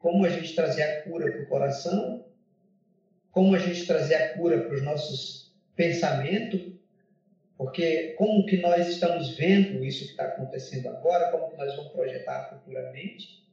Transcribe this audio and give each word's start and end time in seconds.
como 0.00 0.24
a 0.24 0.30
gente 0.30 0.54
trazer 0.54 0.82
a 0.82 1.02
cura 1.02 1.30
para 1.30 1.42
o 1.42 1.46
coração, 1.46 2.24
como 3.30 3.54
a 3.54 3.58
gente 3.58 3.86
trazer 3.86 4.14
a 4.14 4.34
cura 4.34 4.62
para 4.62 4.74
os 4.74 4.82
nossos 4.82 5.52
pensamentos, 5.76 6.72
porque 7.56 8.14
como 8.16 8.46
que 8.46 8.56
nós 8.56 8.88
estamos 8.88 9.36
vendo 9.36 9.84
isso 9.84 10.06
que 10.06 10.12
está 10.12 10.24
acontecendo 10.24 10.88
agora, 10.88 11.30
como 11.30 11.50
que 11.50 11.56
nós 11.58 11.76
vamos 11.76 11.92
projetar 11.92 12.48
futuramente, 12.48 13.44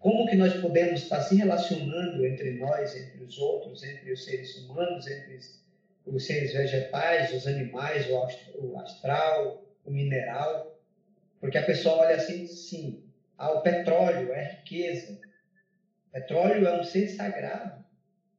como 0.00 0.26
que 0.26 0.34
nós 0.34 0.52
podemos 0.54 1.04
estar 1.04 1.20
se 1.20 1.36
relacionando 1.36 2.26
entre 2.26 2.58
nós, 2.58 2.96
entre 2.96 3.22
os 3.22 3.38
outros, 3.38 3.84
entre 3.84 4.12
os 4.12 4.24
seres 4.24 4.56
humanos, 4.56 5.06
entre 5.06 5.38
os 6.04 6.26
seres 6.26 6.52
vegetais, 6.52 7.32
os 7.32 7.46
animais, 7.46 8.08
o 8.10 8.76
astral, 8.78 9.62
o 9.84 9.90
mineral, 9.92 10.76
porque 11.38 11.58
a 11.58 11.64
pessoa 11.64 11.98
olha 11.98 12.16
assim, 12.16 12.48
sim, 12.48 13.04
ah, 13.38 13.52
o 13.52 13.62
petróleo 13.62 14.32
é 14.32 14.56
riqueza, 14.56 15.20
petróleo 16.12 16.66
é 16.66 16.80
um 16.80 16.84
ser 16.84 17.08
sagrado, 17.08 17.84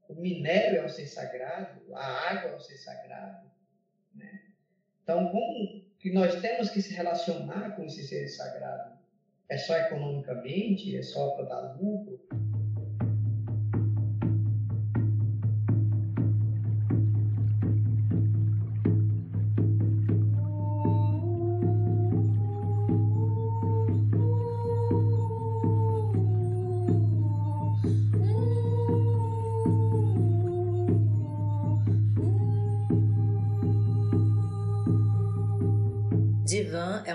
o 0.08 0.16
minério 0.16 0.80
é 0.80 0.86
um 0.86 0.90
ser 0.90 1.08
sagrado, 1.08 1.94
a 1.96 2.06
água 2.32 2.52
é 2.52 2.56
um 2.56 2.60
ser 2.60 2.78
sagrado, 2.78 3.50
né? 4.14 4.42
Então, 5.02 5.30
como 5.30 5.84
que 6.00 6.12
nós 6.12 6.40
temos 6.40 6.70
que 6.70 6.82
se 6.82 6.94
relacionar 6.94 7.76
com 7.76 7.84
esses 7.84 8.08
seres 8.08 8.38
sagrados? 8.38 8.94
É 9.50 9.58
só 9.58 9.76
economicamente? 9.76 10.96
É 10.96 11.02
só 11.02 11.32
para 11.32 11.46
dar 11.46 11.78
lucro? 11.78 12.26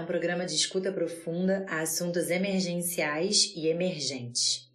Programa 0.08 0.46
de 0.46 0.54
escuta 0.54 0.90
profunda 0.90 1.66
a 1.68 1.82
assuntos 1.82 2.30
emergenciais 2.30 3.52
e 3.54 3.68
emergentes. 3.68 4.66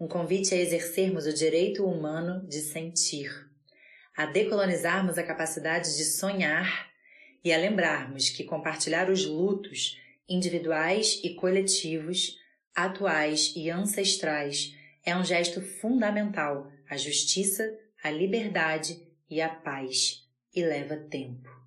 Um 0.00 0.08
convite 0.08 0.54
a 0.54 0.56
exercermos 0.56 1.26
o 1.26 1.34
direito 1.34 1.84
humano 1.84 2.48
de 2.48 2.62
sentir, 2.62 3.30
a 4.16 4.24
decolonizarmos 4.24 5.18
a 5.18 5.22
capacidade 5.22 5.94
de 5.94 6.04
sonhar 6.06 6.88
e 7.44 7.52
a 7.52 7.58
lembrarmos 7.58 8.30
que 8.30 8.44
compartilhar 8.44 9.10
os 9.10 9.26
lutos 9.26 10.00
individuais 10.26 11.20
e 11.22 11.34
coletivos, 11.34 12.38
atuais 12.74 13.52
e 13.54 13.68
ancestrais, 13.68 14.74
é 15.04 15.14
um 15.14 15.22
gesto 15.22 15.60
fundamental 15.60 16.72
à 16.88 16.96
justiça, 16.96 17.78
à 18.02 18.10
liberdade 18.10 19.06
e 19.28 19.42
à 19.42 19.50
paz 19.50 20.26
e 20.54 20.64
leva 20.64 20.96
tempo. 20.96 21.57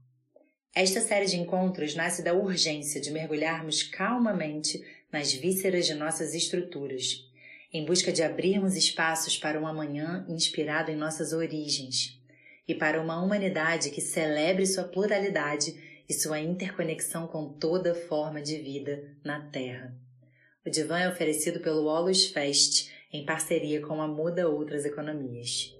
Esta 0.73 1.01
série 1.01 1.25
de 1.25 1.35
encontros 1.35 1.95
nasce 1.95 2.23
da 2.23 2.33
urgência 2.33 3.01
de 3.01 3.11
mergulharmos 3.11 3.83
calmamente 3.83 4.81
nas 5.11 5.33
vísceras 5.33 5.85
de 5.85 5.93
nossas 5.93 6.33
estruturas, 6.33 7.29
em 7.73 7.85
busca 7.85 8.09
de 8.09 8.23
abrirmos 8.23 8.77
espaços 8.77 9.37
para 9.37 9.59
um 9.59 9.67
amanhã 9.67 10.25
inspirado 10.29 10.89
em 10.89 10.95
nossas 10.95 11.33
origens 11.33 12.17
e 12.65 12.73
para 12.73 13.01
uma 13.01 13.21
humanidade 13.21 13.89
que 13.89 13.99
celebre 13.99 14.65
sua 14.65 14.85
pluralidade 14.85 15.75
e 16.07 16.13
sua 16.13 16.39
interconexão 16.39 17.27
com 17.27 17.49
toda 17.49 17.93
forma 17.93 18.41
de 18.41 18.57
vida 18.57 19.03
na 19.25 19.41
Terra. 19.49 19.93
O 20.65 20.69
divã 20.69 20.99
é 20.99 21.09
oferecido 21.09 21.59
pelo 21.59 21.85
Olus 21.85 22.27
Fest 22.27 22.89
em 23.11 23.25
parceria 23.25 23.81
com 23.81 24.01
a 24.01 24.07
Muda 24.07 24.47
Outras 24.47 24.85
Economias. 24.85 25.75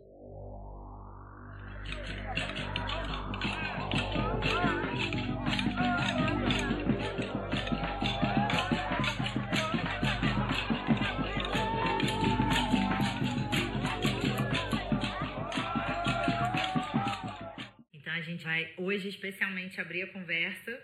Gente 18.32 18.44
vai 18.44 18.74
hoje 18.78 19.10
especialmente 19.10 19.80
abrir 19.80 20.04
a 20.04 20.08
conversa 20.08 20.80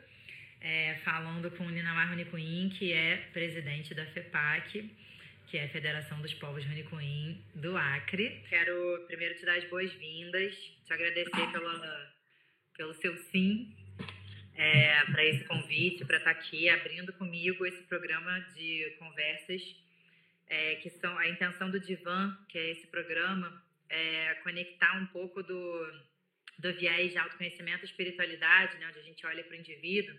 é, 0.62 0.95
falando 1.03 1.50
com 1.51 1.68
Ninamar 1.69 2.09
Runicuim, 2.09 2.69
que 2.69 2.94
é 2.94 3.18
presidente 3.34 3.94
da 3.94 4.06
FEPAC, 4.06 4.89
que 5.47 5.57
é 5.57 5.66
a 5.66 5.69
Federação 5.69 6.22
dos 6.22 6.34
Povos 6.34 6.66
Runicuim 6.66 7.41
do 7.56 7.75
Acre. 7.78 8.44
Quero 8.50 9.06
primeiro 9.07 9.35
te 9.35 9.45
dar 9.45 9.57
as 9.57 9.63
boas-vindas, 9.66 10.56
te 10.85 10.94
agradecer 10.94 11.51
pela, 11.51 12.16
pelo 12.77 12.93
seu 12.93 13.17
sim 13.31 13.75
é, 14.55 15.03
para 15.05 15.25
esse 15.25 15.43
convite, 15.45 16.05
para 16.05 16.17
estar 16.17 16.33
tá 16.33 16.39
aqui 16.39 16.69
abrindo 16.69 17.11
comigo 17.13 17.65
esse 17.65 17.81
programa 17.83 18.39
de 18.55 18.95
conversas, 18.99 19.61
é, 20.47 20.75
que 20.75 20.89
são 20.89 21.17
a 21.17 21.27
intenção 21.27 21.69
do 21.69 21.79
Divan, 21.79 22.38
que 22.47 22.57
é 22.57 22.71
esse 22.71 22.88
programa, 22.88 23.61
é 23.89 24.35
conectar 24.43 24.97
um 24.97 25.07
pouco 25.07 25.43
do 25.43 26.07
do 26.57 26.73
viés 26.73 27.11
de 27.11 27.17
autoconhecimento 27.17 27.83
e 27.83 27.85
espiritualidade, 27.85 28.77
né, 28.77 28.88
onde 28.88 28.99
a 28.99 29.03
gente 29.03 29.25
olha 29.25 29.44
para 29.44 29.55
o 29.55 29.59
indivíduo, 29.59 30.15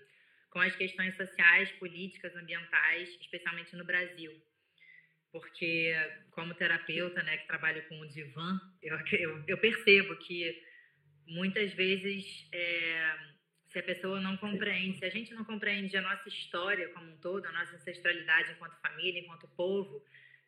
com 0.51 0.61
as 0.61 0.75
questões 0.77 1.17
sociais, 1.17 1.71
políticas, 1.73 2.35
ambientais, 2.37 3.09
especialmente 3.21 3.75
no 3.75 3.85
Brasil. 3.85 4.33
Porque, 5.33 5.95
como 6.31 6.55
terapeuta, 6.55 7.23
né, 7.23 7.39
que 7.39 7.47
trabalho 7.47 7.83
com 7.89 8.01
o 8.01 8.07
divã, 8.07 8.59
eu, 8.81 8.97
eu, 9.13 9.45
eu 9.47 9.59
percebo 9.59 10.17
que 10.17 10.63
muitas 11.29 11.73
vezes, 11.73 12.49
é, 12.53 13.19
se 13.69 13.79
a 13.79 13.83
pessoa 13.83 14.21
não 14.21 14.37
compreende, 14.37 14.99
se 14.99 15.05
a 15.05 15.11
gente 15.11 15.33
não 15.35 15.45
compreende 15.45 15.97
a 15.97 16.03
nossa 16.03 16.29
história 16.29 16.89
como 16.89 17.11
um 17.11 17.17
todo, 17.19 17.47
a 17.47 17.53
nossa 17.53 17.77
ancestralidade 17.77 18.53
enquanto 18.53 18.81
família, 18.81 19.21
enquanto 19.21 19.49
povo, 19.49 20.03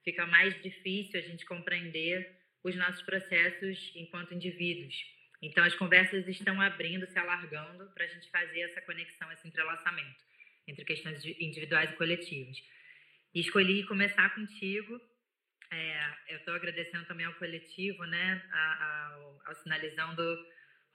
fica 0.05 0.27
mais 0.27 0.61
difícil 0.63 1.21
a 1.21 1.23
gente 1.23 1.45
compreender 1.45 2.39
os 2.63 2.75
nossos 2.77 3.03
processos 3.03 3.93
enquanto 3.95 4.35
indivíduos. 4.35 4.95
Então, 5.43 5.65
as 5.65 5.75
conversas 5.75 6.29
estão 6.29 6.61
abrindo, 6.61 7.07
se 7.07 7.19
alargando, 7.19 7.91
para 7.93 8.05
a 8.05 8.09
gente 8.09 8.29
fazer 8.31 8.61
essa 8.61 8.81
conexão, 8.83 9.31
esse 9.33 9.47
entrelaçamento 9.49 10.25
entre 10.67 10.85
questões 10.85 11.25
individuais 11.25 11.91
e 11.91 11.97
coletivas. 11.97 12.57
E 13.35 13.41
escolhi 13.41 13.85
começar 13.85 14.35
contigo. 14.35 15.01
É, 15.73 16.15
eu 16.29 16.39
estou 16.39 16.55
agradecendo 16.55 17.07
também 17.07 17.27
ao 17.27 17.35
coletivo, 17.35 18.05
né, 18.05 18.43
ao, 18.53 19.43
ao 19.47 19.55
sinalizando 19.63 20.23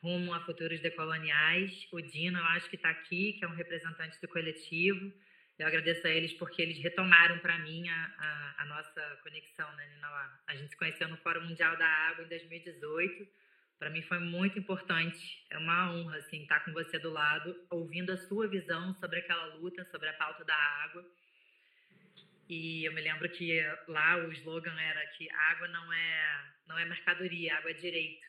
rumo 0.06 0.34
a 0.34 0.40
futuros 0.42 0.80
decoloniais. 0.80 1.88
O 1.92 2.00
Dino, 2.00 2.38
eu 2.38 2.46
acho 2.56 2.70
que 2.70 2.76
está 2.76 2.90
aqui, 2.90 3.34
que 3.34 3.44
é 3.44 3.48
um 3.48 3.56
representante 3.56 4.22
do 4.22 4.28
coletivo. 4.28 5.12
Eu 5.58 5.66
agradeço 5.66 6.06
a 6.06 6.10
eles 6.12 6.34
porque 6.34 6.62
eles 6.62 6.78
retomaram 6.78 7.40
para 7.40 7.58
mim 7.60 7.88
a, 7.90 8.16
a, 8.20 8.64
a, 8.64 8.66
nossa 8.66 9.02
conexão, 9.24 9.70
né, 9.76 9.88
Ninauá? 9.96 10.40
A 10.48 10.56
gente 10.56 10.70
se 10.70 10.78
conheceu 10.78 11.08
no 11.08 11.18
Fórum 11.18 11.42
Mundial 11.42 11.76
da 11.78 11.88
Água 11.88 12.24
em 12.26 12.28
2018 12.28 13.46
para 13.78 13.90
mim 13.90 14.02
foi 14.04 14.20
muito 14.20 14.58
importante, 14.58 15.46
é 15.50 15.58
uma 15.58 15.92
honra 15.92 16.18
assim 16.18 16.44
estar 16.44 16.62
com 16.64 16.72
você 16.72 16.98
do 16.98 17.12
lado, 17.12 17.56
ouvindo 17.70 18.12
a 18.12 18.18
sua 18.18 18.48
visão 18.48 18.94
sobre 18.96 19.20
aquela 19.20 19.46
luta, 19.56 19.84
sobre 19.86 20.08
a 20.10 20.14
pauta 20.14 20.46
da 20.46 20.56
água. 20.56 21.06
E 22.48 22.86
eu 22.86 22.94
me 22.94 23.02
lembro 23.02 23.28
que 23.30 23.62
lá 23.88 24.18
o 24.18 24.32
slogan 24.32 24.80
era 24.80 25.06
que 25.08 25.30
água 25.32 25.68
não 25.68 25.92
é 25.92 26.54
não 26.68 26.78
é 26.80 26.86
mercadoria, 26.86 27.58
água 27.58 27.72
é 27.72 27.74
direito. 27.74 28.26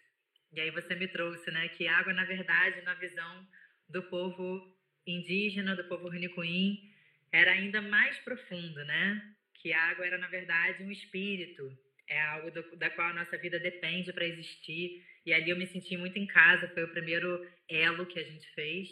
E 0.57 0.61
aí 0.63 0.71
você 0.71 0.95
me 0.95 1.07
trouxe, 1.07 1.51
né, 1.51 1.69
que 1.69 1.87
água 1.87 2.15
na 2.15 2.25
verdade, 2.25 2.81
na 2.81 2.95
visão 2.95 3.47
do 3.91 4.03
povo 4.05 4.75
indígena, 5.07 5.77
do 5.77 5.85
povo 5.85 6.09
rinicuim, 6.09 6.91
era 7.31 7.53
ainda 7.53 7.83
mais 7.83 8.19
profundo, 8.21 8.83
né? 8.87 9.35
Que 9.53 9.75
a 9.75 9.83
água 9.91 10.07
era 10.07 10.17
na 10.17 10.29
verdade 10.29 10.83
um 10.83 10.91
espírito, 10.91 11.71
é 12.09 12.19
algo 12.23 12.51
do, 12.51 12.77
da 12.77 12.89
qual 12.89 13.09
a 13.09 13.13
nossa 13.13 13.37
vida 13.37 13.61
depende 13.61 14.13
para 14.15 14.25
existir 14.25 15.05
e 15.27 15.33
ali 15.35 15.51
eu 15.51 15.59
me 15.59 15.67
senti 15.67 15.95
muito 15.95 16.19
em 16.19 16.27
casa, 16.27 16.69
foi 16.69 16.85
o 16.85 16.93
primeiro 16.93 17.47
elo 17.69 18.07
que 18.07 18.19
a 18.19 18.25
gente 18.25 18.49
fez 18.55 18.89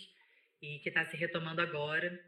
e 0.61 0.81
que 0.81 0.91
está 0.91 1.06
se 1.06 1.17
retomando 1.17 1.62
agora. 1.62 2.23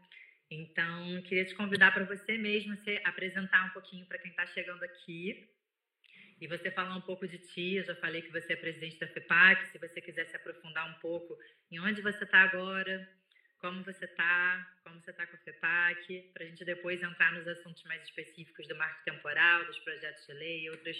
Então, 0.49 1.21
queria 1.23 1.45
te 1.45 1.53
convidar 1.53 1.93
para 1.93 2.05
você 2.05 2.37
mesmo 2.39 2.75
se 2.77 2.99
apresentar 3.03 3.67
um 3.67 3.69
pouquinho 3.69 4.07
para 4.07 4.17
quem 4.17 4.31
está 4.31 4.47
chegando 4.47 4.81
aqui 4.83 5.47
e 6.39 6.47
você 6.47 6.69
falar 6.71 6.95
um 6.95 7.01
pouco 7.01 7.27
de 7.27 7.37
ti. 7.37 7.75
Eu 7.75 7.83
já 7.83 7.95
falei 7.95 8.21
que 8.21 8.31
você 8.31 8.53
é 8.53 8.55
presidente 8.55 8.99
da 8.99 9.07
FEPAC. 9.07 9.67
Se 9.67 9.77
você 9.77 10.01
quiser 10.01 10.25
se 10.27 10.35
aprofundar 10.35 10.89
um 10.89 10.99
pouco 10.99 11.37
em 11.71 11.79
onde 11.79 12.01
você 12.01 12.23
está 12.23 12.39
agora, 12.39 13.07
como 13.59 13.83
você 13.83 14.05
está, 14.05 14.67
como 14.83 15.01
você 15.01 15.11
está 15.11 15.25
com 15.25 15.35
a 15.35 15.39
FEPAC, 15.39 16.31
para 16.33 16.43
a 16.43 16.47
gente 16.47 16.63
depois 16.63 17.01
entrar 17.01 17.33
nos 17.33 17.47
assuntos 17.47 17.83
mais 17.83 18.03
específicos 18.03 18.67
do 18.67 18.75
marco 18.75 19.03
temporal, 19.03 19.65
dos 19.65 19.79
projetos 19.79 20.25
de 20.27 20.33
lei 20.33 20.63
e 20.63 20.69
outros, 20.69 20.97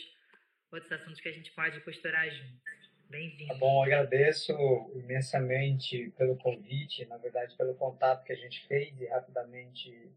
outros 0.72 0.92
assuntos 0.92 1.22
que 1.22 1.30
a 1.30 1.34
gente 1.34 1.52
pode 1.52 1.80
costurar 1.82 2.30
juntos. 2.30 2.88
Bem-vindo. 3.10 3.48
Tá 3.48 3.56
bom, 3.56 3.84
agradeço 3.84 4.52
imensamente 4.96 6.12
pelo 6.18 6.36
convite, 6.36 7.06
na 7.06 7.16
verdade, 7.16 7.56
pelo 7.56 7.74
contato 7.76 8.26
que 8.26 8.34
a 8.34 8.36
gente 8.36 8.68
fez 8.68 9.00
e 9.00 9.06
rapidamente 9.06 10.12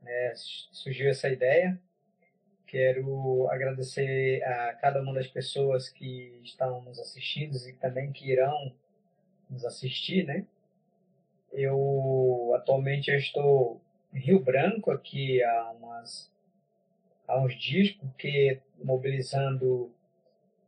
né, 0.00 0.32
surgiu 0.36 1.08
essa 1.08 1.28
ideia. 1.28 1.80
Quero 2.66 3.48
agradecer 3.48 4.42
a 4.42 4.74
cada 4.74 5.00
uma 5.00 5.14
das 5.14 5.28
pessoas 5.28 5.88
que 5.88 6.40
estão 6.42 6.82
nos 6.82 6.98
assistindo 6.98 7.56
e 7.68 7.72
também 7.74 8.10
que 8.10 8.30
irão 8.30 8.72
nos 9.48 9.64
assistir, 9.64 10.24
né? 10.26 10.44
Eu 11.52 12.52
atualmente 12.56 13.10
eu 13.10 13.16
estou 13.16 13.80
em 14.12 14.18
Rio 14.18 14.40
Branco 14.40 14.90
aqui 14.90 15.42
há 15.42 15.70
umas 15.70 16.30
há 17.28 17.40
uns 17.40 17.54
dias 17.54 17.92
porque 17.92 18.60
mobilizando 18.82 19.92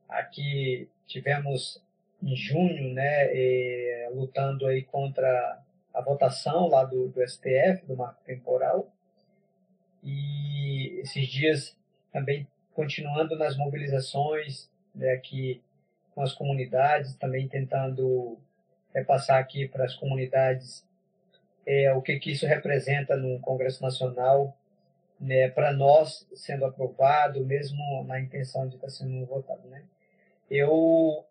aqui 0.08 0.88
tivemos 1.06 1.82
em 2.22 2.34
junho, 2.34 2.92
né, 2.94 3.34
e, 3.34 4.10
lutando 4.12 4.66
aí 4.66 4.82
contra 4.82 5.62
a 5.94 6.00
votação 6.00 6.68
lá 6.68 6.84
do, 6.84 7.08
do 7.08 7.26
STF 7.26 7.86
do 7.86 7.96
marco 7.96 8.22
temporal 8.24 8.92
e 10.02 11.00
esses 11.00 11.26
dias 11.28 11.77
também 12.18 12.46
continuando 12.74 13.36
nas 13.36 13.56
mobilizações 13.56 14.68
né, 14.94 15.12
aqui 15.12 15.62
com 16.14 16.22
as 16.22 16.32
comunidades, 16.32 17.14
também 17.14 17.46
tentando 17.48 18.36
repassar 18.92 19.38
aqui 19.38 19.68
para 19.68 19.84
as 19.84 19.94
comunidades 19.94 20.84
é, 21.64 21.92
o 21.92 22.02
que, 22.02 22.18
que 22.18 22.32
isso 22.32 22.46
representa 22.46 23.16
no 23.16 23.38
Congresso 23.40 23.82
Nacional, 23.82 24.56
né, 25.20 25.48
para 25.48 25.72
nós 25.72 26.26
sendo 26.34 26.64
aprovado, 26.64 27.44
mesmo 27.44 28.04
na 28.04 28.20
intenção 28.20 28.66
de 28.66 28.76
estar 28.76 28.88
sendo 28.88 29.24
votado. 29.26 29.68
Né? 29.68 29.82
Eu 30.50 31.24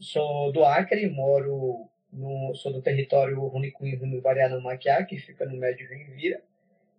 sou 0.00 0.50
do 0.50 0.64
Acre, 0.64 1.08
moro 1.08 1.88
no, 2.12 2.54
sou 2.54 2.72
do 2.72 2.82
território 2.82 3.38
Runicuim 3.46 3.96
no 3.96 4.20
Bariana 4.20 4.58
Maquiá, 4.60 5.04
que 5.04 5.18
fica 5.18 5.44
no 5.44 5.56
médio 5.56 5.88
Rio 5.88 6.14
Vira. 6.14 6.42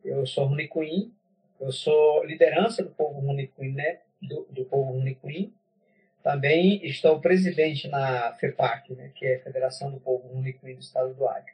Eu 0.04 0.26
sou 0.26 0.46
Runicuim, 0.46 1.12
eu 1.64 1.72
sou 1.72 2.26
liderança 2.26 2.84
do 2.84 2.90
povo 2.90 3.22
Runicuim, 3.22 3.72
né, 3.72 4.00
do, 4.22 4.46
do 4.50 4.66
povo 4.66 4.92
Runicuim. 4.92 5.54
Também 6.22 6.86
estou 6.86 7.20
presidente 7.22 7.88
na 7.88 8.34
FEPAC, 8.34 8.94
né, 8.94 9.12
que 9.16 9.26
é 9.26 9.36
a 9.38 9.44
Federação 9.44 9.92
do 9.92 10.00
Povo 10.00 10.28
Runicuim 10.28 10.76
do 10.76 10.82
Estado 10.82 11.14
do 11.14 11.28
Acre. 11.28 11.54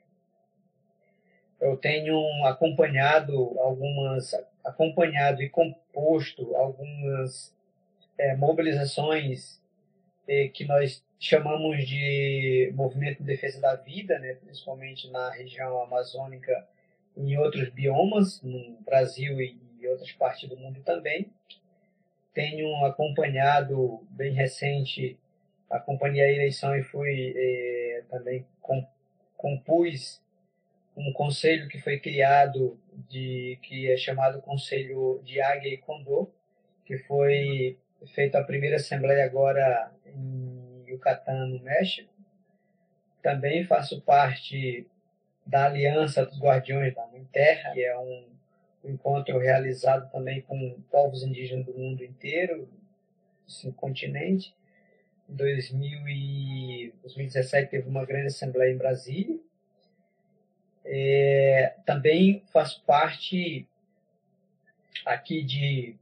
Eu 1.60 1.78
tenho 1.78 2.18
acompanhado 2.46 3.60
algumas, 3.60 4.34
acompanhado 4.64 5.44
e 5.44 5.50
composto 5.50 6.56
algumas 6.56 7.56
é, 8.18 8.36
mobilizações 8.36 9.62
é, 10.28 10.48
que 10.48 10.66
nós 10.66 11.04
chamamos 11.20 11.86
de 11.88 12.72
movimento 12.74 13.20
de 13.20 13.26
defesa 13.26 13.60
da 13.62 13.76
vida, 13.76 14.18
né, 14.18 14.36
principalmente 14.36 15.10
na 15.12 15.30
região 15.32 15.82
amazônica 15.84 16.68
e 17.16 17.34
em 17.34 17.38
outros 17.38 17.70
biomas, 17.70 18.42
no 18.42 18.78
Brasil 18.82 19.40
e 19.42 19.69
em 19.82 19.88
outras 19.88 20.12
partes 20.12 20.50
do 20.50 20.58
mundo 20.58 20.82
também. 20.82 21.32
Tenho 22.34 22.86
acompanhado, 22.86 24.06
bem 24.12 24.34
recente, 24.34 25.18
acompanhei 25.70 26.22
a 26.22 26.32
eleição 26.32 26.76
e 26.76 26.84
fui 26.84 27.34
é, 27.36 28.04
também 28.10 28.46
compus 29.36 30.22
um 30.96 31.14
conselho 31.14 31.68
que 31.70 31.80
foi 31.80 32.00
criado 32.00 32.78
de 33.10 33.58
que 33.64 33.90
é 33.90 33.96
chamado 33.96 34.42
Conselho 34.42 35.22
de 35.24 35.40
Águia 35.40 35.74
e 35.74 35.78
Condor, 35.78 36.30
que 36.86 36.98
foi 36.98 37.78
feita 38.14 38.40
a 38.40 38.44
primeira 38.44 38.76
assembleia 38.76 39.24
agora 39.24 39.92
em 40.06 40.84
Yucatán, 40.88 41.48
no 41.48 41.62
México. 41.62 42.12
Também 43.22 43.66
faço 43.66 44.02
parte 44.02 44.86
da 45.46 45.66
Aliança 45.66 46.26
dos 46.26 46.40
Guardiões 46.40 46.94
da 46.94 47.08
Mãe 47.08 47.24
Terra, 47.32 47.72
que 47.74 47.84
é 47.84 47.98
um, 47.98 48.26
um 48.84 48.92
encontro 48.92 49.38
realizado 49.38 50.12
também 50.12 50.42
com 50.42 50.82
povos 50.92 51.24
indígenas 51.24 51.66
do 51.66 51.74
mundo 51.74 52.04
inteiro, 52.04 52.68
cinco 53.48 53.76
continentes. 53.76 54.54
Em 55.30 55.36
2017 55.36 57.70
teve 57.70 57.88
uma 57.88 58.06
grande 58.06 58.28
assembleia 58.28 58.72
em 58.72 58.78
Brasília, 58.78 59.40
é, 60.86 61.76
também 61.86 62.44
faço 62.52 62.84
parte 62.84 63.68
aqui 65.06 65.44
de 65.44 65.96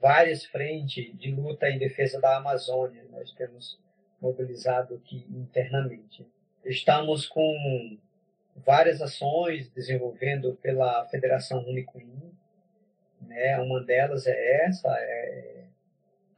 várias 0.00 0.44
frentes 0.44 1.10
de 1.18 1.32
luta 1.32 1.68
em 1.68 1.78
defesa 1.78 2.20
da 2.20 2.36
Amazônia. 2.36 3.04
Nós 3.10 3.32
temos 3.32 3.80
mobilizado 4.20 4.94
aqui 4.94 5.26
internamente. 5.28 6.24
Estamos 6.64 7.26
com 7.26 7.98
várias 8.56 9.00
ações 9.00 9.68
desenvolvendo 9.70 10.54
pela 10.62 11.06
Federação 11.08 11.64
Unicuim. 11.64 12.32
Né? 13.20 13.58
Uma 13.58 13.82
delas 13.82 14.26
é 14.26 14.64
essa. 14.66 14.88
É... 14.88 15.64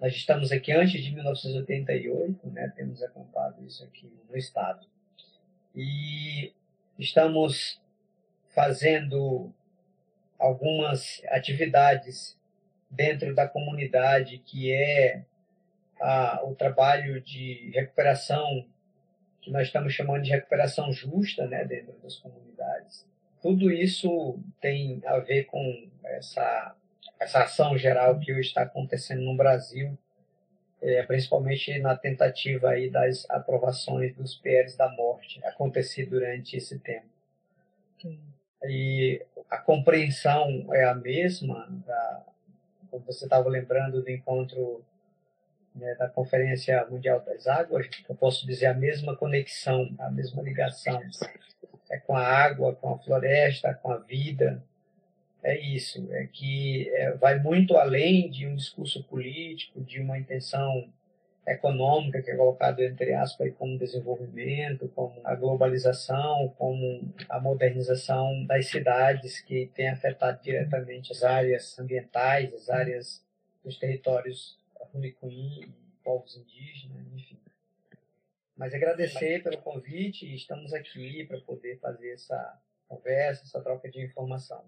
Nós 0.01 0.15
estamos 0.15 0.53
aqui 0.53 0.73
antes 0.73 1.03
de 1.03 1.13
1988, 1.13 2.51
né? 2.51 2.73
temos 2.77 3.03
acampado 3.03 3.65
isso 3.65 3.85
aqui 3.85 4.13
no 4.29 4.37
estado. 4.37 4.87
E 5.75 6.53
estamos 6.99 7.81
fazendo 8.55 9.53
algumas 10.39 11.23
atividades 11.29 12.39
dentro 12.91 13.35
da 13.35 13.49
comunidade, 13.49 14.39
que 14.39 14.73
é 14.73 15.25
a, 16.01 16.41
o 16.45 16.55
trabalho 16.55 17.21
de 17.21 17.71
recuperação, 17.75 18.67
que 19.45 19.51
nós 19.51 19.67
estamos 19.67 19.93
chamando 19.93 20.23
de 20.23 20.31
recuperação 20.31 20.91
justa 20.91 21.47
né, 21.47 21.65
dentro 21.65 21.93
das 22.03 22.17
comunidades. 22.17 23.07
Tudo 23.43 23.71
isso 23.71 24.41
tem 24.59 25.03
a 25.05 25.19
ver 25.19 25.45
com 25.45 25.89
essa, 26.03 26.75
essa 27.21 27.43
ação 27.43 27.77
geral 27.77 28.19
que 28.19 28.33
hoje 28.33 28.49
está 28.49 28.63
acontecendo 28.63 29.21
no 29.21 29.37
Brasil, 29.37 29.99
é, 30.81 31.03
principalmente 31.03 31.79
na 31.79 31.95
tentativa 31.95 32.71
aí 32.71 32.89
das 32.89 33.29
aprovações 33.29 34.15
dos 34.17 34.35
PLs 34.35 34.77
da 34.77 34.89
morte, 34.89 35.45
acontecido 35.45 36.11
durante 36.11 36.57
esse 36.57 36.79
tempo. 36.79 37.07
Sim. 38.01 38.19
E 38.65 39.23
a 39.51 39.59
compreensão 39.59 40.73
é 40.73 40.85
a 40.85 40.95
mesma, 40.95 41.69
da, 41.87 42.25
como 42.91 43.05
você 43.05 43.25
estava 43.25 43.49
lembrando 43.51 44.03
do 44.03 44.11
encontro 44.11 44.83
né, 45.75 45.95
da 45.97 46.09
Conferência 46.09 46.87
Mundial 46.87 47.21
das 47.21 47.47
Águas, 47.47 47.89
eu 48.09 48.15
posso 48.15 48.47
dizer 48.47 48.67
a 48.67 48.75
mesma 48.75 49.17
conexão, 49.17 49.93
a 49.99 50.11
mesma 50.11 50.43
ligação 50.43 51.01
é 51.91 51.99
com 51.99 52.17
a 52.17 52.27
água, 52.27 52.75
com 52.75 52.95
a 52.95 52.99
floresta, 52.99 53.75
com 53.75 53.91
a 53.91 53.99
vida, 53.99 54.63
é 55.43 55.59
isso, 55.61 56.09
é 56.11 56.27
que 56.27 56.89
é, 56.95 57.13
vai 57.13 57.39
muito 57.39 57.77
além 57.77 58.31
de 58.31 58.47
um 58.47 58.57
discurso 58.57 59.05
político, 59.05 59.83
de 59.83 60.01
uma 60.01 60.19
intenção 60.19 60.89
econômica 61.47 62.23
que 62.23 62.31
é 62.31 62.37
colocado 62.37 62.81
entre 62.81 63.13
aspas 63.13 63.53
como 63.59 63.79
desenvolvimento, 63.79 64.89
como 64.95 65.21
a 65.23 65.35
globalização, 65.35 66.55
como 66.57 67.13
a 67.29 67.39
modernização 67.39 68.47
das 68.47 68.69
cidades 68.69 69.41
que 69.41 69.71
tem 69.75 69.89
afetado 69.89 70.41
diretamente 70.43 71.13
as 71.13 71.23
áreas 71.23 71.79
ambientais, 71.79 72.55
as 72.55 72.71
áreas 72.71 73.23
dos 73.63 73.79
territórios 73.79 74.59
Runicuim 74.95 75.63
e 75.63 76.03
povos 76.05 76.37
indígenas, 76.37 77.13
enfim. 77.13 77.39
Mas 78.57 78.73
agradecer 78.73 79.43
pelo 79.43 79.59
convite 79.59 80.25
e 80.25 80.37
estamos 80.37 80.73
aqui 80.73 81.25
para 81.27 81.41
poder 81.41 81.81
fazer 81.81 82.13
essa 82.13 82.63
conversa, 82.87 83.43
essa 83.43 83.61
troca 83.61 83.91
de 83.91 84.01
informação. 84.01 84.65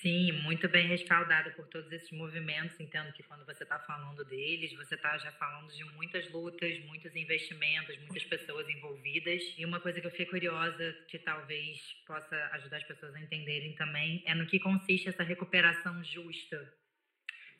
Sim, 0.00 0.32
muito 0.42 0.68
bem 0.68 0.88
respaldado 0.88 1.52
por 1.52 1.68
todos 1.68 1.92
esses 1.92 2.10
movimentos. 2.10 2.78
Entendo 2.80 3.12
que 3.12 3.22
quando 3.22 3.46
você 3.46 3.62
está 3.62 3.78
falando 3.78 4.24
deles, 4.24 4.74
você 4.74 4.96
está 4.96 5.16
já 5.16 5.30
falando 5.32 5.72
de 5.72 5.84
muitas 5.94 6.28
lutas, 6.32 6.76
muitos 6.86 7.14
investimentos, 7.14 7.96
muitas 7.98 8.24
pessoas 8.24 8.68
envolvidas. 8.68 9.40
E 9.56 9.64
uma 9.64 9.78
coisa 9.78 10.00
que 10.00 10.06
eu 10.08 10.10
fiquei 10.10 10.26
curiosa, 10.26 10.92
que 11.06 11.20
talvez 11.20 11.78
possa 12.04 12.34
ajudar 12.54 12.78
as 12.78 12.84
pessoas 12.84 13.14
a 13.14 13.20
entenderem 13.20 13.76
também, 13.76 14.24
é 14.26 14.34
no 14.34 14.46
que 14.46 14.58
consiste 14.58 15.08
essa 15.08 15.22
recuperação 15.22 16.02
justa. 16.02 16.81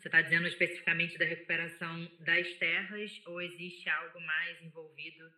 Você 0.02 0.08
está 0.08 0.20
dizendo 0.20 0.48
especificamente 0.48 1.16
da 1.16 1.24
recuperação 1.24 2.10
das 2.18 2.52
terras 2.54 3.22
ou 3.24 3.40
existe 3.40 3.88
algo 3.88 4.20
mais 4.20 4.60
envolvido 4.60 5.32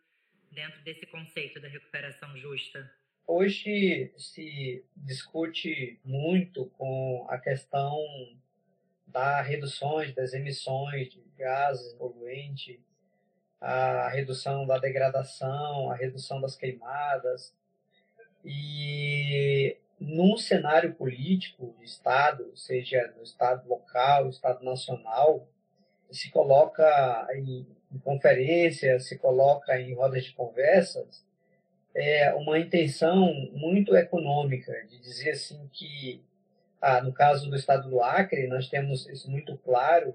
dentro 0.49 0.81
desse 0.81 1.05
conceito 1.05 1.59
da 1.59 1.67
recuperação 1.67 2.35
justa? 2.35 2.91
Hoje 3.27 4.11
se 4.17 4.83
discute 4.97 5.99
muito 6.03 6.65
com 6.79 7.27
a 7.29 7.37
questão 7.37 7.95
da 9.05 9.39
reduções 9.43 10.15
das 10.15 10.33
emissões 10.33 11.09
de 11.09 11.21
gases 11.37 11.93
poluentes, 11.93 12.79
a 13.61 14.09
redução 14.09 14.65
da 14.65 14.79
degradação, 14.79 15.91
a 15.91 15.95
redução 15.95 16.41
das 16.41 16.55
queimadas. 16.55 17.55
E 18.43 19.77
num 19.99 20.37
cenário 20.37 20.93
político 20.93 21.73
de 21.79 21.85
Estado, 21.85 22.51
seja 22.55 23.13
no 23.15 23.23
Estado 23.23 23.67
local, 23.67 24.29
Estado 24.29 24.63
nacional, 24.63 25.47
se 26.11 26.29
coloca 26.29 27.27
em, 27.33 27.65
em 27.91 27.97
conferências, 27.99 29.07
se 29.07 29.17
coloca 29.17 29.79
em 29.79 29.93
rodas 29.93 30.23
de 30.23 30.33
conversas, 30.33 31.25
é, 31.95 32.33
uma 32.33 32.59
intenção 32.59 33.33
muito 33.53 33.95
econômica, 33.95 34.73
de 34.89 34.99
dizer 34.99 35.31
assim 35.31 35.69
que, 35.71 36.21
ah, 36.81 37.01
no 37.01 37.13
caso 37.13 37.49
do 37.49 37.55
estado 37.55 37.89
do 37.89 38.03
Acre, 38.03 38.47
nós 38.47 38.67
temos 38.67 39.07
isso 39.07 39.31
muito 39.31 39.57
claro, 39.59 40.13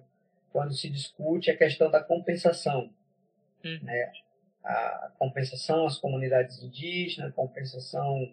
quando 0.52 0.74
se 0.74 0.90
discute 0.90 1.50
a 1.50 1.56
questão 1.56 1.90
da 1.90 2.02
compensação. 2.02 2.90
Hum. 3.64 3.78
Né? 3.82 4.12
A 4.62 5.10
compensação 5.18 5.86
às 5.86 5.96
comunidades 5.96 6.62
indígenas, 6.62 7.34
compensação 7.34 8.30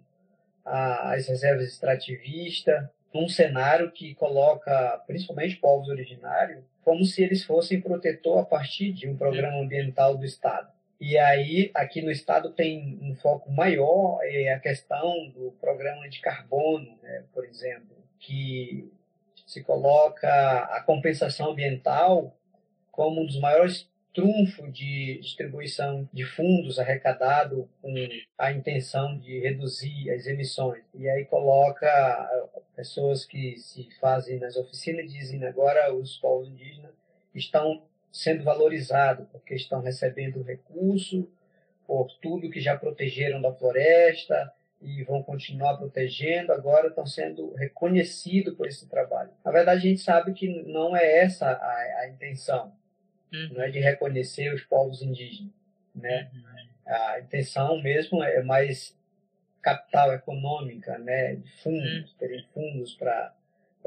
às 0.67 1.27
reservas 1.27 1.67
extrativistas, 1.67 2.86
num 3.13 3.27
cenário 3.27 3.91
que 3.91 4.13
coloca 4.15 5.01
principalmente 5.07 5.55
povos 5.55 5.88
originários 5.89 6.63
como 6.83 7.03
se 7.03 7.21
eles 7.21 7.43
fossem 7.43 7.81
protetor 7.81 8.39
a 8.39 8.45
partir 8.45 8.93
de 8.93 9.09
um 9.09 9.17
programa 9.17 9.59
ambiental 9.59 10.15
do 10.15 10.24
Estado. 10.24 10.71
E 11.00 11.17
aí, 11.17 11.69
aqui 11.74 12.01
no 12.01 12.09
Estado 12.09 12.51
tem 12.51 12.97
um 13.01 13.13
foco 13.13 13.51
maior 13.51 14.19
é 14.24 14.53
a 14.53 14.59
questão 14.59 15.29
do 15.29 15.51
programa 15.59 16.07
de 16.07 16.21
carbono, 16.21 16.97
né, 17.03 17.24
por 17.33 17.45
exemplo, 17.45 17.95
que 18.19 18.89
se 19.45 19.62
coloca 19.63 20.29
a 20.29 20.81
compensação 20.81 21.51
ambiental 21.51 22.33
como 22.89 23.21
um 23.21 23.25
dos 23.25 23.39
maiores 23.39 23.89
trunfos 24.17 24.74
de 24.74 25.19
distribuição 25.19 26.09
de 26.12 26.25
fundos 26.25 26.79
arrecadado 26.79 27.69
com 27.79 27.93
a 28.36 28.51
intenção 28.51 29.15
de 29.19 29.39
reduzir 29.41 30.09
as 30.09 30.25
emissões. 30.25 30.83
E 30.95 31.07
aí 31.07 31.24
coloca 31.25 31.88
pessoas 32.75 33.24
que 33.25 33.55
se 33.57 33.88
fazem 34.01 34.39
nas 34.39 34.57
oficinas 34.57 35.13
dizem 35.13 35.45
agora 35.45 35.93
os 35.93 36.17
povos 36.17 36.47
indígenas 36.47 36.91
estão 37.36 37.83
sendo 38.12 38.43
valorizados 38.43 39.27
porque 39.31 39.53
estão 39.53 39.81
recebendo 39.81 40.41
recurso 40.41 41.29
por 41.86 42.07
tudo 42.19 42.50
que 42.50 42.59
já 42.59 42.75
protegeram 42.75 43.39
da 43.39 43.53
floresta, 43.53 44.51
e 44.79 45.03
vão 45.03 45.24
continuar 45.24 45.75
protegendo, 45.77 46.51
agora 46.53 46.89
estão 46.89 47.05
sendo 47.05 47.51
reconhecidos 47.55 48.53
por 48.55 48.67
esse 48.67 48.88
trabalho. 48.88 49.31
Na 49.43 49.51
verdade, 49.51 49.79
a 49.79 49.89
gente 49.89 50.01
sabe 50.01 50.33
que 50.33 50.47
não 50.71 50.95
é 50.95 51.17
essa 51.17 51.50
a, 51.50 52.01
a 52.01 52.09
intenção, 52.09 52.71
uhum. 53.34 53.50
não 53.53 53.62
é 53.63 53.69
de 53.69 53.79
reconhecer 53.79 54.53
os 54.53 54.63
povos 54.63 55.01
indígenas, 55.01 55.53
né? 55.96 56.29
Uhum. 56.34 56.43
A 56.86 57.19
intenção 57.19 57.81
mesmo 57.81 58.24
é 58.24 58.41
mais 58.41 58.98
capital 59.62 60.13
econômica, 60.13 60.98
né? 60.98 61.36
De 61.36 61.51
fundos, 61.62 62.12
uhum. 62.12 62.17
terem 62.17 62.46
fundos 62.53 62.93
para 62.96 63.34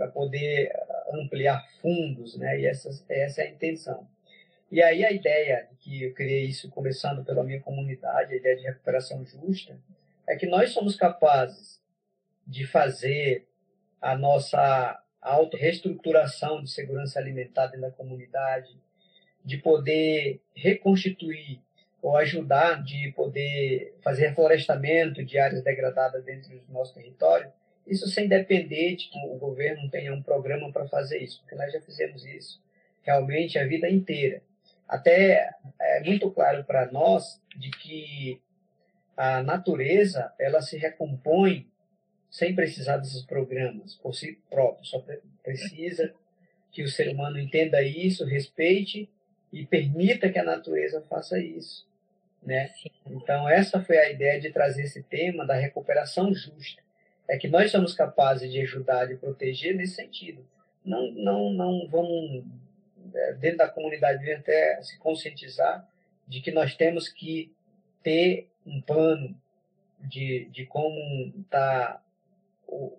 para 0.00 0.09
poder 0.09 0.73
ampliar 1.12 1.62
fundos, 1.82 2.35
né? 2.38 2.59
E 2.59 2.64
essa, 2.64 2.88
essa 3.09 3.42
é 3.42 3.49
a 3.49 3.50
intenção. 3.50 4.09
E 4.70 4.82
aí 4.82 5.04
a 5.04 5.12
ideia 5.12 5.68
que 5.78 6.04
eu 6.04 6.14
criei 6.14 6.44
isso 6.47 6.70
começando 6.70 7.23
pela 7.23 7.44
minha 7.44 7.61
comunidade, 7.61 8.32
a 8.32 8.37
ideia 8.37 8.56
de 8.56 8.62
recuperação 8.62 9.23
justa, 9.26 9.76
é 10.26 10.37
que 10.37 10.47
nós 10.47 10.70
somos 10.70 10.97
capazes 10.97 11.82
de 12.47 12.66
fazer 12.66 13.47
a 14.00 14.16
nossa 14.16 15.02
auto-reestruturação 15.20 16.62
de 16.62 16.70
segurança 16.70 17.18
alimentar 17.18 17.66
dentro 17.66 17.82
da 17.82 17.90
comunidade, 17.90 18.75
de 19.44 19.59
poder 19.59 20.40
reconstituir 20.54 21.61
ou 22.02 22.16
ajudar 22.16 22.82
de 22.82 23.12
poder 23.12 23.94
fazer 24.02 24.28
reflorestamento 24.28 25.25
de 25.25 25.38
áreas 25.38 25.62
degradadas 25.62 26.25
dentro 26.25 26.59
do 26.59 26.73
nosso 26.73 26.94
território, 26.94 27.52
isso 27.87 28.06
sem 28.09 28.28
depender 28.28 28.97
de 28.97 29.09
que 29.09 29.18
o 29.26 29.37
governo 29.37 29.90
tenha 29.90 30.14
um 30.14 30.23
programa 30.23 30.73
para 30.73 30.88
fazer 30.88 31.18
isso, 31.18 31.40
porque 31.40 31.54
nós 31.54 31.73
já 31.73 31.80
fizemos 31.80 32.25
isso 32.25 32.61
realmente 33.02 33.59
a 33.59 33.66
vida 33.66 33.88
inteira. 33.88 34.42
Até 34.88 35.50
é 35.80 36.00
muito 36.04 36.30
claro 36.30 36.64
para 36.64 36.90
nós 36.90 37.40
de 37.56 37.70
que 37.70 38.40
a 39.16 39.42
natureza 39.42 40.32
ela 40.38 40.62
se 40.62 40.76
recompõe 40.76 41.66
sem 42.30 42.54
precisar 42.54 42.97
desses 42.99 43.25
programas 43.25 43.94
por 43.97 44.14
si 44.14 44.38
próprio. 44.49 44.85
Só 44.85 45.04
precisa 45.42 46.14
que 46.70 46.82
o 46.82 46.88
ser 46.88 47.09
humano 47.09 47.38
entenda 47.38 47.82
isso, 47.82 48.25
respeite 48.25 49.09
e 49.52 49.66
permita 49.66 50.30
que 50.30 50.38
a 50.38 50.45
natureza 50.45 51.02
faça 51.02 51.38
isso, 51.38 51.87
né? 52.42 52.71
Então 53.07 53.49
essa 53.49 53.80
foi 53.80 53.99
a 53.99 54.11
ideia 54.11 54.40
de 54.40 54.50
trazer 54.50 54.83
esse 54.83 55.02
tema 55.02 55.47
da 55.47 55.54
recuperação 55.54 56.33
justa. 56.35 56.83
É 57.28 57.37
que 57.37 57.49
nós 57.49 57.71
somos 57.71 57.95
capazes 57.95 58.50
de 58.50 58.61
ajudar, 58.61 59.07
de 59.07 59.16
proteger 59.16 59.75
nesse 59.75 59.95
sentido. 59.95 60.45
Não, 60.85 61.11
não, 61.12 61.52
não 61.52 61.88
vamos 61.88 62.45
é, 63.14 63.35
dentro 63.35 63.59
da 63.59 63.69
comunidade 63.69 64.30
até 64.33 64.80
se 64.83 64.99
conscientizar 64.99 65.87
de 66.26 66.40
que 66.40 66.50
nós 66.50 66.75
temos 66.75 67.09
que 67.09 67.52
ter 68.02 68.49
um 68.64 68.80
plano 68.80 69.37
de, 70.00 70.49
de 70.50 70.64
como 70.66 71.33
está 71.40 72.00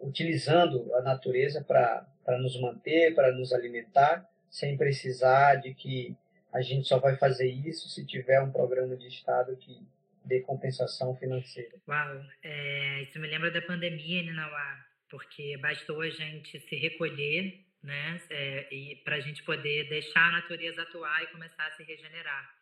utilizando 0.01 0.93
a 0.95 1.01
natureza 1.01 1.63
para 1.63 2.37
nos 2.39 2.59
manter, 2.59 3.15
para 3.15 3.31
nos 3.31 3.53
alimentar, 3.53 4.29
sem 4.49 4.75
precisar 4.75 5.55
de 5.55 5.73
que 5.73 6.15
a 6.53 6.61
gente 6.61 6.87
só 6.87 6.99
vai 6.99 7.17
fazer 7.17 7.49
isso 7.49 7.89
se 7.89 8.05
tiver 8.05 8.41
um 8.41 8.51
programa 8.51 8.95
de 8.95 9.07
Estado 9.07 9.55
que 9.57 9.79
dê 10.25 10.41
compensação 10.41 11.15
financeira. 11.15 11.71
Uau, 11.87 12.25
é, 12.43 13.03
isso 13.03 13.19
me 13.19 13.27
lembra 13.27 13.49
da 13.49 13.61
pandemia, 13.61 14.21
Ninauá, 14.23 14.85
porque 15.09 15.57
bastou 15.57 16.01
a 16.01 16.09
gente 16.09 16.59
se 16.59 16.75
recolher, 16.75 17.65
né, 17.81 18.21
é, 18.29 18.67
e 18.73 18.95
para 18.97 19.15
a 19.15 19.19
gente 19.19 19.43
poder 19.43 19.89
deixar 19.89 20.27
a 20.27 20.31
natureza 20.33 20.83
atuar 20.83 21.23
e 21.23 21.27
começar 21.27 21.65
a 21.65 21.71
se 21.71 21.83
regenerar 21.83 22.61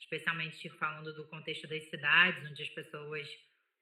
especialmente 0.00 0.68
falando 0.70 1.12
do 1.14 1.26
contexto 1.26 1.68
das 1.68 1.84
cidades, 1.84 2.50
onde 2.50 2.62
as 2.62 2.68
pessoas 2.70 3.28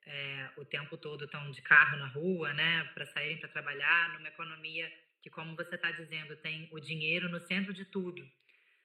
é, 0.05 0.51
o 0.57 0.65
tempo 0.65 0.97
todo 0.97 1.25
estão 1.25 1.51
de 1.51 1.63
carro 1.63 1.97
na 1.97 2.09
rua, 2.09 2.53
né, 2.53 2.85
para 2.95 3.07
saírem 3.07 3.39
para 3.39 3.49
trabalhar, 3.49 4.13
numa 4.15 4.29
economia 4.29 4.91
que, 5.23 5.31
como 5.31 5.55
você 5.55 5.75
está 5.75 5.91
dizendo, 5.93 6.37
tem 6.37 6.69
o 6.73 6.81
dinheiro 6.81 7.29
no 7.29 7.41
centro 7.41 7.73
de 7.73 7.85
tudo, 7.85 8.27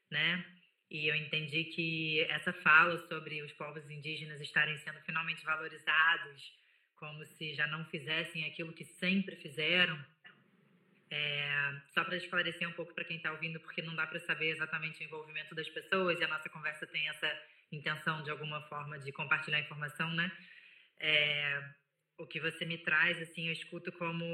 né? 0.10 0.46
E 0.90 1.08
eu 1.08 1.16
entendi 1.16 1.66
que 1.66 2.22
essa 2.30 2.54
fala 2.54 2.98
sobre 3.08 3.42
os 3.42 3.52
povos 3.54 3.90
indígenas 3.90 4.40
estarem 4.42 4.78
sendo 4.78 5.00
finalmente 5.02 5.44
valorizados, 5.44 6.54
como 6.96 7.26
se 7.26 7.54
já 7.54 7.68
não 7.68 7.84
fizessem 7.86 8.46
aquilo 8.46 8.74
que 8.74 8.86
sempre 8.86 9.36
fizeram, 9.36 9.98
é, 11.10 11.82
só 11.94 12.04
para 12.04 12.18
esclarecer 12.18 12.68
um 12.68 12.74
pouco 12.74 12.94
para 12.94 13.04
quem 13.04 13.18
está 13.18 13.32
ouvindo, 13.32 13.60
porque 13.60 13.82
não 13.82 13.96
dá 13.96 14.08
para 14.08 14.20
saber 14.20 14.50
exatamente 14.50 15.02
o 15.02 15.04
envolvimento 15.04 15.54
das 15.54 15.70
pessoas 15.70 16.20
e 16.20 16.24
a 16.24 16.28
nossa 16.28 16.50
conversa 16.50 16.88
tem 16.88 17.08
essa 17.10 17.32
intenção 17.72 18.24
de 18.24 18.32
alguma 18.32 18.62
forma 18.68 18.98
de 18.98 19.12
compartilhar 19.12 19.60
informação, 19.60 20.10
né? 20.14 20.32
É, 21.00 21.70
o 22.18 22.26
que 22.26 22.40
você 22.40 22.66
me 22.66 22.78
traz, 22.78 23.22
assim, 23.22 23.48
eu 23.48 23.54
escuto 23.54 23.92
como 23.92 24.26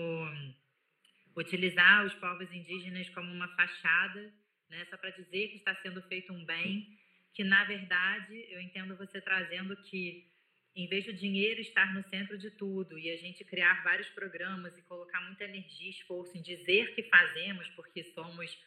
utilizar 1.36 2.06
os 2.06 2.14
povos 2.16 2.52
indígenas 2.52 3.10
como 3.10 3.32
uma 3.32 3.48
fachada, 3.56 4.32
né? 4.70 4.86
Só 4.90 4.98
para 4.98 5.10
dizer 5.12 5.50
que 5.50 5.58
está 5.58 5.76
sendo 5.76 6.02
feito 6.04 6.32
um 6.32 6.46
bem, 6.46 6.98
que 7.34 7.44
na 7.44 7.64
verdade 7.64 8.46
eu 8.50 8.60
entendo 8.62 8.96
você 8.96 9.22
trazendo 9.22 9.76
que 9.78 10.28
em 10.76 10.88
vez 10.88 11.06
do 11.06 11.14
dinheiro 11.14 11.60
estar 11.60 11.94
no 11.94 12.04
centro 12.10 12.38
de 12.38 12.52
tudo 12.52 12.98
e 12.98 13.10
a 13.10 13.18
gente 13.18 13.44
criar 13.44 13.84
vários 13.84 14.08
programas 14.10 14.78
e 14.78 14.82
colocar 14.84 15.22
muita 15.22 15.44
energia 15.44 15.88
e 15.88 15.92
esforço 15.92 16.38
em 16.38 16.42
dizer 16.42 16.94
que 16.96 17.04
fazemos 17.04 17.68
porque 17.70 18.04
somos 18.04 18.58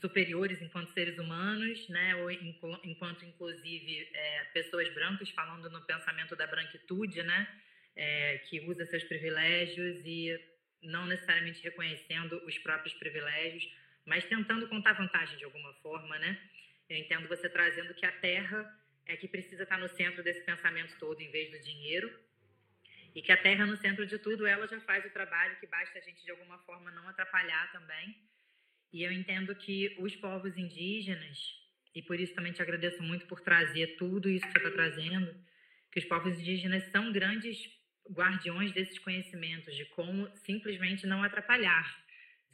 superiores 0.00 0.60
enquanto 0.60 0.92
seres 0.92 1.18
humanos, 1.18 1.88
né, 1.88 2.14
ou 2.16 2.30
enquanto 2.30 3.24
inclusive 3.24 4.08
é, 4.12 4.44
pessoas 4.52 4.92
brancas 4.92 5.30
falando 5.30 5.70
no 5.70 5.80
pensamento 5.82 6.36
da 6.36 6.46
branquitude, 6.46 7.22
né, 7.22 7.48
é, 7.96 8.38
que 8.38 8.60
usa 8.60 8.84
seus 8.84 9.02
privilégios 9.04 10.04
e 10.04 10.38
não 10.82 11.06
necessariamente 11.06 11.62
reconhecendo 11.62 12.36
os 12.44 12.58
próprios 12.58 12.94
privilégios, 12.94 13.66
mas 14.04 14.24
tentando 14.24 14.68
contar 14.68 14.92
vantagem 14.92 15.36
de 15.38 15.44
alguma 15.44 15.72
forma, 15.74 16.18
né? 16.18 16.38
Eu 16.88 16.96
entendo 16.96 17.28
você 17.28 17.48
trazendo 17.48 17.94
que 17.94 18.04
a 18.04 18.12
Terra 18.12 18.80
é 19.06 19.16
que 19.16 19.28
precisa 19.28 19.62
estar 19.64 19.78
no 19.78 19.88
centro 19.88 20.22
desse 20.22 20.42
pensamento 20.42 20.96
todo 20.98 21.20
em 21.20 21.30
vez 21.30 21.50
do 21.50 21.60
dinheiro 21.60 22.10
e 23.14 23.22
que 23.22 23.30
a 23.30 23.36
terra 23.36 23.64
no 23.64 23.76
centro 23.76 24.06
de 24.06 24.18
tudo 24.18 24.46
ela 24.46 24.66
já 24.66 24.80
faz 24.80 25.04
o 25.04 25.10
trabalho 25.10 25.56
que 25.60 25.66
basta 25.66 25.98
a 25.98 26.02
gente 26.02 26.24
de 26.24 26.30
alguma 26.30 26.58
forma 26.60 26.90
não 26.90 27.06
atrapalhar 27.08 27.70
também 27.70 28.16
e 28.92 29.02
eu 29.02 29.12
entendo 29.12 29.54
que 29.54 29.94
os 29.98 30.16
povos 30.16 30.56
indígenas 30.56 31.38
e 31.94 32.02
por 32.02 32.18
isso 32.18 32.34
também 32.34 32.52
te 32.52 32.62
agradeço 32.62 33.02
muito 33.02 33.26
por 33.26 33.40
trazer 33.40 33.96
tudo 33.96 34.28
isso 34.28 34.46
que 34.46 34.52
você 34.52 34.58
está 34.58 34.70
trazendo 34.70 35.34
que 35.92 36.00
os 36.00 36.04
povos 36.06 36.38
indígenas 36.38 36.84
são 36.90 37.12
grandes 37.12 37.58
guardiões 38.10 38.72
desses 38.72 38.98
conhecimentos 38.98 39.74
de 39.76 39.84
como 39.86 40.34
simplesmente 40.38 41.06
não 41.06 41.22
atrapalhar 41.22 42.03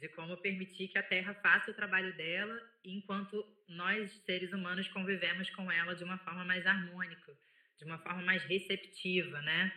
de 0.01 0.09
como 0.09 0.35
permitir 0.37 0.87
que 0.87 0.97
a 0.97 1.03
Terra 1.03 1.35
faça 1.35 1.69
o 1.69 1.75
trabalho 1.75 2.11
dela 2.17 2.59
enquanto 2.83 3.45
nós, 3.67 4.11
seres 4.25 4.51
humanos, 4.51 4.87
convivemos 4.87 5.47
com 5.51 5.71
ela 5.71 5.93
de 5.95 6.03
uma 6.03 6.17
forma 6.17 6.43
mais 6.43 6.65
harmônica, 6.65 7.31
de 7.77 7.85
uma 7.85 7.99
forma 7.99 8.23
mais 8.23 8.43
receptiva, 8.45 9.39
né? 9.43 9.71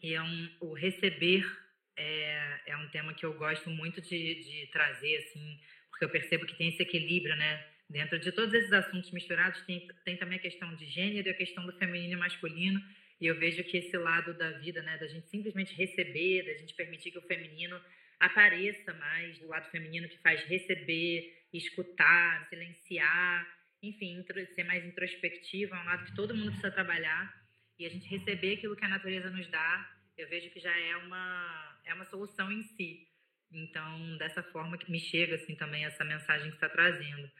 E 0.00 0.14
é 0.14 0.22
um, 0.22 0.56
o 0.60 0.74
receber 0.74 1.44
é, 1.96 2.60
é 2.66 2.76
um 2.76 2.88
tema 2.90 3.14
que 3.14 3.26
eu 3.26 3.34
gosto 3.34 3.68
muito 3.68 4.00
de, 4.00 4.44
de 4.44 4.70
trazer, 4.70 5.16
assim, 5.16 5.60
porque 5.90 6.04
eu 6.04 6.10
percebo 6.10 6.46
que 6.46 6.56
tem 6.56 6.68
esse 6.68 6.82
equilíbrio, 6.82 7.34
né? 7.34 7.66
Dentro 7.90 8.20
de 8.20 8.30
todos 8.30 8.54
esses 8.54 8.72
assuntos 8.72 9.10
misturados, 9.10 9.60
tem, 9.62 9.88
tem 10.04 10.16
também 10.16 10.38
a 10.38 10.42
questão 10.42 10.72
de 10.76 10.86
gênero 10.86 11.26
e 11.26 11.30
a 11.32 11.36
questão 11.36 11.66
do 11.66 11.72
feminino 11.72 12.12
e 12.12 12.16
masculino, 12.16 12.80
e 13.20 13.26
eu 13.26 13.36
vejo 13.36 13.64
que 13.64 13.78
esse 13.78 13.96
lado 13.96 14.34
da 14.34 14.52
vida, 14.52 14.82
né, 14.82 14.98
da 14.98 15.08
gente 15.08 15.26
simplesmente 15.28 15.74
receber, 15.74 16.44
da 16.44 16.54
gente 16.54 16.74
permitir 16.74 17.10
que 17.10 17.18
o 17.18 17.22
feminino 17.22 17.80
apareça 18.18 18.92
mais 18.94 19.40
o 19.42 19.46
lado 19.46 19.70
feminino 19.70 20.08
que 20.08 20.18
faz 20.18 20.42
receber, 20.44 21.46
escutar, 21.52 22.44
silenciar, 22.48 23.46
enfim, 23.82 24.24
ser 24.54 24.64
mais 24.64 24.84
introspectiva, 24.84 25.76
é 25.76 25.80
um 25.80 25.84
lado 25.84 26.04
que 26.04 26.14
todo 26.14 26.34
mundo 26.34 26.48
precisa 26.48 26.70
trabalhar 26.70 27.32
e 27.78 27.86
a 27.86 27.90
gente 27.90 28.08
receber 28.08 28.54
aquilo 28.54 28.76
que 28.76 28.84
a 28.84 28.88
natureza 28.88 29.30
nos 29.30 29.46
dá, 29.48 29.92
eu 30.16 30.28
vejo 30.28 30.50
que 30.50 30.60
já 30.60 30.76
é 30.76 30.96
uma 30.96 31.78
é 31.84 31.94
uma 31.94 32.04
solução 32.06 32.50
em 32.50 32.62
si. 32.62 33.06
Então, 33.52 34.16
dessa 34.18 34.42
forma 34.42 34.76
que 34.76 34.90
me 34.90 34.98
chega 34.98 35.36
assim 35.36 35.54
também 35.54 35.84
essa 35.84 36.04
mensagem 36.04 36.48
que 36.48 36.56
está 36.56 36.68
trazendo. 36.68 37.30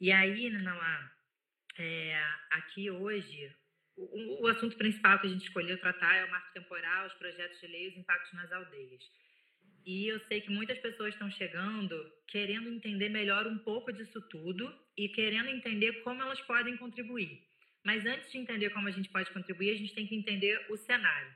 E 0.00 0.12
aí, 0.12 0.48
Nanala, 0.50 1.10
é, 1.78 2.24
aqui 2.50 2.90
hoje 2.90 3.52
o, 3.96 4.42
o, 4.42 4.46
assunto 4.46 4.76
principal 4.76 5.18
que 5.20 5.26
a 5.26 5.30
gente 5.30 5.44
escolheu 5.44 5.78
tratar 5.78 6.14
é 6.16 6.24
o 6.24 6.30
marco 6.30 6.52
temporal, 6.52 7.06
os 7.06 7.14
projetos 7.14 7.60
de 7.60 7.66
lei 7.66 7.86
e 7.86 7.88
os 7.88 7.96
impactos 7.96 8.32
nas 8.32 8.52
aldeias. 8.52 9.02
E 9.84 10.06
eu 10.06 10.20
sei 10.20 10.40
que 10.40 10.50
muitas 10.50 10.78
pessoas 10.78 11.14
estão 11.14 11.30
chegando 11.30 11.94
querendo 12.32 12.70
entender 12.70 13.10
melhor 13.10 13.46
um 13.46 13.58
pouco 13.58 13.92
disso 13.92 14.20
tudo 14.22 14.74
e 14.96 15.06
querendo 15.08 15.50
entender 15.50 16.02
como 16.02 16.22
elas 16.22 16.40
podem 16.40 16.76
contribuir. 16.78 17.46
Mas 17.84 18.06
antes 18.06 18.32
de 18.32 18.38
entender 18.38 18.70
como 18.70 18.88
a 18.88 18.90
gente 18.90 19.10
pode 19.10 19.30
contribuir, 19.30 19.70
a 19.70 19.76
gente 19.76 19.94
tem 19.94 20.06
que 20.06 20.14
entender 20.14 20.66
o 20.70 20.76
cenário. 20.76 21.30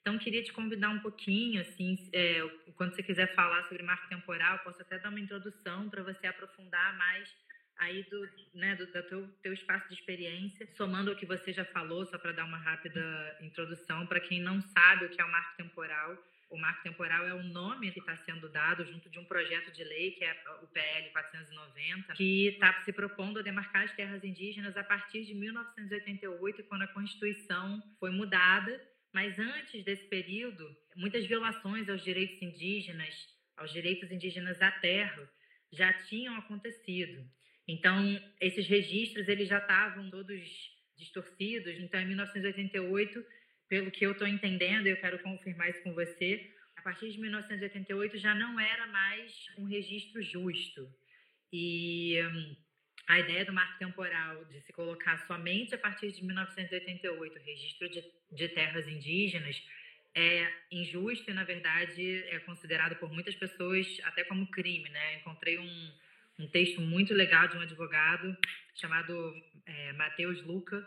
Então, 0.00 0.16
queria 0.18 0.42
te 0.42 0.52
convidar 0.52 0.88
um 0.88 1.00
pouquinho, 1.00 1.60
assim, 1.60 2.08
é, 2.14 2.40
quando 2.76 2.94
você 2.94 3.02
quiser 3.02 3.34
falar 3.34 3.64
sobre 3.64 3.82
marco 3.82 4.08
temporal, 4.08 4.58
posso 4.60 4.80
até 4.80 4.98
dar 4.98 5.10
uma 5.10 5.20
introdução 5.20 5.90
para 5.90 6.02
você 6.02 6.26
aprofundar 6.26 6.96
mais 6.96 7.28
aí 7.76 8.02
do, 8.04 8.28
né, 8.54 8.74
do, 8.74 8.86
do 8.86 9.02
teu, 9.02 9.28
teu 9.42 9.52
espaço 9.52 9.86
de 9.88 9.94
experiência, 9.94 10.66
somando 10.76 11.10
ao 11.10 11.16
que 11.16 11.26
você 11.26 11.52
já 11.52 11.64
falou, 11.66 12.06
só 12.06 12.16
para 12.16 12.32
dar 12.32 12.44
uma 12.44 12.56
rápida 12.56 13.36
introdução, 13.42 14.06
para 14.06 14.20
quem 14.20 14.40
não 14.40 14.62
sabe 14.62 15.04
o 15.04 15.10
que 15.10 15.20
é 15.20 15.24
o 15.24 15.30
marco 15.30 15.56
temporal. 15.58 16.16
O 16.50 16.56
marco 16.56 16.82
temporal 16.82 17.26
é 17.26 17.34
o 17.34 17.42
nome 17.42 17.92
que 17.92 18.00
está 18.00 18.16
sendo 18.16 18.48
dado 18.48 18.84
junto 18.86 19.10
de 19.10 19.18
um 19.18 19.24
projeto 19.24 19.70
de 19.70 19.84
lei, 19.84 20.12
que 20.12 20.24
é 20.24 20.32
o 20.62 20.66
PL 20.66 21.10
490, 21.10 22.14
que 22.14 22.48
está 22.48 22.80
se 22.80 22.92
propondo 22.92 23.38
a 23.38 23.42
demarcar 23.42 23.84
as 23.84 23.92
terras 23.92 24.24
indígenas 24.24 24.76
a 24.76 24.82
partir 24.82 25.26
de 25.26 25.34
1988, 25.34 26.64
quando 26.64 26.82
a 26.82 26.88
Constituição 26.88 27.82
foi 28.00 28.10
mudada. 28.10 28.80
Mas 29.12 29.38
antes 29.38 29.84
desse 29.84 30.06
período, 30.06 30.64
muitas 30.96 31.26
violações 31.26 31.88
aos 31.88 32.02
direitos 32.02 32.40
indígenas, 32.40 33.14
aos 33.56 33.70
direitos 33.70 34.10
indígenas 34.10 34.60
à 34.62 34.70
terra, 34.70 35.30
já 35.70 35.92
tinham 35.92 36.34
acontecido. 36.36 37.28
Então, 37.66 38.18
esses 38.40 38.66
registros 38.66 39.28
eles 39.28 39.48
já 39.48 39.58
estavam 39.58 40.08
todos 40.10 40.40
distorcidos. 40.96 41.78
Então, 41.78 42.00
em 42.00 42.06
1988, 42.06 43.24
pelo 43.68 43.90
que 43.90 44.04
eu 44.04 44.12
estou 44.12 44.26
entendendo, 44.26 44.86
eu 44.86 44.96
quero 44.96 45.18
confirmar 45.20 45.70
isso 45.70 45.82
com 45.82 45.92
você, 45.92 46.50
a 46.76 46.82
partir 46.82 47.10
de 47.10 47.18
1988 47.18 48.18
já 48.18 48.34
não 48.34 48.58
era 48.58 48.86
mais 48.86 49.32
um 49.58 49.64
registro 49.64 50.22
justo. 50.22 50.88
E 51.52 52.20
hum, 52.22 52.56
a 53.08 53.20
ideia 53.20 53.44
do 53.44 53.52
marco 53.52 53.78
temporal 53.78 54.44
de 54.46 54.60
se 54.62 54.72
colocar 54.72 55.18
somente 55.26 55.74
a 55.74 55.78
partir 55.78 56.12
de 56.12 56.24
1988 56.24 57.38
registro 57.38 57.88
de, 57.88 58.04
de 58.32 58.48
terras 58.48 58.86
indígenas 58.86 59.62
é 60.14 60.50
injusto 60.72 61.30
e, 61.30 61.34
na 61.34 61.44
verdade, 61.44 62.24
é 62.28 62.38
considerado 62.40 62.96
por 62.96 63.12
muitas 63.12 63.34
pessoas 63.34 63.86
até 64.04 64.24
como 64.24 64.50
crime. 64.50 64.88
Né? 64.88 65.16
Encontrei 65.16 65.58
um 65.58 65.90
um 66.38 66.46
texto 66.46 66.80
muito 66.80 67.12
legal 67.12 67.48
de 67.48 67.56
um 67.56 67.60
advogado 67.60 68.36
chamado 68.74 69.34
é, 69.66 69.92
Matheus 69.94 70.40
Luca, 70.42 70.86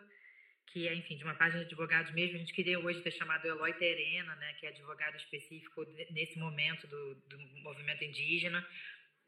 que 0.71 0.87
é, 0.87 0.95
enfim, 0.95 1.17
de 1.17 1.23
uma 1.23 1.35
página 1.35 1.59
de 1.59 1.67
advogados 1.67 2.11
mesmo. 2.13 2.35
A 2.35 2.39
gente 2.39 2.53
queria 2.53 2.79
hoje 2.79 3.01
ter 3.01 3.11
chamado 3.11 3.45
Eloy 3.45 3.73
Terena, 3.73 4.35
né, 4.35 4.53
que 4.53 4.65
é 4.65 4.69
advogado 4.69 5.15
específico 5.17 5.85
nesse 6.11 6.39
momento 6.39 6.87
do, 6.87 7.15
do 7.15 7.39
movimento 7.61 8.03
indígena, 8.03 8.65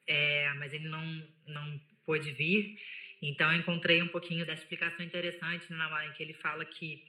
é, 0.08 0.54
mas 0.54 0.74
ele 0.74 0.88
não, 0.88 1.06
não 1.48 1.82
pôde 2.06 2.32
vir. 2.32 2.78
Então, 3.22 3.52
eu 3.52 3.60
encontrei 3.60 4.02
um 4.02 4.08
pouquinho 4.08 4.46
da 4.46 4.54
explicação 4.54 5.06
interessante 5.06 5.72
na 5.72 6.06
em 6.06 6.14
que 6.14 6.24
ele 6.24 6.34
fala 6.34 6.66
que 6.66 7.04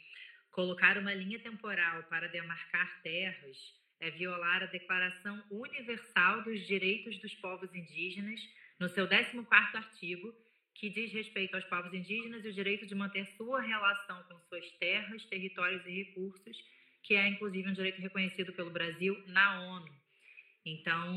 colocar 0.51 0.97
uma 0.99 1.13
linha 1.13 1.39
temporal 1.41 2.05
para 2.05 2.29
demarcar 2.29 3.03
terras 3.03 3.57
é 4.01 4.11
violar 4.11 4.63
a 4.63 4.67
Declaração 4.67 5.43
Universal 5.51 6.43
dos 6.43 6.67
Direitos 6.67 7.19
dos 7.19 7.35
Povos 7.35 7.75
Indígenas 7.75 8.41
no 8.79 8.89
seu 8.89 9.09
14º 9.09 9.47
artigo, 9.75 10.33
que 10.75 10.91
diz 10.91 11.13
respeito 11.13 11.55
aos 11.55 11.65
povos 11.65 11.93
indígenas 11.95 12.45
e 12.45 12.49
o 12.49 12.53
direito 12.53 12.87
de 12.87 12.95
manter 12.95 13.27
sua 13.37 13.61
relação 13.61 14.23
com 14.25 14.39
suas 14.41 14.71
terras, 14.73 15.25
territórios 15.27 15.85
e 15.87 15.91
recursos, 15.91 16.57
que 17.03 17.15
é 17.15 17.29
inclusive 17.29 17.69
um 17.69 17.73
direito 17.73 18.01
reconhecido 18.01 18.53
pelo 18.53 18.71
Brasil 18.71 19.23
na 19.27 19.61
ONU. 19.61 19.93
Então, 20.67 21.15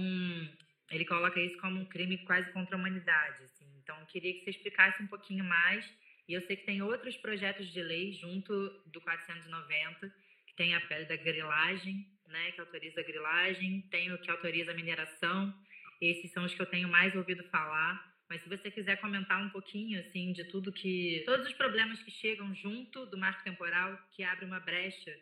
ele 0.91 1.06
coloca 1.06 1.39
isso 1.39 1.58
como 1.58 1.80
um 1.80 1.86
crime 1.86 2.17
quase 2.20 2.52
contra 2.52 2.76
a 2.76 2.80
humanidade. 2.80 3.43
Assim. 3.43 3.65
Então, 3.82 3.98
queria 4.06 4.34
que 4.34 4.43
você 4.43 4.52
explicasse 4.52 5.02
um 5.02 5.08
pouquinho 5.08 5.43
mais. 5.43 5.89
E 6.28 6.34
eu 6.34 6.41
sei 6.41 6.58
que 6.58 6.65
tem 6.65 6.82
outros 6.82 7.15
projetos 7.17 7.72
de 7.72 7.82
lei 7.82 8.12
junto 8.12 8.52
do 8.86 9.00
490, 9.00 10.13
que 10.46 10.56
tem 10.56 10.76
a 10.76 10.82
pele 10.82 11.06
da 11.06 11.15
grilagem, 11.15 12.06
né, 12.28 12.52
que 12.52 12.60
autoriza 12.60 13.00
a 13.00 13.04
grilagem, 13.04 13.82
tem 13.89 14.12
o 14.12 14.17
que 14.20 14.30
autoriza 14.30 14.72
a 14.72 14.76
mineração, 14.76 15.54
esses 16.02 16.32
são 16.32 16.43
os 16.46 16.54
que 16.54 16.62
eu 16.62 16.65
tenho 16.65 16.89
mais 16.89 17.15
ouvido 17.15 17.43
falar. 17.46 18.16
Mas 18.29 18.41
se 18.41 18.49
você 18.49 18.69
quiser 18.69 18.97
comentar 18.97 19.41
um 19.41 19.49
pouquinho, 19.49 19.99
assim, 20.01 20.33
de 20.33 20.43
tudo 20.45 20.71
que. 20.71 21.23
Todos 21.25 21.47
os 21.47 21.53
problemas 21.53 22.01
que 22.03 22.11
chegam 22.11 22.53
junto 22.53 23.05
do 23.05 23.17
marco 23.17 23.43
temporal, 23.43 23.97
que 24.11 24.23
abre 24.23 24.45
uma 24.45 24.59
brecha, 24.59 25.17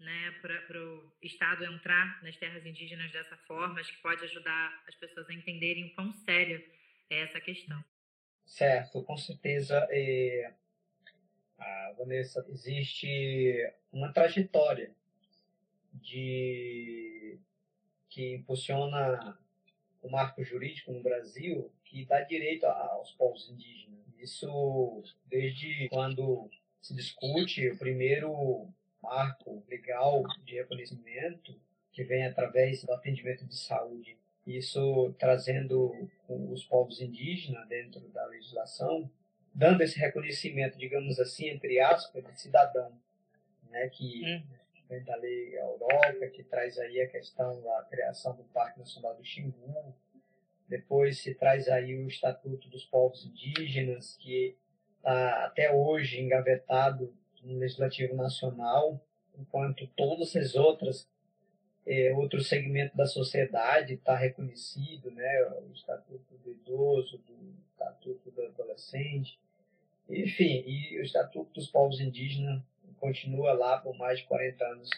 né, 0.00 0.34
para 0.40 0.82
o 0.82 1.12
Estado 1.22 1.64
entrar 1.64 2.22
nas 2.22 2.36
terras 2.36 2.64
indígenas 2.64 3.12
dessa 3.12 3.36
forma, 3.46 3.78
acho 3.78 3.94
que 3.94 4.02
pode 4.02 4.24
ajudar 4.24 4.82
as 4.88 4.94
pessoas 4.94 5.28
a 5.28 5.34
entenderem 5.34 5.86
o 5.86 5.94
quão 5.94 6.12
séria 6.12 6.64
é 7.10 7.20
essa 7.20 7.40
questão. 7.40 7.84
Certo, 8.46 9.02
com 9.04 9.16
certeza. 9.16 9.86
É... 9.90 10.54
Ah, 11.58 11.94
Vanessa, 11.98 12.44
existe 12.48 13.70
uma 13.92 14.12
trajetória 14.12 14.94
de 15.92 17.38
que 18.08 18.34
impulsiona 18.34 19.38
o 20.02 20.10
marco 20.10 20.42
jurídico 20.42 20.92
no 20.92 21.02
Brasil 21.02 21.70
que 21.84 22.04
dá 22.04 22.20
direito 22.22 22.64
aos 22.64 23.12
povos 23.12 23.48
indígenas. 23.50 24.00
Isso 24.18 25.02
desde 25.26 25.88
quando 25.88 26.48
se 26.80 26.94
discute 26.94 27.68
o 27.68 27.78
primeiro 27.78 28.68
marco 29.02 29.62
legal 29.68 30.22
de 30.44 30.54
reconhecimento 30.56 31.58
que 31.92 32.04
vem 32.04 32.24
através 32.24 32.84
do 32.84 32.92
atendimento 32.92 33.44
de 33.46 33.56
saúde. 33.56 34.16
Isso 34.46 35.14
trazendo 35.18 35.92
os 36.28 36.64
povos 36.64 37.00
indígenas 37.00 37.68
dentro 37.68 38.00
da 38.08 38.24
legislação, 38.26 39.10
dando 39.54 39.82
esse 39.82 39.98
reconhecimento, 39.98 40.78
digamos 40.78 41.18
assim, 41.18 41.48
entre 41.48 41.80
aspas, 41.80 42.24
de 42.24 42.40
cidadão, 42.40 42.92
né, 43.70 43.88
que 43.88 44.22
hum. 44.24 44.42
Vem 44.90 45.04
da 45.04 45.14
lei 45.14 45.56
Europa, 45.56 46.26
que 46.34 46.42
traz 46.42 46.76
aí 46.78 47.00
a 47.00 47.08
questão 47.08 47.62
da 47.62 47.86
criação 47.88 48.34
do 48.34 48.42
Parque 48.44 48.80
Nacional 48.80 49.14
do 49.14 49.24
Xingu, 49.24 49.94
depois 50.68 51.22
se 51.22 51.34
traz 51.34 51.68
aí 51.68 51.94
o 51.94 52.08
Estatuto 52.08 52.68
dos 52.68 52.84
Povos 52.84 53.24
Indígenas, 53.24 54.16
que 54.16 54.56
está 54.96 55.44
até 55.44 55.72
hoje 55.72 56.20
engavetado 56.20 57.14
no 57.42 57.58
Legislativo 57.58 58.14
Nacional, 58.14 59.00
enquanto 59.38 59.86
todas 59.96 60.34
as 60.36 60.54
outras 60.56 61.08
é, 61.86 62.12
outro 62.14 62.42
segmento 62.42 62.94
da 62.94 63.06
sociedade 63.06 63.94
está 63.94 64.14
reconhecido, 64.14 65.10
né? 65.10 65.44
O 65.66 65.72
Estatuto 65.72 66.36
do 66.44 66.52
Idoso, 66.52 67.18
do 67.18 67.54
Estatuto 67.72 68.30
do 68.30 68.42
Adolescente, 68.42 69.40
enfim, 70.08 70.62
e 70.66 70.98
o 70.98 71.02
Estatuto 71.02 71.52
dos 71.54 71.68
Povos 71.68 71.98
Indígenas 71.98 72.62
continua 73.00 73.52
lá 73.52 73.78
por 73.78 73.96
mais 73.96 74.20
de 74.20 74.26
40 74.26 74.64
anos 74.64 74.90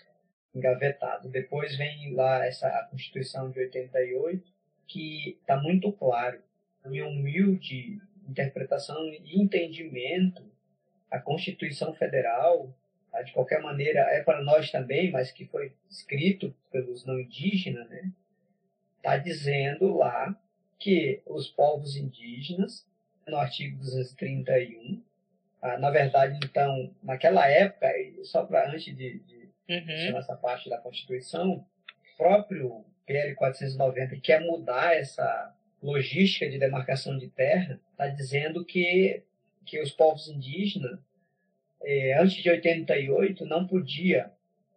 engavetado. 0.55 1.29
Depois 1.29 1.77
vem 1.77 2.13
lá 2.15 2.45
essa 2.45 2.69
Constituição 2.91 3.51
de 3.51 3.59
88, 3.61 4.53
que 4.87 5.39
está 5.41 5.57
muito 5.57 5.91
claro, 5.93 6.43
na 6.85 6.91
minha 6.91 7.07
humilde 7.07 8.01
interpretação 8.29 8.97
e 9.09 9.41
entendimento, 9.41 10.43
a 11.11 11.19
Constituição 11.19 11.93
Federal, 11.95 12.75
tá, 13.11 13.23
de 13.23 13.33
qualquer 13.33 13.61
maneira, 13.61 14.01
é 14.01 14.23
para 14.23 14.43
nós 14.43 14.71
também, 14.71 15.11
mas 15.11 15.31
que 15.31 15.45
foi 15.47 15.73
escrito 15.91 16.55
pelos 16.71 17.05
não 17.05 17.21
indígenas, 17.21 17.89
né? 17.89 18.11
Está 18.97 19.17
dizendo 19.17 19.97
lá 19.97 20.39
que 20.79 21.21
os 21.27 21.49
povos 21.49 21.97
indígenas, 21.97 22.87
no 23.27 23.37
artigo 23.37 23.77
231, 23.79 25.03
ah, 25.63 25.79
na 25.79 25.91
verdade, 25.91 26.41
então, 26.43 26.93
naquela 27.01 27.49
época, 27.49 27.89
só 28.25 28.45
para 28.45 28.69
antes 28.69 28.85
de, 28.97 29.21
de 29.21 29.49
uhum. 29.71 30.19
essa 30.19 30.35
parte 30.35 30.69
da 30.69 30.77
Constituição, 30.79 31.53
o 31.53 32.17
próprio 32.17 32.85
PL 33.07 33.33
490 33.37 34.17
quer 34.21 34.41
mudar 34.41 34.97
essa 34.97 35.55
logística 35.81 36.51
de 36.51 36.59
demarcação 36.59 37.17
de 37.17 37.29
terra, 37.29 37.81
está 37.93 38.09
dizendo 38.09 38.65
que, 38.65 39.23
que 39.65 39.81
os 39.81 39.93
povos 39.93 40.29
indígenas, 40.29 40.99
eh, 41.85 42.19
antes 42.19 42.43
de 42.43 42.51
88, 42.51 43.45
não 43.47 43.65
podia 43.65 44.33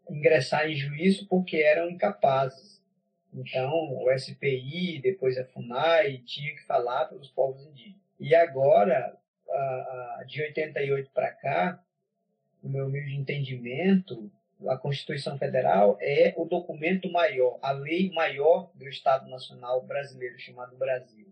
ingressar 0.08 0.70
em 0.70 0.76
juízo 0.76 1.28
porque 1.28 1.58
eram 1.58 1.90
incapazes. 1.90 2.80
Então, 3.34 3.72
o 3.72 4.08
SPI, 4.18 5.00
depois 5.02 5.36
a 5.38 5.46
FUNAI, 5.46 6.20
tinha 6.20 6.56
que 6.56 6.64
falar 6.66 7.06
pelos 7.06 7.30
povos 7.32 7.66
indígenas. 7.66 8.02
E 8.20 8.36
agora, 8.36 9.18
de 10.28 10.42
88 10.42 11.12
para 11.12 11.32
cá, 11.32 11.84
no 12.62 12.70
meu 12.70 12.88
humilde 12.88 13.16
entendimento, 13.16 14.32
a 14.68 14.78
Constituição 14.78 15.38
Federal 15.38 15.98
é 16.02 16.34
o 16.38 16.46
documento 16.46 17.12
maior, 17.12 17.60
a 17.62 17.72
lei 17.72 18.10
maior 18.12 18.72
do 18.74 18.88
Estado 18.88 19.30
Nacional 19.30 19.86
Brasileiro, 19.86 20.40
chamado 20.40 20.76
Brasil. 20.78 21.28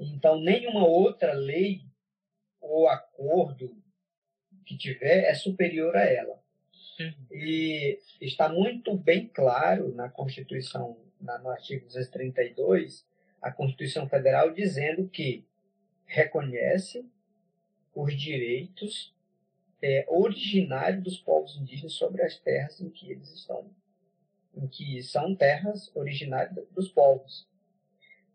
Então, 0.00 0.40
nenhuma 0.40 0.84
outra 0.86 1.32
lei 1.32 1.82
ou 2.60 2.88
acordo 2.88 3.76
que 4.64 4.76
tiver 4.76 5.24
é 5.24 5.34
superior 5.34 5.96
a 5.96 6.04
ela. 6.04 6.42
E 7.30 7.98
está 8.20 8.48
muito 8.48 8.96
bem 8.96 9.28
claro 9.28 9.94
na 9.94 10.08
Constituição, 10.08 10.96
no 11.20 11.50
artigo 11.50 11.86
232, 11.86 13.06
a 13.42 13.52
Constituição 13.52 14.08
Federal 14.08 14.50
dizendo 14.52 15.08
que 15.08 15.44
reconhece 16.06 17.06
os 17.94 18.18
direitos 18.18 19.14
é, 19.82 20.04
originários 20.08 21.02
dos 21.02 21.18
povos 21.18 21.56
indígenas 21.56 21.92
sobre 21.92 22.22
as 22.22 22.38
terras 22.38 22.80
em 22.80 22.88
que 22.88 23.10
eles 23.10 23.30
estão, 23.32 23.70
em 24.56 24.66
que 24.66 25.02
são 25.02 25.34
terras 25.34 25.94
originárias 25.94 26.54
dos 26.70 26.88
povos. 26.88 27.46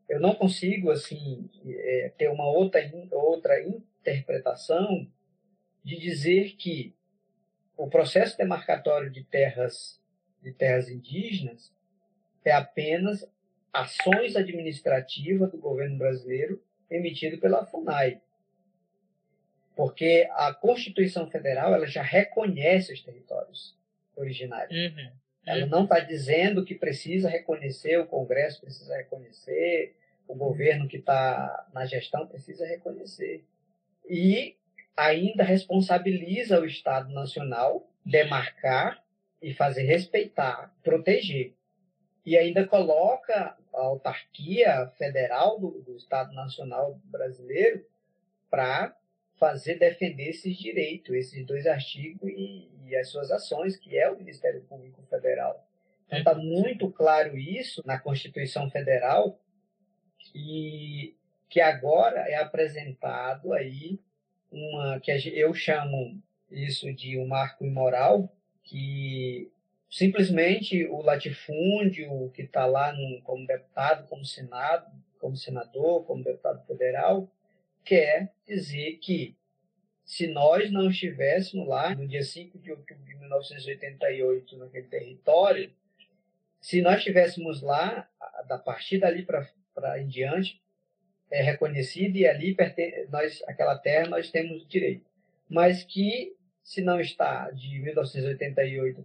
Eu 0.08 0.20
não 0.20 0.34
consigo 0.34 0.92
assim 0.92 1.50
é, 1.66 2.12
ter 2.18 2.30
uma 2.30 2.48
outra 2.48 2.80
outra 3.12 3.62
interpretação 3.68 5.08
de 5.84 6.00
dizer 6.00 6.56
que 6.56 6.96
o 7.78 7.88
processo 7.88 8.38
demarcatório 8.38 9.10
de 9.10 9.24
terras 9.24 10.00
de 10.42 10.52
terras 10.52 10.90
indígenas 10.90 11.74
é 12.46 12.52
apenas 12.52 13.28
ações 13.72 14.36
administrativas 14.36 15.52
do 15.52 15.58
governo 15.58 15.98
brasileiro 15.98 16.62
emitido 16.90 17.38
pela 17.40 17.66
FUNAI. 17.66 18.22
Porque 19.80 20.28
a 20.32 20.54
Constituição 20.54 21.32
Federal 21.32 21.74
ela 21.74 21.88
já 21.88 22.02
reconhece 22.02 22.92
os 22.92 23.02
territórios 23.02 23.78
originários. 24.14 24.78
Uhum. 24.78 25.10
Ela 25.46 25.66
não 25.68 25.84
está 25.86 26.02
dizendo 26.02 26.66
que 26.66 26.76
precisa 26.76 27.30
reconhecer, 27.30 27.98
o 27.98 28.06
Congresso 28.06 28.60
precisa 28.60 28.94
reconhecer, 28.98 29.96
o 30.28 30.36
governo 30.36 30.86
que 30.86 30.98
está 30.98 31.66
na 31.74 31.86
gestão 31.86 32.28
precisa 32.28 32.68
reconhecer. 32.68 33.46
E 34.06 34.58
ainda 34.98 35.46
responsabiliza 35.46 36.60
o 36.60 36.66
Estado 36.66 37.14
Nacional 37.14 37.90
demarcar 38.04 39.02
e 39.42 39.54
fazer 39.54 39.84
respeitar, 39.84 40.76
proteger. 40.84 41.54
E 42.26 42.38
ainda 42.38 42.68
coloca 42.68 43.56
a 43.74 43.80
autarquia 43.80 44.92
federal 44.98 45.58
do, 45.58 45.82
do 45.84 45.96
Estado 45.96 46.34
Nacional 46.34 47.00
brasileiro 47.06 47.86
para 48.50 48.94
fazer 49.40 49.76
defender 49.76 50.30
esses 50.30 50.58
direitos, 50.58 51.16
esses 51.16 51.46
dois 51.46 51.66
artigos 51.66 52.30
e, 52.30 52.70
e, 52.86 52.96
as 52.96 53.10
suas 53.10 53.32
ações, 53.32 53.78
que 53.78 53.98
é 53.98 54.10
o 54.10 54.18
Ministério 54.18 54.62
Público 54.64 55.02
Federal. 55.10 55.66
Então 56.06 56.20
está 56.20 56.36
muito 56.36 56.92
claro 56.92 57.38
isso 57.38 57.82
na 57.86 57.98
Constituição 57.98 58.70
Federal 58.70 59.40
e 60.36 61.16
que 61.48 61.62
agora 61.62 62.22
é 62.30 62.36
apresentado 62.36 63.54
aí 63.54 64.00
uma 64.52 65.00
que 65.00 65.12
eu 65.12 65.54
chamo 65.54 66.22
isso 66.52 66.92
de 66.94 67.18
um 67.18 67.28
marco 67.28 67.64
imoral, 67.64 68.32
que 68.64 69.52
simplesmente 69.90 70.86
o 70.86 71.02
latifúndio 71.02 72.30
que 72.32 72.44
está 72.44 72.66
lá 72.66 72.92
no, 72.92 73.22
como 73.22 73.46
deputado, 73.46 74.08
como 74.08 74.26
senado, 74.26 74.92
como 75.20 75.36
senador, 75.36 76.04
como 76.06 76.24
deputado 76.24 76.66
federal, 76.66 77.30
quer 77.90 78.32
dizer 78.46 79.00
que 79.00 79.36
se 80.06 80.28
nós 80.28 80.72
não 80.72 80.92
estivéssemos 80.92 81.68
lá 81.68 81.96
no 81.96 82.08
dia 82.08 82.22
5 82.22 82.60
de 82.60 82.70
outubro 82.70 83.04
de 83.04 83.16
1988 83.16 84.58
naquele 84.58 84.88
território, 84.88 85.74
se 86.62 86.84
nós 86.84 86.98
estivéssemos 87.00 87.64
lá, 87.64 88.08
da 88.48 88.60
partir 88.60 89.00
dali 89.00 89.26
para 89.26 90.00
em 90.00 90.06
diante, 90.06 90.62
é 91.32 91.42
reconhecido 91.42 92.16
e 92.16 92.28
ali 92.28 92.56
nós, 93.10 93.42
aquela 93.48 93.76
terra 93.76 94.08
nós 94.08 94.30
temos 94.30 94.68
direito. 94.68 95.10
Mas 95.50 95.84
que 95.84 96.36
se 96.62 96.84
não 96.84 97.00
está 97.00 97.50
de 97.50 97.80
1988 97.80 99.04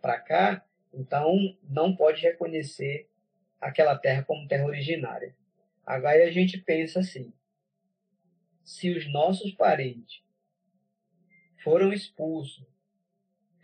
para 0.00 0.20
cá, 0.22 0.64
então 0.92 1.56
não 1.68 1.94
pode 1.94 2.20
reconhecer 2.22 3.08
aquela 3.60 3.96
terra 3.96 4.24
como 4.24 4.48
terra 4.48 4.66
originária. 4.66 5.32
Agora 5.84 6.24
a 6.24 6.32
gente 6.32 6.58
pensa 6.58 6.98
assim: 6.98 7.32
se 8.66 8.90
os 8.90 9.10
nossos 9.10 9.52
parentes 9.52 10.22
foram 11.64 11.90
expulsos, 11.90 12.66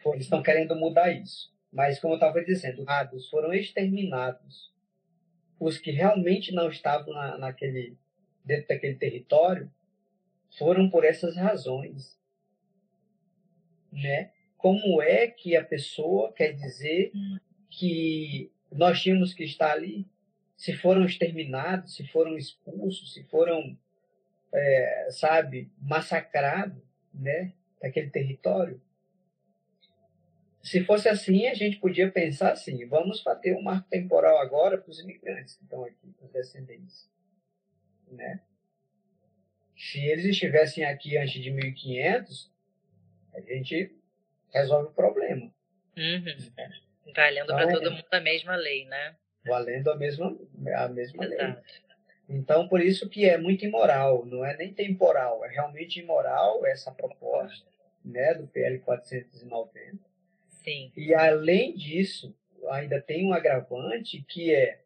foram, 0.03 0.15
eles 0.15 0.27
estão 0.27 0.43
querendo 0.43 0.75
mudar 0.75 1.13
isso. 1.13 1.53
Mas, 1.71 1.99
como 1.99 2.15
eu 2.15 2.17
estava 2.17 2.43
dizendo, 2.43 2.85
foram 3.31 3.53
exterminados 3.53 4.73
os 5.59 5.79
que 5.79 5.91
realmente 5.91 6.53
não 6.53 6.69
estavam 6.69 7.13
na, 7.15 7.39
naquele, 7.39 7.97
dentro 8.45 8.69
daquele 8.69 8.97
território 8.97 9.71
foram 10.59 10.89
por 10.89 11.05
essas 11.05 11.37
razões. 11.37 12.19
Né? 13.91 14.33
Como 14.57 15.01
é 15.03 15.27
que 15.27 15.57
a 15.57 15.65
pessoa 15.65 16.33
quer 16.33 16.53
dizer 16.53 17.13
que 17.71 18.51
nós 18.71 19.01
tínhamos 19.01 19.35
que 19.35 19.45
estar 19.45 19.73
ali? 19.73 20.07
Se 20.57 20.73
foram 20.73 21.05
exterminados, 21.05 21.95
se 21.95 22.07
foram 22.07 22.37
expulsos, 22.37 23.15
se 23.15 23.25
foram, 23.25 23.77
é, 24.53 25.09
sabe, 25.11 25.71
massacrados 25.81 26.83
né, 27.13 27.53
daquele 27.81 28.11
território? 28.11 28.81
Se 30.63 30.85
fosse 30.85 31.09
assim, 31.09 31.49
a 31.49 31.55
gente 31.55 31.79
podia 31.79 32.11
pensar 32.11 32.53
assim: 32.53 32.87
vamos 32.87 33.23
bater 33.23 33.55
um 33.57 33.63
marco 33.63 33.89
temporal 33.89 34.39
agora 34.39 34.79
para 34.79 34.91
os 34.91 35.01
imigrantes 35.01 35.57
que 35.57 35.65
estão 35.65 35.85
aqui, 35.85 36.13
para 36.17 36.27
os 36.27 36.33
descendentes. 36.33 37.11
Né? 38.11 38.41
Se 39.77 39.99
eles 39.99 40.25
estivessem 40.25 40.85
aqui 40.85 41.17
antes 41.17 41.43
de 41.43 41.51
1500, 41.51 42.53
a 43.35 43.41
gente 43.41 43.93
resolve 44.53 44.91
o 44.91 44.93
problema. 44.93 45.53
Uhum. 45.97 46.25
Valendo 47.15 47.45
então, 47.45 47.57
para 47.57 47.69
todo 47.69 47.91
mundo 47.91 48.07
a 48.11 48.21
mesma 48.21 48.55
lei, 48.55 48.85
né? 48.87 49.17
Valendo 49.45 49.91
a 49.91 49.97
mesma, 49.97 50.39
a 50.77 50.89
mesma 50.89 51.25
lei. 51.25 51.39
Então, 52.33 52.67
por 52.69 52.81
isso 52.81 53.09
que 53.09 53.29
é 53.29 53.37
muito 53.37 53.65
imoral, 53.65 54.25
não 54.25 54.45
é 54.45 54.57
nem 54.57 54.73
temporal, 54.73 55.45
é 55.45 55.49
realmente 55.49 56.01
imoral 56.01 56.65
essa 56.67 56.91
proposta 56.91 57.67
né, 58.05 58.35
do 58.35 58.47
PL 58.47 58.79
490 58.81 60.13
Sim. 60.63 60.93
E 60.97 61.13
além 61.15 61.75
disso, 61.75 62.35
ainda 62.71 63.01
tem 63.01 63.27
um 63.27 63.33
agravante 63.33 64.25
que 64.29 64.55
é 64.55 64.81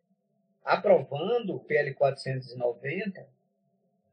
aprovando 0.64 1.54
o 1.54 1.60
PL 1.60 1.94
490, 1.94 3.28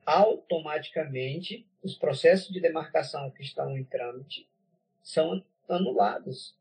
automaticamente 0.06 1.66
os 1.82 1.96
processos 1.96 2.50
de 2.54 2.60
demarcação 2.60 3.32
que 3.32 3.42
estão 3.42 3.78
em 3.78 3.84
trâmite 3.84 4.48
são 5.02 5.44
anulados. 5.68 6.56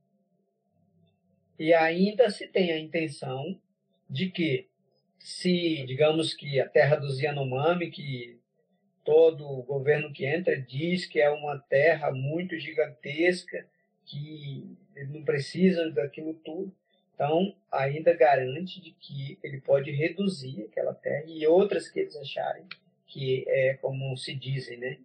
E 1.58 1.74
ainda 1.74 2.30
se 2.30 2.46
tem 2.46 2.72
a 2.72 2.78
intenção 2.78 3.60
de 4.08 4.30
que, 4.30 4.68
se, 5.22 5.84
digamos 5.86 6.34
que 6.34 6.60
a 6.60 6.68
terra 6.68 6.96
dos 6.96 7.20
Yanomami, 7.20 7.90
que 7.90 8.40
todo 9.04 9.62
governo 9.62 10.12
que 10.12 10.26
entra 10.26 10.60
diz 10.60 11.06
que 11.06 11.20
é 11.20 11.30
uma 11.30 11.58
terra 11.58 12.10
muito 12.10 12.58
gigantesca, 12.58 13.66
que 14.04 14.76
não 15.08 15.24
precisam 15.24 15.90
daquilo 15.92 16.34
tudo. 16.34 16.74
Então, 17.14 17.54
ainda 17.70 18.12
garante 18.14 18.80
de 18.80 18.90
que 18.92 19.38
ele 19.42 19.60
pode 19.60 19.90
reduzir 19.92 20.64
aquela 20.64 20.94
terra 20.94 21.24
e 21.26 21.46
outras 21.46 21.88
que 21.88 22.00
eles 22.00 22.16
acharem 22.16 22.66
que 23.12 23.44
é 23.46 23.74
como 23.74 24.16
se 24.16 24.34
dizem, 24.34 24.78
né? 24.78 24.98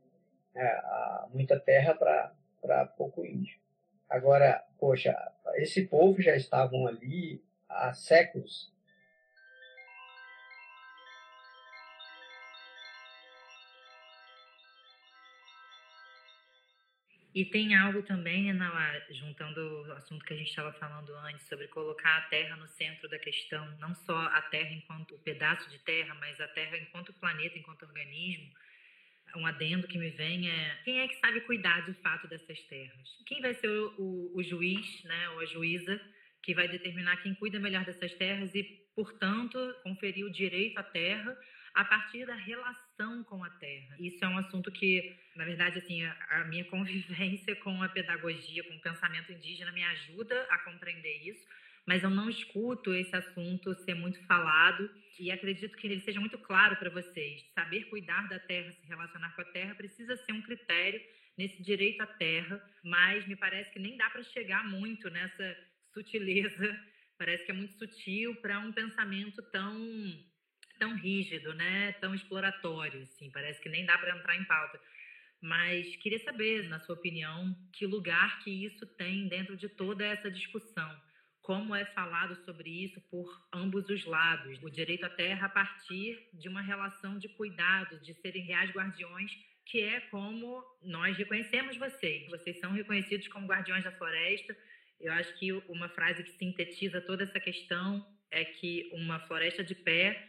muita 1.34 1.60
terra 1.60 1.94
para 1.94 2.86
pouco 2.98 3.26
índio. 3.26 3.60
Agora, 4.10 4.64
poxa, 4.80 5.14
esse 5.56 5.86
povo 5.86 6.22
já 6.22 6.36
estavam 6.36 6.88
ali 6.88 7.44
há 7.68 7.94
séculos 7.94 8.72
E 17.34 17.46
tem 17.46 17.76
algo 17.76 18.02
também, 18.02 18.50
Ana, 18.50 19.06
juntando 19.12 19.60
o 19.88 19.92
assunto 19.94 20.26
que 20.26 20.34
a 20.34 20.38
gente 20.38 20.50
estava 20.50 20.74
falando 20.74 21.14
antes, 21.16 21.48
sobre 21.48 21.68
colocar 21.68 22.18
a 22.18 22.22
Terra 22.22 22.56
no 22.56 22.68
centro 22.68 23.08
da 23.08 23.20
questão, 23.20 23.66
não 23.80 23.94
só 23.94 24.18
a 24.18 24.42
Terra 24.44 24.72
enquanto 24.72 25.14
o 25.14 25.20
pedaço 25.20 25.70
de 25.70 25.78
terra, 25.80 26.16
mas 26.16 26.40
a 26.42 26.48
Terra 26.48 26.78
enquanto 26.78 27.14
planeta, 27.14 27.58
enquanto 27.58 27.84
organismo. 27.84 28.52
Um 29.36 29.46
adendo 29.46 29.88
que 29.88 29.98
me 29.98 30.10
vem 30.10 30.50
é 30.50 30.82
quem 30.84 31.00
é 31.00 31.08
que 31.08 31.16
sabe 31.20 31.42
cuidar 31.42 31.86
de 31.86 31.94
fato 31.96 32.28
dessas 32.28 32.60
terras? 32.64 33.24
Quem 33.26 33.42
vai 33.42 33.54
ser 33.54 33.70
o, 33.70 33.94
o, 33.98 34.38
o 34.38 34.44
juiz, 34.44 35.04
né, 35.04 35.30
ou 35.32 35.42
a 35.42 35.46
juíza 35.46 36.02
que 36.42 36.56
vai 36.56 36.68
determinar 36.68 37.18
quem 37.18 37.36
cuida 37.36 37.60
melhor 37.60 37.84
dessas 37.84 38.14
terras 38.14 38.56
e, 38.56 38.64
portanto, 38.96 39.60
conferir 39.84 40.26
o 40.26 40.32
direito 40.32 40.78
à 40.78 40.84
terra 40.84 41.38
a 41.78 41.86
partir 41.86 42.26
da 42.26 42.34
relação 42.34 43.24
com 43.26 43.44
a 43.44 43.50
terra. 43.52 43.96
Isso 44.00 44.26
é 44.26 44.28
um 44.28 44.40
assunto 44.40 44.72
que, 44.72 45.16
na 45.36 45.46
verdade, 45.46 45.78
assim, 45.78 46.04
a, 46.04 46.44
minha 46.46 46.66
convivência 46.72 47.56
com 47.58 47.84
a 47.84 47.88
pedagogia, 47.88 48.64
com 48.64 48.74
o 48.74 48.82
pensamento 48.82 49.32
indígena 49.32 49.72
me 49.72 49.84
ajuda 49.84 50.42
a 50.50 50.58
compreender 50.58 51.22
isso, 51.30 51.46
mas 51.86 52.02
eu 52.02 52.10
não 52.10 52.32
escuto 52.32 52.96
esse 52.96 53.16
assunto 53.16 53.76
ser 53.76 53.94
muito 53.94 54.20
falado 54.26 54.90
e 55.20 55.30
acredito 55.32 55.78
que 55.78 55.86
ele 55.86 56.00
seja 56.00 56.20
muito 56.20 56.40
claro 56.40 56.76
para 56.78 56.90
vocês. 56.90 57.46
Saber 57.54 57.84
cuidar 57.92 58.28
da 58.28 58.40
terra, 58.40 58.72
se 58.72 58.88
relacionar 58.88 59.36
com 59.36 59.42
a 59.42 59.46
terra, 59.46 59.76
precisa 59.76 60.18
ser 60.18 60.32
um 60.32 60.42
critério 60.42 61.00
nesse 61.38 61.62
direito 61.62 62.02
à 62.02 62.08
terra, 62.08 62.60
mas 62.84 63.28
me 63.28 63.36
parece 63.36 63.70
que 63.70 63.78
nem 63.78 63.96
dá 63.96 64.10
para 64.10 64.24
chegar 64.24 64.68
muito 64.68 65.12
nessa 65.12 65.56
sutileza. 65.94 66.76
Parece 67.20 67.46
que 67.46 67.52
é 67.52 67.54
muito 67.54 67.74
sutil 67.78 68.36
para 68.38 68.58
um 68.58 68.72
pensamento 68.72 69.44
tão 69.52 69.78
tão 70.78 70.96
rígido, 70.96 71.54
né? 71.54 71.92
Tão 71.94 72.14
exploratório, 72.14 73.02
assim. 73.02 73.30
Parece 73.32 73.62
que 73.62 73.70
nem 73.70 73.86
dá 73.86 73.98
para 73.98 74.18
entrar 74.18 74.36
em 74.36 74.46
pauta. 74.46 74.80
Mas 75.42 75.96
queria 75.98 76.20
saber, 76.20 76.68
na 76.68 76.80
sua 76.80 76.96
opinião, 76.96 77.56
que 77.74 77.86
lugar 77.86 78.40
que 78.44 78.66
isso 78.66 78.86
tem 78.86 79.28
dentro 79.28 79.56
de 79.56 79.70
toda 79.70 80.06
essa 80.06 80.32
discussão. 80.32 80.90
Como 81.42 81.74
é 81.74 81.86
falado 81.86 82.36
sobre 82.44 82.70
isso 82.70 83.00
por 83.10 83.48
ambos 83.54 83.88
os 83.90 84.04
lados? 84.06 84.62
O 84.64 84.70
direito 84.70 85.06
à 85.06 85.10
terra 85.10 85.46
a 85.46 85.50
partir 85.50 86.28
de 86.34 86.50
uma 86.50 86.62
relação 86.62 87.18
de 87.18 87.30
cuidado, 87.30 88.00
de 88.02 88.14
serem 88.16 88.44
reais 88.44 88.72
guardiões, 88.72 89.32
que 89.66 89.82
é 89.82 90.02
como 90.02 90.64
nós 90.82 91.16
reconhecemos 91.18 91.78
vocês. 91.78 92.28
Vocês 92.30 92.60
são 92.60 92.72
reconhecidos 92.72 93.28
como 93.28 93.48
guardiões 93.48 93.84
da 93.84 93.92
floresta. 93.92 94.58
Eu 95.00 95.14
acho 95.14 95.38
que 95.38 95.54
uma 95.70 95.88
frase 95.90 96.24
que 96.24 96.32
sintetiza 96.32 97.00
toda 97.00 97.24
essa 97.24 97.40
questão 97.40 98.06
é 98.32 98.44
que 98.44 98.90
uma 98.92 99.20
floresta 99.20 99.64
de 99.64 99.76
pé 99.76 100.28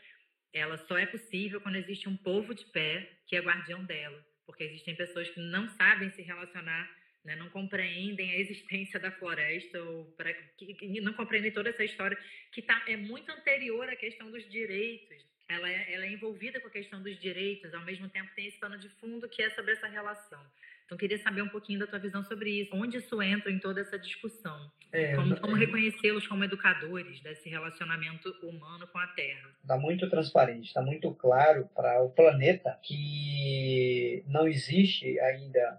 ela 0.53 0.79
só 0.79 0.99
é 0.99 1.07
possível 1.07 1.61
quando 1.61 1.77
existe 1.77 2.09
um 2.09 2.17
povo 2.17 2.55
de 2.55 2.65
pé 2.67 3.09
que 3.27 3.37
é 3.37 3.41
guardião 3.41 3.85
dela, 3.85 4.25
porque 4.47 4.65
existem 4.65 4.95
pessoas 4.97 5.29
que 5.29 5.41
não 5.41 5.69
sabem 5.69 6.11
se 6.11 6.23
relacionar, 6.23 6.91
né, 7.25 7.37
não 7.37 7.51
compreendem 7.51 8.31
a 8.31 8.39
existência 8.39 8.99
da 8.99 9.11
floresta 9.11 9.83
ou 9.83 10.07
pra, 10.13 10.33
que, 10.33 10.75
que 10.75 11.01
não 11.01 11.13
compreendem 11.13 11.53
toda 11.53 11.69
essa 11.69 11.85
história 11.85 12.19
que 12.53 12.63
tá, 12.63 12.83
é 12.87 12.97
muito 12.97 13.31
anterior 13.31 13.89
à 13.89 13.97
questão 13.97 14.31
dos 14.31 14.49
direitos. 14.49 15.27
Ela 15.49 15.71
é, 15.71 15.95
ela 15.95 16.05
é 16.05 16.13
envolvida 16.13 16.61
com 16.61 16.69
a 16.69 16.71
questão 16.71 17.03
dos 17.03 17.19
direitos, 17.19 17.73
ao 17.73 17.85
mesmo 17.85 18.09
tempo 18.09 18.31
tem 18.35 18.47
esse 18.47 18.59
pano 18.59 18.79
de 18.79 18.89
fundo 18.89 19.29
que 19.29 19.43
é 19.43 19.51
sobre 19.51 19.73
essa 19.73 19.87
relação. 19.87 20.43
Então, 20.89 20.97
queria 20.97 21.19
saber 21.19 21.43
um 21.43 21.49
pouquinho 21.51 21.79
da 21.79 21.87
tua 21.87 21.99
visão 21.99 22.25
sobre 22.25 22.63
isso. 22.63 22.75
Onde 22.75 22.97
isso 22.97 23.21
entra 23.21 23.53
em 23.53 23.59
toda 23.59 23.79
essa 23.79 23.99
discussão? 23.99 24.73
É, 24.91 25.15
como, 25.15 25.39
como 25.39 25.55
reconhecê-los 25.55 26.27
como 26.27 26.45
educadores 26.45 27.21
desse 27.21 27.47
relacionamento 27.51 28.31
humano 28.43 28.89
com 28.89 28.97
a 28.97 29.07
Terra? 29.09 29.55
Está 29.61 29.77
muito 29.77 30.09
transparente, 30.09 30.69
está 30.69 30.81
muito 30.81 31.13
claro 31.15 31.69
para 31.75 32.03
o 32.03 32.09
planeta 32.09 32.81
que 32.83 34.25
não 34.29 34.49
existe 34.49 35.21
ainda, 35.21 35.79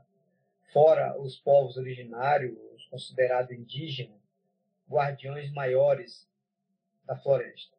fora 0.71 1.19
os 1.19 1.37
povos 1.37 1.75
originários, 1.77 2.55
considerados 2.91 3.51
indígenas, 3.51 4.21
guardiões 4.87 5.51
maiores 5.51 6.29
da 7.03 7.15
floresta. 7.15 7.75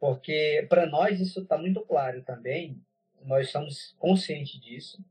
Porque 0.00 0.66
para 0.70 0.86
nós 0.86 1.20
isso 1.20 1.42
está 1.42 1.58
muito 1.58 1.82
claro 1.82 2.22
também, 2.22 2.82
nós 3.26 3.50
somos 3.50 3.94
conscientes 3.98 4.58
disso 4.58 5.04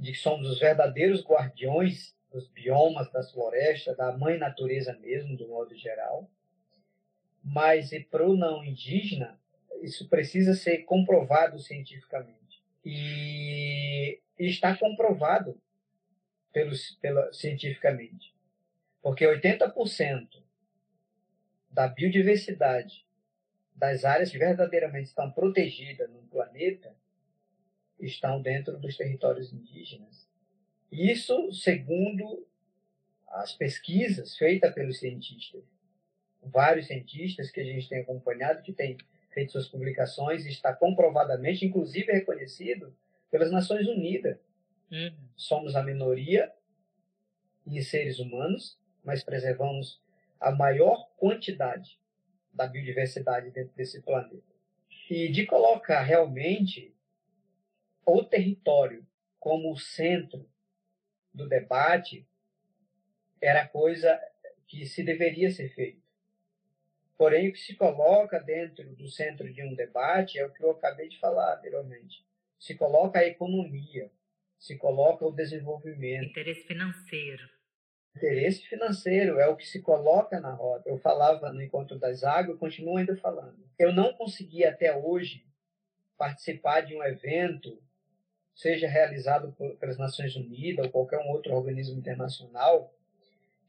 de 0.00 0.12
que 0.12 0.18
somos 0.18 0.48
os 0.48 0.58
verdadeiros 0.58 1.22
guardiões 1.22 2.16
dos 2.32 2.48
biomas, 2.48 3.12
das 3.12 3.30
florestas, 3.30 3.96
da 3.96 4.16
mãe 4.16 4.38
natureza 4.38 4.96
mesmo, 4.98 5.36
do 5.36 5.46
modo 5.46 5.76
geral. 5.76 6.28
Mas 7.44 7.90
para 8.10 8.26
o 8.26 8.34
não 8.34 8.64
indígena, 8.64 9.38
isso 9.82 10.08
precisa 10.08 10.54
ser 10.54 10.78
comprovado 10.78 11.58
cientificamente. 11.58 12.62
E, 12.84 14.20
está 14.38 14.74
comprovado 14.74 15.60
pelos, 16.50 16.92
pela, 17.02 17.30
cientificamente. 17.32 18.34
Porque 19.02 19.26
80% 19.26 20.42
da 21.70 21.88
biodiversidade 21.88 23.04
das 23.74 24.04
áreas 24.04 24.30
que 24.30 24.38
verdadeiramente 24.38 25.08
estão 25.08 25.30
protegidas 25.30 26.10
no 26.10 26.22
planeta 26.22 26.94
estão 28.00 28.40
dentro 28.40 28.78
dos 28.78 28.96
territórios 28.96 29.52
indígenas. 29.52 30.28
Isso 30.90 31.52
segundo 31.52 32.46
as 33.28 33.52
pesquisas 33.52 34.36
feitas 34.36 34.74
pelos 34.74 34.98
cientistas. 34.98 35.62
Vários 36.42 36.86
cientistas 36.86 37.50
que 37.50 37.60
a 37.60 37.64
gente 37.64 37.88
tem 37.88 38.00
acompanhado, 38.00 38.62
que 38.62 38.72
têm 38.72 38.96
feito 39.30 39.52
suas 39.52 39.68
publicações, 39.68 40.44
está 40.46 40.74
comprovadamente, 40.74 41.64
inclusive 41.64 42.12
reconhecido 42.12 42.94
pelas 43.30 43.52
Nações 43.52 43.86
Unidas. 43.86 44.38
Uhum. 44.90 45.14
Somos 45.36 45.76
a 45.76 45.82
minoria 45.82 46.52
em 47.66 47.80
seres 47.80 48.18
humanos, 48.18 48.78
mas 49.04 49.22
preservamos 49.22 50.00
a 50.40 50.50
maior 50.50 51.08
quantidade 51.16 51.98
da 52.52 52.66
biodiversidade 52.66 53.50
dentro 53.50 53.72
desse 53.76 54.00
planeta. 54.02 54.42
E 55.08 55.28
de 55.28 55.46
colocar 55.46 56.02
realmente 56.02 56.92
o 58.16 58.24
território 58.24 59.06
como 59.38 59.72
o 59.72 59.78
centro 59.78 60.48
do 61.32 61.48
debate 61.48 62.26
era 63.40 63.66
coisa 63.66 64.20
que 64.66 64.84
se 64.86 65.02
deveria 65.02 65.50
ser 65.50 65.68
feito. 65.70 66.00
Porém, 67.16 67.48
o 67.48 67.52
que 67.52 67.58
se 67.58 67.74
coloca 67.74 68.38
dentro 68.40 68.94
do 68.96 69.08
centro 69.08 69.52
de 69.52 69.62
um 69.62 69.74
debate 69.74 70.38
é 70.38 70.46
o 70.46 70.52
que 70.52 70.62
eu 70.62 70.70
acabei 70.70 71.08
de 71.08 71.18
falar 71.18 71.56
anteriormente. 71.56 72.24
Se 72.58 72.74
coloca 72.74 73.18
a 73.18 73.26
economia, 73.26 74.10
se 74.58 74.76
coloca 74.76 75.26
o 75.26 75.32
desenvolvimento. 75.32 76.30
Interesse 76.30 76.66
financeiro. 76.66 77.48
Interesse 78.16 78.66
financeiro 78.66 79.38
é 79.38 79.46
o 79.48 79.56
que 79.56 79.66
se 79.66 79.80
coloca 79.82 80.40
na 80.40 80.52
roda. 80.52 80.84
Eu 80.86 80.98
falava 80.98 81.52
no 81.52 81.62
Encontro 81.62 81.98
das 81.98 82.24
Águas, 82.24 82.58
continuo 82.58 82.96
ainda 82.96 83.16
falando. 83.16 83.68
Eu 83.78 83.92
não 83.92 84.12
consegui 84.14 84.64
até 84.64 84.94
hoje 84.96 85.46
participar 86.16 86.82
de 86.82 86.94
um 86.94 87.02
evento 87.02 87.82
seja 88.60 88.86
realizado 88.86 89.52
por, 89.52 89.74
pelas 89.76 89.96
Nações 89.96 90.36
Unidas 90.36 90.84
ou 90.84 90.92
qualquer 90.92 91.18
um 91.18 91.30
outro 91.30 91.54
organismo 91.54 91.98
internacional, 91.98 92.94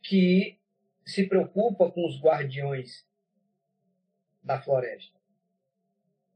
que 0.03 0.59
se 1.05 1.25
preocupa 1.27 1.89
com 1.89 2.05
os 2.05 2.19
guardiões 2.19 3.07
da 4.43 4.61
floresta. 4.61 5.17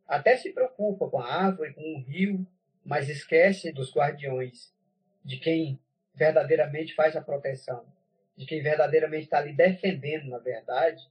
Até 0.08 0.38
se 0.38 0.54
preocupa 0.54 1.10
com 1.10 1.20
a 1.20 1.34
árvore, 1.34 1.74
com 1.74 1.82
o 1.96 2.02
rio, 2.02 2.48
mas 2.86 3.10
esquece 3.10 3.74
dos 3.74 3.94
guardiões, 3.94 4.74
de 5.24 5.38
quem 5.38 5.78
verdadeiramente 6.14 6.96
faz 6.96 7.14
a 7.18 7.22
proteção, 7.22 7.86
de 8.38 8.46
quem 8.46 8.62
verdadeiramente 8.62 9.26
está 9.26 9.40
ali 9.40 9.52
defendendo, 9.52 10.30
na 10.30 10.38
verdade, 10.38 11.04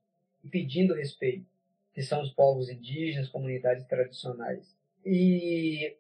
e 0.42 0.48
pedindo 0.48 0.94
respeito, 0.94 1.46
que 1.92 2.00
são 2.00 2.22
os 2.22 2.33
povos 2.33 2.70
indígenas, 2.70 3.28
comunidades 3.28 3.85
tradicionais. 3.85 4.74
E 5.04 5.98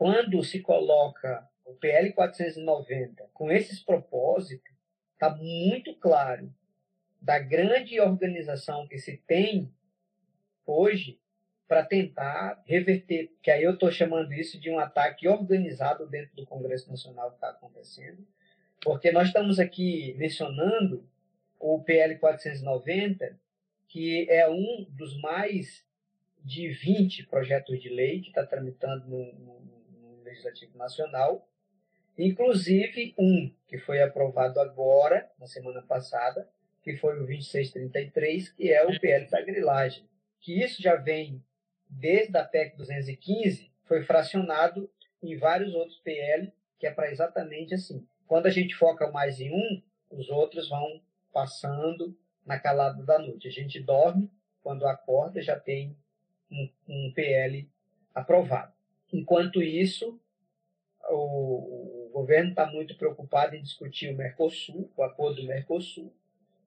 quando 0.00 0.42
se 0.42 0.60
coloca 0.60 1.46
o 1.62 1.74
PL 1.74 2.14
490 2.14 3.28
com 3.34 3.52
esses 3.52 3.82
propósitos, 3.82 4.72
está 5.12 5.28
muito 5.36 5.94
claro 5.96 6.50
da 7.20 7.38
grande 7.38 8.00
organização 8.00 8.88
que 8.88 8.96
se 8.96 9.18
tem 9.18 9.70
hoje 10.64 11.20
para 11.68 11.84
tentar 11.84 12.62
reverter, 12.64 13.30
que 13.42 13.50
aí 13.50 13.62
eu 13.62 13.74
estou 13.74 13.92
chamando 13.92 14.32
isso 14.32 14.58
de 14.58 14.70
um 14.70 14.78
ataque 14.78 15.28
organizado 15.28 16.06
dentro 16.06 16.34
do 16.34 16.46
Congresso 16.46 16.88
Nacional 16.88 17.28
que 17.28 17.36
está 17.36 17.50
acontecendo, 17.50 18.26
porque 18.82 19.12
nós 19.12 19.26
estamos 19.26 19.60
aqui 19.60 20.14
mencionando 20.16 21.06
o 21.58 21.78
PL 21.78 22.16
490, 22.16 23.38
que 23.86 24.26
é 24.30 24.48
um 24.48 24.86
dos 24.88 25.20
mais 25.20 25.84
de 26.42 26.70
20 26.70 27.26
projetos 27.26 27.82
de 27.82 27.90
lei 27.90 28.22
que 28.22 28.28
está 28.28 28.46
tramitando 28.46 29.06
no, 29.06 29.30
no 29.34 29.79
Legislativo 30.30 30.78
Nacional, 30.78 31.48
inclusive 32.16 33.14
um 33.18 33.52
que 33.66 33.78
foi 33.78 34.02
aprovado 34.02 34.60
agora, 34.60 35.30
na 35.38 35.46
semana 35.46 35.82
passada, 35.82 36.48
que 36.82 36.96
foi 36.96 37.14
o 37.14 37.26
2633, 37.26 38.50
que 38.50 38.72
é 38.72 38.84
o 38.84 38.98
PL 38.98 39.28
da 39.28 39.42
grilagem. 39.42 40.08
Que 40.40 40.62
isso 40.62 40.80
já 40.82 40.96
vem 40.96 41.42
desde 41.88 42.36
a 42.36 42.44
PEC 42.44 42.76
215, 42.76 43.70
foi 43.84 44.02
fracionado 44.02 44.90
em 45.22 45.36
vários 45.36 45.74
outros 45.74 45.98
PL, 45.98 46.52
que 46.78 46.86
é 46.86 46.90
para 46.90 47.10
exatamente 47.10 47.74
assim. 47.74 48.06
Quando 48.26 48.46
a 48.46 48.50
gente 48.50 48.74
foca 48.74 49.10
mais 49.10 49.40
em 49.40 49.52
um, 49.52 49.82
os 50.10 50.28
outros 50.30 50.68
vão 50.68 51.02
passando 51.32 52.16
na 52.44 52.58
calada 52.58 53.02
da 53.04 53.18
noite. 53.18 53.48
A 53.48 53.50
gente 53.50 53.80
dorme, 53.80 54.30
quando 54.62 54.86
acorda 54.86 55.40
já 55.42 55.58
tem 55.58 55.96
um, 56.50 56.68
um 56.88 57.12
PL 57.14 57.68
aprovado. 58.14 58.72
Enquanto 59.12 59.62
isso, 59.62 60.20
o, 61.08 62.06
o 62.06 62.10
governo 62.12 62.50
está 62.50 62.66
muito 62.66 62.96
preocupado 62.96 63.56
em 63.56 63.62
discutir 63.62 64.12
o 64.12 64.16
Mercosul, 64.16 64.90
o 64.96 65.02
acordo 65.02 65.42
do 65.42 65.48
Mercosul, 65.48 66.12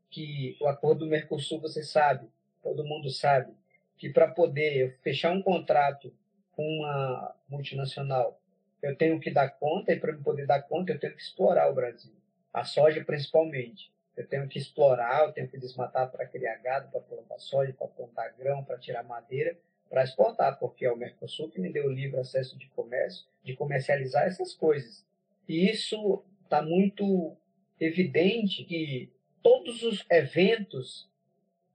que 0.10 0.58
o 0.62 0.68
acordo 0.68 1.00
do 1.00 1.10
Mercosul, 1.10 1.60
você 1.60 1.84
sabe, 1.84 2.28
todo 2.62 2.86
mundo 2.86 3.10
sabe, 3.10 3.54
que 3.98 4.10
para 4.10 4.28
poder 4.28 5.00
fechar 5.02 5.32
um 5.32 5.42
contrato 5.42 6.14
com 6.52 6.64
uma 6.64 7.36
multinacional, 7.48 8.40
eu 8.82 8.96
tenho 8.96 9.20
que 9.20 9.32
dar 9.32 9.50
conta, 9.50 9.94
e 9.94 10.00
para 10.00 10.14
poder 10.18 10.46
dar 10.46 10.62
conta, 10.64 10.92
eu 10.92 11.00
tenho 11.00 11.16
que 11.16 11.22
explorar 11.22 11.70
o 11.70 11.74
Brasil. 11.74 12.12
A 12.54 12.66
soja, 12.66 13.04
principalmente. 13.04 13.92
Eu 14.16 14.28
tenho 14.28 14.48
que 14.48 14.60
explorar, 14.60 15.24
eu 15.24 15.32
tenho 15.32 15.48
que 15.48 15.58
desmatar 15.58 16.12
para 16.12 16.28
criar 16.28 16.58
gado, 16.58 16.92
para 16.92 17.00
plantar 17.00 17.40
soja, 17.40 17.74
para 17.74 17.88
plantar 17.88 18.36
grão, 18.38 18.64
para 18.64 18.78
tirar 18.78 19.04
madeira, 19.04 19.58
para 19.94 20.04
exportar, 20.04 20.58
porque 20.58 20.86
é 20.88 20.92
o 20.92 20.98
Mercosul 20.98 21.52
que 21.52 21.62
me 21.62 21.72
deu 21.72 21.86
o 21.86 21.92
livre 21.92 22.20
acesso 22.20 22.58
de 22.58 22.66
comércio, 22.70 23.28
de 23.44 23.56
comercializar 23.56 24.26
essas 24.26 24.52
coisas. 24.52 25.06
E 25.48 25.70
isso 25.70 26.24
está 26.44 26.64
muito 26.64 27.38
evidente 27.80 28.64
que 28.64 29.12
todos 29.44 29.84
os 29.84 30.04
eventos 30.10 31.08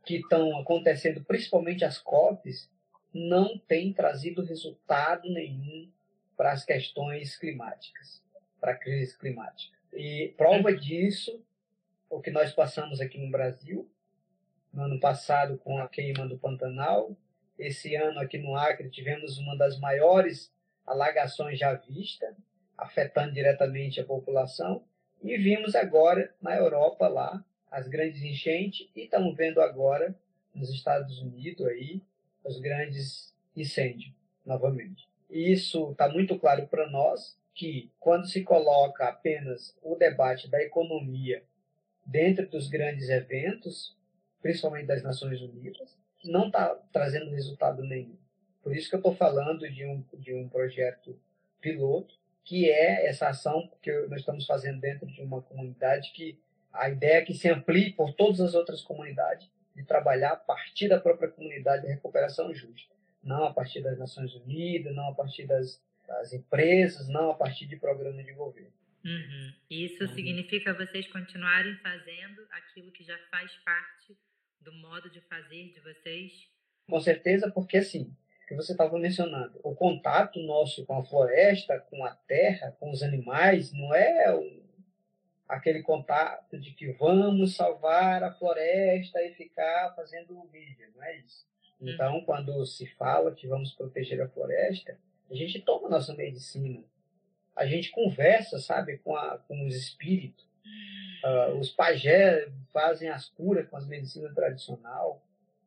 que 0.05 0.17
estão 0.17 0.59
acontecendo, 0.59 1.23
principalmente 1.23 1.85
as 1.85 1.99
COPs, 1.99 2.69
não 3.15 3.57
têm 3.57 3.93
trazido 3.93 4.43
resultado 4.43 5.31
nenhum 5.33 5.89
para 6.37 6.51
as 6.51 6.65
questões 6.65 7.37
climáticas, 7.37 8.21
para 8.61 8.73
a 8.73 8.77
crise 8.77 9.17
climática. 9.17 9.79
E 9.93 10.35
prova 10.37 10.75
disso 10.75 11.41
o 12.11 12.21
que 12.21 12.33
nós 12.33 12.53
passamos 12.53 13.01
aqui 13.01 13.17
no 13.17 13.31
Brasil, 13.31 13.89
no 14.73 14.83
ano 14.83 14.99
passado 14.99 15.57
com 15.59 15.79
a 15.79 15.89
queima 15.89 16.27
do 16.27 16.37
Pantanal, 16.37 17.17
esse 17.59 17.95
ano 17.97 18.21
aqui 18.21 18.39
no 18.39 18.55
Acre 18.55 18.89
tivemos 18.89 19.39
uma 19.39 19.57
das 19.57 19.79
maiores 19.79 20.53
alagações 20.87 21.59
já 21.59 21.75
vistas, 21.75 22.35
afetando 22.77 23.33
diretamente 23.33 24.01
a 24.01 24.05
população, 24.05 24.85
e 25.23 25.37
vimos 25.37 25.75
agora 25.75 26.33
na 26.41 26.57
Europa 26.57 27.09
lá 27.09 27.45
as 27.71 27.89
grandes 27.89 28.23
enchentes 28.23 28.89
e 28.95 29.03
estamos 29.03 29.37
vendo 29.37 29.61
agora 29.61 30.15
nos 30.55 30.71
Estados 30.71 31.21
Unidos 31.21 31.67
aí 31.67 32.01
os 32.45 32.59
grandes 32.61 33.35
incêndios 33.55 34.13
novamente. 34.47 35.09
E 35.29 35.53
isso 35.53 35.91
está 35.91 36.09
muito 36.09 36.39
claro 36.39 36.67
para 36.69 36.89
nós 36.89 37.37
que 37.55 37.91
quando 37.99 38.29
se 38.29 38.43
coloca 38.43 39.09
apenas 39.09 39.77
o 39.83 39.97
debate 39.97 40.49
da 40.49 40.63
economia 40.63 41.43
dentro 42.07 42.49
dos 42.49 42.69
grandes 42.69 43.09
eventos, 43.09 43.97
principalmente 44.41 44.87
das 44.87 45.03
Nações 45.03 45.43
Unidas, 45.43 45.98
não 46.25 46.47
está 46.47 46.75
trazendo 46.93 47.31
resultado 47.31 47.83
nenhum. 47.83 48.17
Por 48.63 48.75
isso 48.77 48.89
que 48.89 48.95
eu 48.95 48.99
estou 48.99 49.15
falando 49.15 49.71
de 49.71 49.85
um, 49.85 50.05
de 50.15 50.35
um 50.35 50.49
projeto 50.49 51.19
piloto, 51.61 52.15
que 52.45 52.69
é 52.71 53.07
essa 53.07 53.29
ação 53.29 53.71
que 53.83 53.93
nós 54.09 54.21
estamos 54.21 54.47
fazendo 54.47 54.81
dentro 54.81 55.07
de 55.07 55.21
uma 55.21 55.43
comunidade 55.43 56.13
que 56.13 56.39
a 56.73 56.89
ideia 56.89 57.19
é 57.19 57.25
que 57.25 57.35
se 57.35 57.49
amplie 57.49 57.93
por 57.93 58.13
todas 58.15 58.41
as 58.41 58.55
outras 58.55 58.83
comunidades 58.83 59.51
de 59.75 59.85
trabalhar 59.85 60.33
a 60.33 60.37
partir 60.37 60.89
da 60.89 61.01
própria 61.01 61.29
comunidade 61.29 61.83
de 61.83 61.89
recuperação 61.89 62.53
justa, 62.55 62.95
não 63.23 63.45
a 63.45 63.53
partir 63.53 63.81
das 63.81 63.99
Nações 63.99 64.35
Unidas, 64.35 64.95
não 64.95 65.09
a 65.09 65.15
partir 65.15 65.47
das, 65.47 65.83
das 66.07 66.33
empresas, 66.33 67.09
não 67.09 67.31
a 67.31 67.35
partir 67.35 67.67
de 67.67 67.77
programas 67.77 68.25
de 68.25 68.33
governo. 68.33 68.73
Uhum. 69.05 69.53
Isso 69.71 70.05
uhum. 70.05 70.15
significa 70.15 70.75
vocês 70.75 71.07
continuarem 71.09 71.77
fazendo 71.77 72.47
aquilo 72.51 72.91
que 72.91 73.05
já 73.05 73.17
faz 73.31 73.53
parte 73.65 74.17
do 74.61 74.73
modo 74.73 75.11
de 75.11 75.21
fazer 75.23 75.73
de 75.73 75.81
vocês? 75.81 76.49
Com 76.89 77.01
certeza, 77.01 77.51
porque 77.51 77.79
assim, 77.79 78.15
que 78.49 78.55
você 78.55 78.73
estava 78.73 78.99
mencionando, 78.99 79.61
o 79.63 79.75
contato 79.75 80.41
nosso 80.41 80.87
com 80.87 80.99
a 80.99 81.05
floresta, 81.05 81.79
com 81.91 82.03
a 82.05 82.15
terra, 82.15 82.75
com 82.81 82.91
os 82.91 83.03
animais, 83.03 83.73
não 83.73 83.95
é 83.95 84.35
o, 84.35 84.63
aquele 85.47 85.83
contato 85.83 86.59
de 86.59 86.73
que 86.73 86.91
vamos 86.93 87.57
salvar 87.57 88.23
a 88.23 88.33
floresta 88.33 89.23
e 89.23 89.35
ficar 89.35 89.95
fazendo 89.95 90.43
vídeo, 90.51 90.91
não 90.97 91.05
é 91.05 91.19
isso. 91.19 91.47
Uhum. 91.79 91.91
Então, 91.91 92.15
uhum. 92.15 92.25
quando 92.25 92.65
se 92.65 92.87
fala 92.95 93.35
que 93.35 93.47
vamos 93.47 93.73
proteger 93.73 94.21
a 94.23 94.29
floresta, 94.29 94.99
a 95.31 95.35
gente 95.35 95.61
toma 95.61 95.91
nossa 95.91 96.15
medicina, 96.15 96.83
a 97.55 97.67
gente 97.67 97.91
conversa, 97.91 98.59
sabe, 98.59 98.97
com, 98.99 99.15
a, 99.15 99.39
com 99.39 99.67
os 99.67 99.75
espíritos. 99.75 100.48
Uh, 101.25 101.59
os 101.59 101.71
pajés 101.71 102.49
fazem 102.73 103.09
as 103.09 103.29
curas 103.29 103.69
com 103.69 103.77
as 103.77 103.87
medicinas 103.87 104.35
tradicional, 104.35 105.21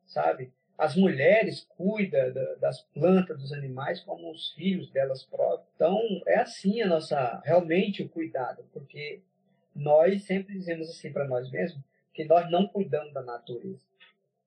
sabe? 0.06 0.50
As 0.78 0.96
mulheres 0.96 1.66
cuidam 1.76 2.32
da, 2.32 2.54
das 2.54 2.80
plantas, 2.80 3.38
dos 3.38 3.52
animais, 3.52 4.00
como 4.00 4.30
os 4.30 4.52
filhos 4.52 4.90
delas 4.90 5.22
próprias. 5.22 5.68
Então, 5.74 6.00
é 6.26 6.38
assim 6.38 6.80
a 6.80 6.86
nossa, 6.86 7.40
realmente 7.44 8.02
o 8.02 8.08
cuidado, 8.08 8.64
porque 8.72 9.20
nós 9.74 10.22
sempre 10.24 10.54
dizemos 10.54 10.88
assim 10.88 11.12
para 11.12 11.26
nós 11.26 11.50
mesmos, 11.50 11.82
que 12.12 12.24
nós 12.24 12.50
não 12.50 12.66
cuidamos 12.66 13.12
da 13.12 13.22
natureza. 13.22 13.84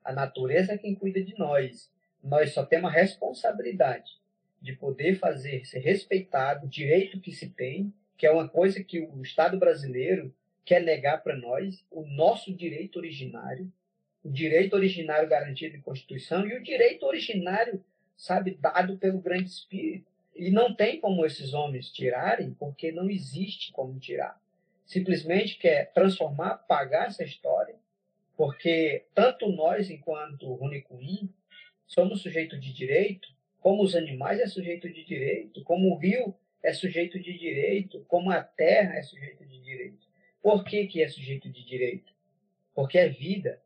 A 0.03 0.13
natureza 0.13 0.73
é 0.73 0.77
quem 0.77 0.93
cuida 0.95 1.23
de 1.23 1.37
nós. 1.37 1.91
Nós 2.23 2.53
só 2.53 2.65
temos 2.65 2.91
a 2.91 2.93
responsabilidade 2.93 4.11
de 4.61 4.73
poder 4.73 5.15
fazer 5.15 5.65
ser 5.65 5.79
respeitado 5.79 6.65
o 6.65 6.69
direito 6.69 7.19
que 7.19 7.31
se 7.31 7.49
tem, 7.49 7.93
que 8.17 8.25
é 8.25 8.31
uma 8.31 8.47
coisa 8.47 8.83
que 8.83 8.99
o 8.99 9.21
Estado 9.21 9.57
brasileiro 9.57 10.33
quer 10.65 10.81
negar 10.81 11.21
para 11.21 11.35
nós, 11.35 11.85
o 11.91 12.05
nosso 12.05 12.53
direito 12.53 12.97
originário, 12.97 13.71
o 14.23 14.29
direito 14.29 14.75
originário 14.75 15.29
garantido 15.29 15.77
em 15.77 15.81
Constituição 15.81 16.47
e 16.47 16.55
o 16.55 16.63
direito 16.63 17.05
originário, 17.05 17.83
sabe, 18.17 18.57
dado 18.59 18.97
pelo 18.97 19.19
grande 19.19 19.49
espírito. 19.49 20.11
E 20.35 20.49
não 20.49 20.73
tem 20.73 20.99
como 20.99 21.25
esses 21.25 21.53
homens 21.53 21.91
tirarem, 21.91 22.53
porque 22.55 22.91
não 22.91 23.09
existe 23.09 23.71
como 23.71 23.99
tirar. 23.99 24.41
Simplesmente 24.85 25.57
quer 25.57 25.91
transformar, 25.93 26.57
pagar 26.67 27.07
essa 27.07 27.23
história, 27.23 27.75
porque 28.35 29.05
tanto 29.13 29.47
nós, 29.51 29.89
enquanto 29.89 30.53
Runicuim, 30.53 31.29
somos 31.87 32.21
sujeitos 32.21 32.59
de 32.59 32.73
direito, 32.73 33.29
como 33.61 33.83
os 33.83 33.95
animais 33.95 34.39
é 34.39 34.47
sujeito 34.47 34.91
de 34.91 35.03
direito, 35.03 35.63
como 35.63 35.91
o 35.91 35.97
rio 35.97 36.35
é 36.61 36.73
sujeito 36.73 37.19
de 37.19 37.37
direito, 37.37 38.03
como 38.07 38.31
a 38.31 38.41
terra 38.41 38.95
é 38.95 39.03
sujeito 39.03 39.45
de 39.45 39.61
direito. 39.61 40.05
Por 40.45 40.63
que, 40.63 40.85
que 40.85 41.01
é 41.01 41.07
sujeito 41.07 41.49
de 41.49 41.65
direito? 41.65 42.13
Porque 42.75 42.99
é 42.99 43.09
vida. 43.09 43.59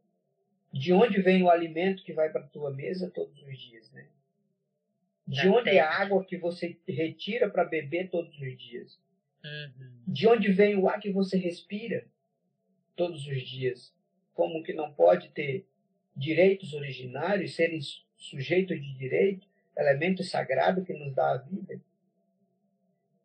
De 0.71 0.93
onde 0.93 1.21
vem 1.21 1.43
o 1.43 1.49
alimento 1.49 2.05
que 2.05 2.13
vai 2.13 2.31
para 2.31 2.39
a 2.39 2.47
tua 2.47 2.71
mesa 2.71 3.11
todos 3.11 3.37
os 3.43 3.59
dias, 3.59 3.91
né? 3.91 4.07
De 5.27 5.43
da 5.43 5.51
onde 5.51 5.65
terra. 5.65 5.75
é 5.75 5.79
a 5.81 6.01
água 6.01 6.23
que 6.23 6.37
você 6.37 6.79
retira 6.87 7.49
para 7.49 7.65
beber 7.65 8.09
todos 8.09 8.33
os 8.39 8.57
dias? 8.57 8.97
Uhum. 9.43 9.91
De 10.07 10.25
onde 10.25 10.53
vem 10.53 10.77
o 10.77 10.87
ar 10.87 11.01
que 11.01 11.11
você 11.11 11.37
respira 11.37 12.07
todos 12.95 13.27
os 13.27 13.41
dias? 13.41 13.93
Como 14.33 14.63
que 14.63 14.71
não 14.71 14.93
pode 14.93 15.31
ter 15.31 15.67
direitos 16.15 16.73
originários, 16.73 17.55
serem 17.55 17.81
sujeitos 18.15 18.81
de 18.81 18.97
direito? 18.97 19.49
elemento 19.77 20.23
sagrado 20.23 20.83
que 20.83 20.93
nos 20.93 21.13
dá 21.13 21.31
a 21.31 21.37
vida, 21.37 21.81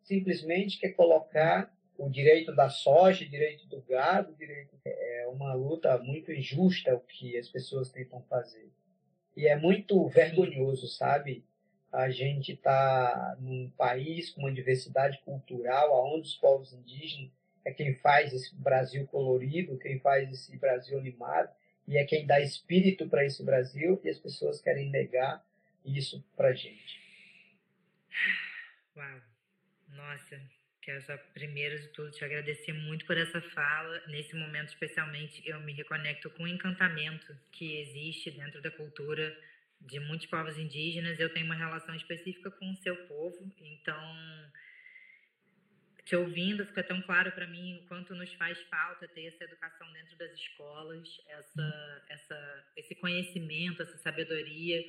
simplesmente 0.01 0.79
quer 0.79 0.91
colocar 0.91 1.74
o 1.97 2.09
direito 2.09 2.53
da 2.53 2.69
soja, 2.69 3.25
o 3.25 3.29
direito 3.29 3.65
do 3.67 3.81
gado, 3.81 4.31
o 4.31 4.35
direito 4.35 4.75
é 4.85 5.27
uma 5.31 5.53
luta 5.53 5.97
muito 5.99 6.31
injusta 6.31 6.95
o 6.95 6.99
que 6.99 7.37
as 7.37 7.49
pessoas 7.49 7.89
tentam 7.89 8.21
fazer. 8.23 8.69
E 9.35 9.47
é 9.47 9.55
muito 9.55 10.07
vergonhoso, 10.07 10.87
sabe? 10.87 11.43
A 11.91 12.09
gente 12.09 12.53
está 12.53 13.35
num 13.39 13.69
país 13.77 14.29
com 14.29 14.41
uma 14.41 14.53
diversidade 14.53 15.19
cultural, 15.23 16.13
onde 16.13 16.27
os 16.27 16.35
povos 16.35 16.73
indígenas 16.73 17.31
é 17.63 17.71
quem 17.71 17.95
faz 17.95 18.33
esse 18.33 18.55
Brasil 18.55 19.07
colorido, 19.07 19.77
quem 19.79 19.99
faz 19.99 20.29
esse 20.31 20.55
Brasil 20.57 20.97
animado, 20.97 21.49
e 21.87 21.97
é 21.97 22.05
quem 22.05 22.25
dá 22.25 22.39
espírito 22.39 23.07
para 23.07 23.25
esse 23.25 23.43
Brasil, 23.43 23.99
e 24.03 24.09
as 24.09 24.19
pessoas 24.19 24.61
querem 24.61 24.89
negar 24.89 25.43
isso 25.83 26.23
para 26.35 26.53
gente. 26.53 26.99
Uau! 28.95 29.21
Nossa, 29.89 30.39
quero 30.85 31.19
primeiro 31.33 31.81
de 31.81 31.87
tudo 31.87 32.11
te 32.11 32.23
agradecer 32.23 32.71
muito 32.71 33.05
por 33.05 33.17
essa 33.17 33.41
fala. 33.41 34.03
Nesse 34.07 34.35
momento, 34.35 34.69
especialmente, 34.69 35.41
eu 35.43 35.59
me 35.61 35.73
reconecto 35.73 36.29
com 36.29 36.43
o 36.43 36.47
encantamento 36.47 37.35
que 37.51 37.79
existe 37.81 38.29
dentro 38.29 38.61
da 38.61 38.69
cultura 38.69 39.35
de 39.81 39.99
muitos 39.99 40.27
povos 40.27 40.57
indígenas. 40.59 41.19
Eu 41.19 41.33
tenho 41.33 41.47
uma 41.47 41.55
relação 41.55 41.95
específica 41.95 42.51
com 42.51 42.71
o 42.71 42.75
seu 42.75 42.95
povo, 43.07 43.51
então 43.59 44.51
te 46.05 46.15
ouvindo 46.15 46.63
fica 46.67 46.83
tão 46.83 47.01
claro 47.01 47.31
para 47.31 47.47
mim 47.47 47.77
o 47.77 47.87
quanto 47.87 48.13
nos 48.13 48.31
faz 48.35 48.61
falta 48.69 49.07
ter 49.07 49.25
essa 49.25 49.43
educação 49.43 49.91
dentro 49.91 50.15
das 50.17 50.31
escolas, 50.33 51.09
essa, 51.27 52.05
essa, 52.09 52.65
esse 52.77 52.93
conhecimento, 52.93 53.81
essa 53.81 53.97
sabedoria 53.97 54.85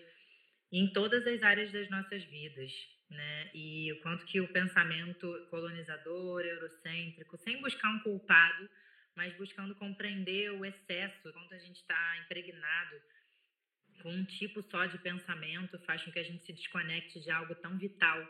em 0.71 0.93
todas 0.93 1.27
as 1.27 1.43
áreas 1.43 1.73
das 1.73 1.89
nossas 1.89 2.23
vidas, 2.25 2.71
né? 3.11 3.51
E 3.55 3.93
o 3.93 4.01
quanto 4.01 4.25
que 4.27 4.41
o 4.41 4.53
pensamento 4.53 5.47
colonizador, 5.51 6.43
eurocêntrico, 6.43 7.37
sem 7.37 7.61
buscar 7.61 7.89
um 7.91 8.01
culpado, 8.01 8.69
mas 9.15 9.35
buscando 9.37 9.75
compreender 9.75 10.53
o 10.53 10.65
excesso, 10.65 11.33
quanto 11.33 11.55
a 11.55 11.59
gente 11.59 11.77
está 11.77 12.19
impregnado 12.25 13.01
com 14.03 14.13
um 14.13 14.25
tipo 14.25 14.63
só 14.63 14.87
de 14.87 14.99
pensamento, 14.99 15.79
faz 15.81 16.03
com 16.03 16.13
que 16.13 16.19
a 16.19 16.23
gente 16.23 16.43
se 16.43 16.53
desconecte 16.53 17.21
de 17.21 17.31
algo 17.31 17.55
tão 17.55 17.79
vital, 17.79 18.27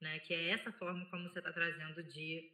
né? 0.00 0.18
Que 0.20 0.34
é 0.34 0.50
essa 0.50 0.72
forma 0.72 1.04
como 1.06 1.28
você 1.28 1.38
está 1.38 1.52
trazendo 1.52 2.02
de 2.04 2.52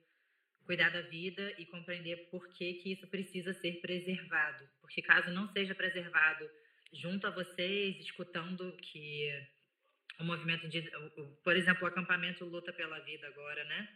cuidar 0.65 0.91
da 0.91 1.03
vida 1.03 1.55
e 1.59 1.67
compreender 1.67 2.29
por 2.31 2.49
que, 2.55 2.75
que 2.75 2.93
isso 2.93 3.07
precisa 3.09 3.53
ser 3.53 3.81
preservado. 3.81 4.67
Porque 4.81 5.03
caso 5.03 5.31
não 5.31 5.47
seja 5.49 5.75
preservado 5.75 6.49
junto 6.93 7.27
a 7.27 7.31
vocês, 7.31 7.97
escutando 8.01 8.77
que 8.79 9.29
o 10.19 10.25
movimento 10.25 10.69
de, 10.69 10.83
por 11.43 11.57
exemplo, 11.57 11.85
o 11.85 11.87
acampamento 11.87 12.45
luta 12.45 12.73
pela 12.73 12.99
vida 13.01 13.27
agora, 13.27 13.65
né? 13.65 13.89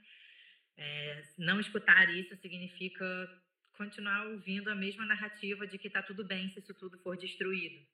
É, 0.77 1.23
não 1.39 1.59
escutar 1.61 2.09
isso 2.14 2.37
significa 2.37 3.05
continuar 3.73 4.27
ouvindo 4.27 4.69
a 4.71 4.75
mesma 4.75 5.05
narrativa 5.07 5.66
de 5.66 5.79
que 5.79 5.87
está 5.87 6.03
tudo 6.03 6.25
bem 6.25 6.51
se 6.51 6.59
isso 6.59 6.75
tudo 6.75 6.99
for 6.99 7.16
destruído. 7.16 7.87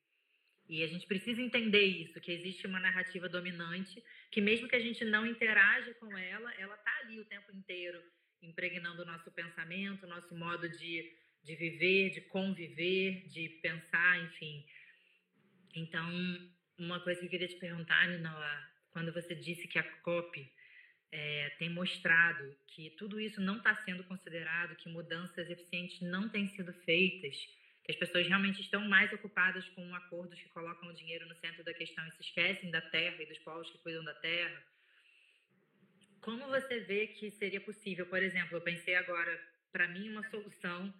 E 0.66 0.82
a 0.82 0.86
gente 0.86 1.06
precisa 1.06 1.42
entender 1.42 1.84
isso, 1.84 2.20
que 2.20 2.32
existe 2.32 2.66
uma 2.66 2.80
narrativa 2.80 3.28
dominante, 3.28 4.02
que 4.30 4.40
mesmo 4.40 4.66
que 4.66 4.76
a 4.76 4.80
gente 4.80 5.04
não 5.04 5.26
interaja 5.26 5.92
com 5.94 6.16
ela, 6.16 6.52
ela 6.54 6.74
está 6.74 6.98
ali 7.00 7.20
o 7.20 7.24
tempo 7.26 7.52
inteiro, 7.52 8.02
impregnando 8.40 9.02
o 9.02 9.04
nosso 9.04 9.30
pensamento, 9.30 10.04
o 10.04 10.08
nosso 10.08 10.34
modo 10.34 10.66
de, 10.68 11.12
de 11.42 11.54
viver, 11.54 12.10
de 12.10 12.22
conviver, 12.22 13.28
de 13.28 13.48
pensar, 13.62 14.18
enfim. 14.24 14.64
Então, 15.74 16.10
uma 16.78 17.00
coisa 17.00 17.20
que 17.20 17.26
eu 17.26 17.30
queria 17.30 17.48
te 17.48 17.56
perguntar, 17.56 18.08
Ninoa, 18.08 18.68
quando 18.90 19.12
você 19.12 19.34
disse 19.34 19.68
que 19.68 19.78
a 19.78 19.82
COP 20.00 20.52
é, 21.12 21.50
tem 21.58 21.70
mostrado 21.70 22.56
que 22.66 22.90
tudo 22.90 23.20
isso 23.20 23.40
não 23.40 23.58
está 23.58 23.74
sendo 23.76 24.02
considerado, 24.04 24.76
que 24.76 24.88
mudanças 24.88 25.48
eficientes 25.48 26.00
não 26.00 26.28
têm 26.28 26.48
sido 26.48 26.72
feitas, 26.84 27.36
que 27.84 27.92
as 27.92 27.96
pessoas 27.96 28.26
realmente 28.26 28.60
estão 28.60 28.80
mais 28.88 29.12
ocupadas 29.12 29.68
com 29.70 29.94
acordos 29.94 30.40
que 30.40 30.48
colocam 30.48 30.88
o 30.88 30.94
dinheiro 30.94 31.28
no 31.28 31.36
centro 31.36 31.62
da 31.62 31.74
questão 31.74 32.06
e 32.08 32.12
se 32.12 32.22
esquecem 32.22 32.70
da 32.70 32.80
terra 32.80 33.22
e 33.22 33.26
dos 33.26 33.38
povos 33.40 33.70
que 33.70 33.78
cuidam 33.78 34.02
da 34.02 34.14
terra. 34.14 34.64
Como 36.20 36.46
você 36.48 36.80
vê 36.80 37.08
que 37.08 37.30
seria 37.30 37.60
possível? 37.60 38.06
Por 38.06 38.22
exemplo, 38.22 38.56
eu 38.56 38.62
pensei 38.62 38.94
agora, 38.94 39.40
para 39.70 39.86
mim, 39.86 40.08
uma 40.08 40.28
solução 40.30 40.92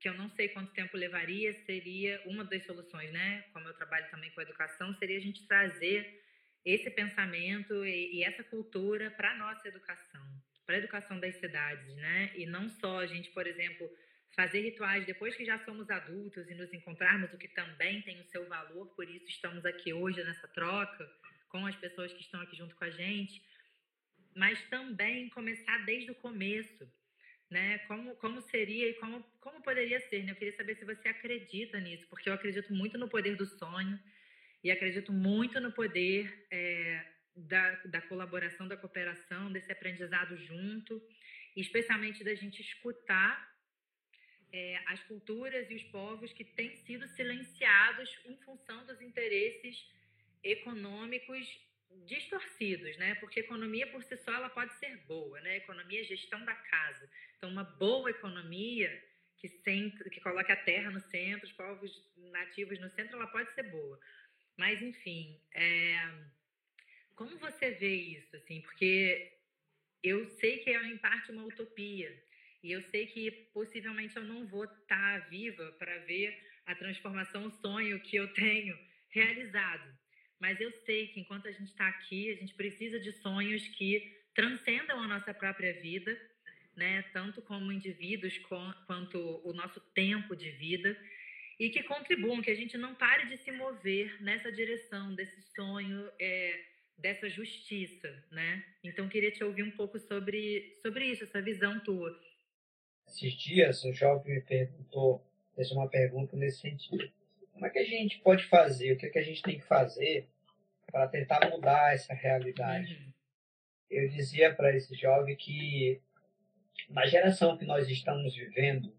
que 0.00 0.08
eu 0.08 0.14
não 0.14 0.30
sei 0.30 0.48
quanto 0.48 0.72
tempo 0.72 0.96
levaria 0.96 1.52
seria 1.64 2.22
uma 2.24 2.42
das 2.42 2.64
soluções, 2.64 3.12
né? 3.12 3.44
Como 3.52 3.68
eu 3.68 3.74
trabalho 3.74 4.10
também 4.10 4.30
com 4.30 4.40
educação, 4.40 4.94
seria 4.94 5.18
a 5.18 5.20
gente 5.20 5.46
trazer 5.46 6.20
esse 6.64 6.90
pensamento 6.90 7.84
e, 7.84 8.16
e 8.16 8.24
essa 8.24 8.42
cultura 8.42 9.10
para 9.10 9.32
a 9.32 9.36
nossa 9.36 9.68
educação, 9.68 10.26
para 10.64 10.76
a 10.76 10.78
educação 10.78 11.20
das 11.20 11.36
cidades, 11.36 11.94
né? 11.96 12.32
E 12.34 12.46
não 12.46 12.68
só 12.68 13.00
a 13.00 13.06
gente, 13.06 13.30
por 13.30 13.46
exemplo, 13.46 13.90
fazer 14.34 14.60
rituais 14.60 15.04
depois 15.04 15.36
que 15.36 15.44
já 15.44 15.58
somos 15.58 15.90
adultos 15.90 16.48
e 16.48 16.54
nos 16.54 16.72
encontrarmos, 16.72 17.32
o 17.32 17.38
que 17.38 17.48
também 17.48 18.00
tem 18.02 18.20
o 18.20 18.24
seu 18.24 18.48
valor, 18.48 18.86
por 18.94 19.08
isso 19.08 19.26
estamos 19.26 19.66
aqui 19.66 19.92
hoje 19.92 20.24
nessa 20.24 20.48
troca 20.48 21.06
com 21.50 21.66
as 21.66 21.76
pessoas 21.76 22.12
que 22.12 22.22
estão 22.22 22.40
aqui 22.40 22.56
junto 22.56 22.74
com 22.76 22.84
a 22.84 22.90
gente, 22.90 23.42
mas 24.34 24.62
também 24.68 25.28
começar 25.30 25.84
desde 25.84 26.10
o 26.10 26.14
começo, 26.14 26.90
né? 27.50 27.78
Como, 27.80 28.14
como 28.16 28.40
seria 28.40 28.88
e 28.88 28.94
como, 28.94 29.22
como 29.40 29.60
poderia 29.60 30.00
ser, 30.08 30.22
né? 30.22 30.32
Eu 30.32 30.36
queria 30.36 30.56
saber 30.56 30.76
se 30.76 30.84
você 30.84 31.08
acredita 31.08 31.80
nisso, 31.80 32.06
porque 32.08 32.28
eu 32.28 32.32
acredito 32.32 32.72
muito 32.72 32.96
no 32.96 33.08
poder 33.08 33.36
do 33.36 33.44
sonho 33.44 33.98
e 34.62 34.70
acredito 34.70 35.12
muito 35.12 35.60
no 35.60 35.72
poder 35.72 36.46
é, 36.50 37.04
da, 37.34 37.74
da 37.86 38.00
colaboração, 38.02 38.68
da 38.68 38.76
cooperação, 38.76 39.50
desse 39.50 39.72
aprendizado 39.72 40.36
junto, 40.36 41.02
especialmente 41.56 42.22
da 42.22 42.34
gente 42.34 42.60
escutar 42.60 43.50
é, 44.52 44.80
as 44.86 45.02
culturas 45.04 45.70
e 45.70 45.74
os 45.74 45.82
povos 45.84 46.32
que 46.32 46.44
têm 46.44 46.76
sido 46.76 47.06
silenciados 47.08 48.10
em 48.26 48.36
função 48.38 48.84
dos 48.86 49.00
interesses 49.00 49.84
econômicos 50.42 51.46
distorcidos, 52.06 52.96
né? 52.96 53.14
Porque 53.16 53.40
economia 53.40 53.86
por 53.86 54.02
si 54.02 54.16
só 54.16 54.32
ela 54.32 54.48
pode 54.50 54.74
ser 54.74 54.96
boa, 55.06 55.40
né? 55.40 55.56
Economia 55.56 56.00
é 56.00 56.04
gestão 56.04 56.44
da 56.44 56.54
casa. 56.54 57.10
Então, 57.36 57.50
uma 57.50 57.64
boa 57.64 58.10
economia 58.10 59.02
que, 59.36 59.48
centra, 59.48 60.08
que 60.10 60.20
coloque 60.20 60.52
a 60.52 60.56
terra 60.56 60.90
no 60.90 61.00
centro, 61.00 61.46
os 61.46 61.52
povos 61.52 62.12
nativos 62.16 62.78
no 62.78 62.90
centro, 62.90 63.16
ela 63.16 63.26
pode 63.26 63.52
ser 63.54 63.64
boa. 63.64 63.98
Mas, 64.56 64.82
enfim, 64.82 65.40
é... 65.54 65.96
como 67.14 67.38
você 67.38 67.70
vê 67.70 67.94
isso, 67.94 68.36
assim? 68.36 68.60
Porque 68.60 69.38
eu 70.02 70.26
sei 70.26 70.58
que 70.58 70.70
é, 70.70 70.82
em 70.86 70.98
parte, 70.98 71.32
uma 71.32 71.44
utopia. 71.44 72.22
E 72.62 72.72
eu 72.72 72.82
sei 72.82 73.06
que 73.06 73.30
possivelmente 73.52 74.16
eu 74.16 74.24
não 74.24 74.46
vou 74.46 74.64
estar 74.64 75.20
tá 75.20 75.28
viva 75.28 75.72
para 75.78 75.98
ver 76.00 76.38
a 76.66 76.74
transformação, 76.74 77.46
o 77.46 77.50
sonho 77.50 78.00
que 78.00 78.16
eu 78.16 78.32
tenho 78.34 78.78
realizado. 79.08 79.99
Mas 80.40 80.58
eu 80.60 80.72
sei 80.86 81.08
que 81.08 81.20
enquanto 81.20 81.46
a 81.46 81.52
gente 81.52 81.66
está 81.66 81.86
aqui, 81.86 82.30
a 82.30 82.34
gente 82.34 82.54
precisa 82.54 82.98
de 82.98 83.12
sonhos 83.12 83.68
que 83.68 84.18
transcendam 84.34 84.98
a 85.00 85.06
nossa 85.06 85.34
própria 85.34 85.72
vida, 85.74 86.18
né? 86.74 87.02
Tanto 87.12 87.42
como 87.42 87.70
indivíduos 87.70 88.38
quanto 88.86 89.18
o 89.44 89.52
nosso 89.52 89.80
tempo 89.92 90.34
de 90.34 90.50
vida 90.52 90.96
e 91.58 91.68
que 91.68 91.82
contribuam, 91.82 92.40
que 92.40 92.50
a 92.50 92.54
gente 92.54 92.78
não 92.78 92.94
pare 92.94 93.26
de 93.26 93.36
se 93.36 93.52
mover 93.52 94.20
nessa 94.22 94.50
direção 94.50 95.14
desse 95.14 95.42
sonho, 95.54 96.10
é, 96.18 96.64
dessa 96.96 97.28
justiça, 97.28 98.08
né? 98.30 98.64
Então 98.82 99.08
queria 99.10 99.30
te 99.30 99.44
ouvir 99.44 99.62
um 99.62 99.70
pouco 99.70 99.98
sobre 99.98 100.74
sobre 100.80 101.04
isso, 101.04 101.24
essa 101.24 101.42
visão 101.42 101.78
tua. 101.80 102.18
Esses 103.06 103.34
dias 103.34 103.84
o 103.84 103.92
jovem 103.92 104.36
me 104.36 104.40
perguntou, 104.40 105.22
fez 105.54 105.70
uma 105.72 105.88
pergunta 105.88 106.34
nesse 106.34 106.60
sentido. 106.60 107.12
Como 107.60 107.66
é 107.66 107.70
que 107.70 107.78
a 107.78 107.84
gente 107.84 108.18
pode 108.20 108.46
fazer? 108.46 108.94
O 108.94 108.96
que, 108.96 109.04
é 109.04 109.10
que 109.10 109.18
a 109.18 109.22
gente 109.22 109.42
tem 109.42 109.58
que 109.58 109.66
fazer 109.66 110.26
para 110.90 111.06
tentar 111.06 111.46
mudar 111.50 111.92
essa 111.92 112.14
realidade? 112.14 112.94
Uhum. 112.94 113.12
Eu 113.90 114.08
dizia 114.08 114.54
para 114.54 114.74
esse 114.74 114.94
jovem 114.94 115.36
que 115.36 116.00
na 116.88 117.04
geração 117.04 117.58
que 117.58 117.66
nós 117.66 117.86
estamos 117.86 118.34
vivendo 118.34 118.96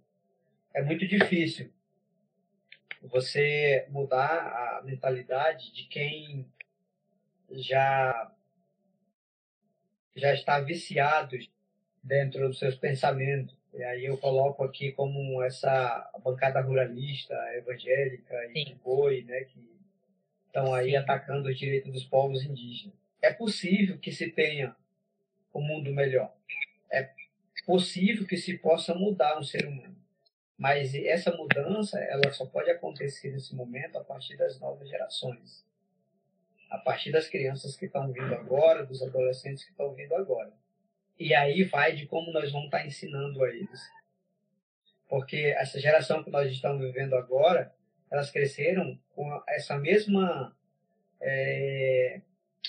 é 0.75 0.83
muito 0.83 1.07
difícil 1.07 1.73
você 3.01 3.87
mudar 3.89 4.29
a 4.29 4.83
mentalidade 4.83 5.73
de 5.73 5.85
quem 5.85 6.45
já 7.49 8.31
já 10.15 10.35
está 10.35 10.59
viciado 10.59 11.35
dentro 12.03 12.47
dos 12.47 12.59
seus 12.59 12.75
pensamentos. 12.75 13.57
E 13.73 13.83
aí 13.83 14.05
eu 14.05 14.17
coloco 14.17 14.63
aqui 14.63 14.91
como 14.91 15.41
essa 15.41 16.11
bancada 16.23 16.59
ruralista, 16.59 17.33
evangélica 17.55 18.35
e 18.47 18.65
Sim. 18.65 18.79
boi, 18.83 19.23
né, 19.23 19.45
que 19.45 19.59
estão 20.47 20.73
aí 20.73 20.91
Sim. 20.91 20.97
atacando 20.97 21.47
os 21.47 21.57
direitos 21.57 21.91
dos 21.91 22.03
povos 22.03 22.43
indígenas. 22.43 22.95
É 23.21 23.31
possível 23.31 23.97
que 23.97 24.11
se 24.11 24.29
tenha 24.29 24.75
um 25.53 25.61
mundo 25.61 25.93
melhor. 25.93 26.33
É 26.91 27.09
possível 27.65 28.25
que 28.25 28.35
se 28.35 28.57
possa 28.57 28.93
mudar 28.93 29.37
um 29.39 29.43
ser 29.43 29.65
humano. 29.65 29.95
Mas 30.57 30.93
essa 30.93 31.35
mudança, 31.35 31.99
ela 31.99 32.31
só 32.31 32.45
pode 32.45 32.69
acontecer 32.69 33.31
nesse 33.31 33.55
momento 33.55 33.97
a 33.97 34.03
partir 34.03 34.37
das 34.37 34.59
novas 34.59 34.89
gerações. 34.89 35.65
A 36.69 36.77
partir 36.77 37.11
das 37.11 37.27
crianças 37.27 37.75
que 37.75 37.85
estão 37.85 38.11
vindo 38.11 38.33
agora, 38.35 38.85
dos 38.85 39.01
adolescentes 39.01 39.63
que 39.63 39.71
estão 39.71 39.93
vindo 39.93 40.13
agora. 40.13 40.51
E 41.21 41.35
aí 41.35 41.63
vai 41.63 41.93
de 41.93 42.05
como 42.07 42.31
nós 42.31 42.51
vamos 42.51 42.65
estar 42.65 42.85
ensinando 42.85 43.43
a 43.43 43.49
eles. 43.49 43.81
Porque 45.07 45.53
essa 45.57 45.79
geração 45.79 46.23
que 46.23 46.31
nós 46.31 46.51
estamos 46.51 46.81
vivendo 46.81 47.15
agora, 47.15 47.73
elas 48.09 48.31
cresceram 48.31 48.97
com 49.13 49.43
essa 49.47 49.77
mesma 49.77 50.55
é, 51.21 52.21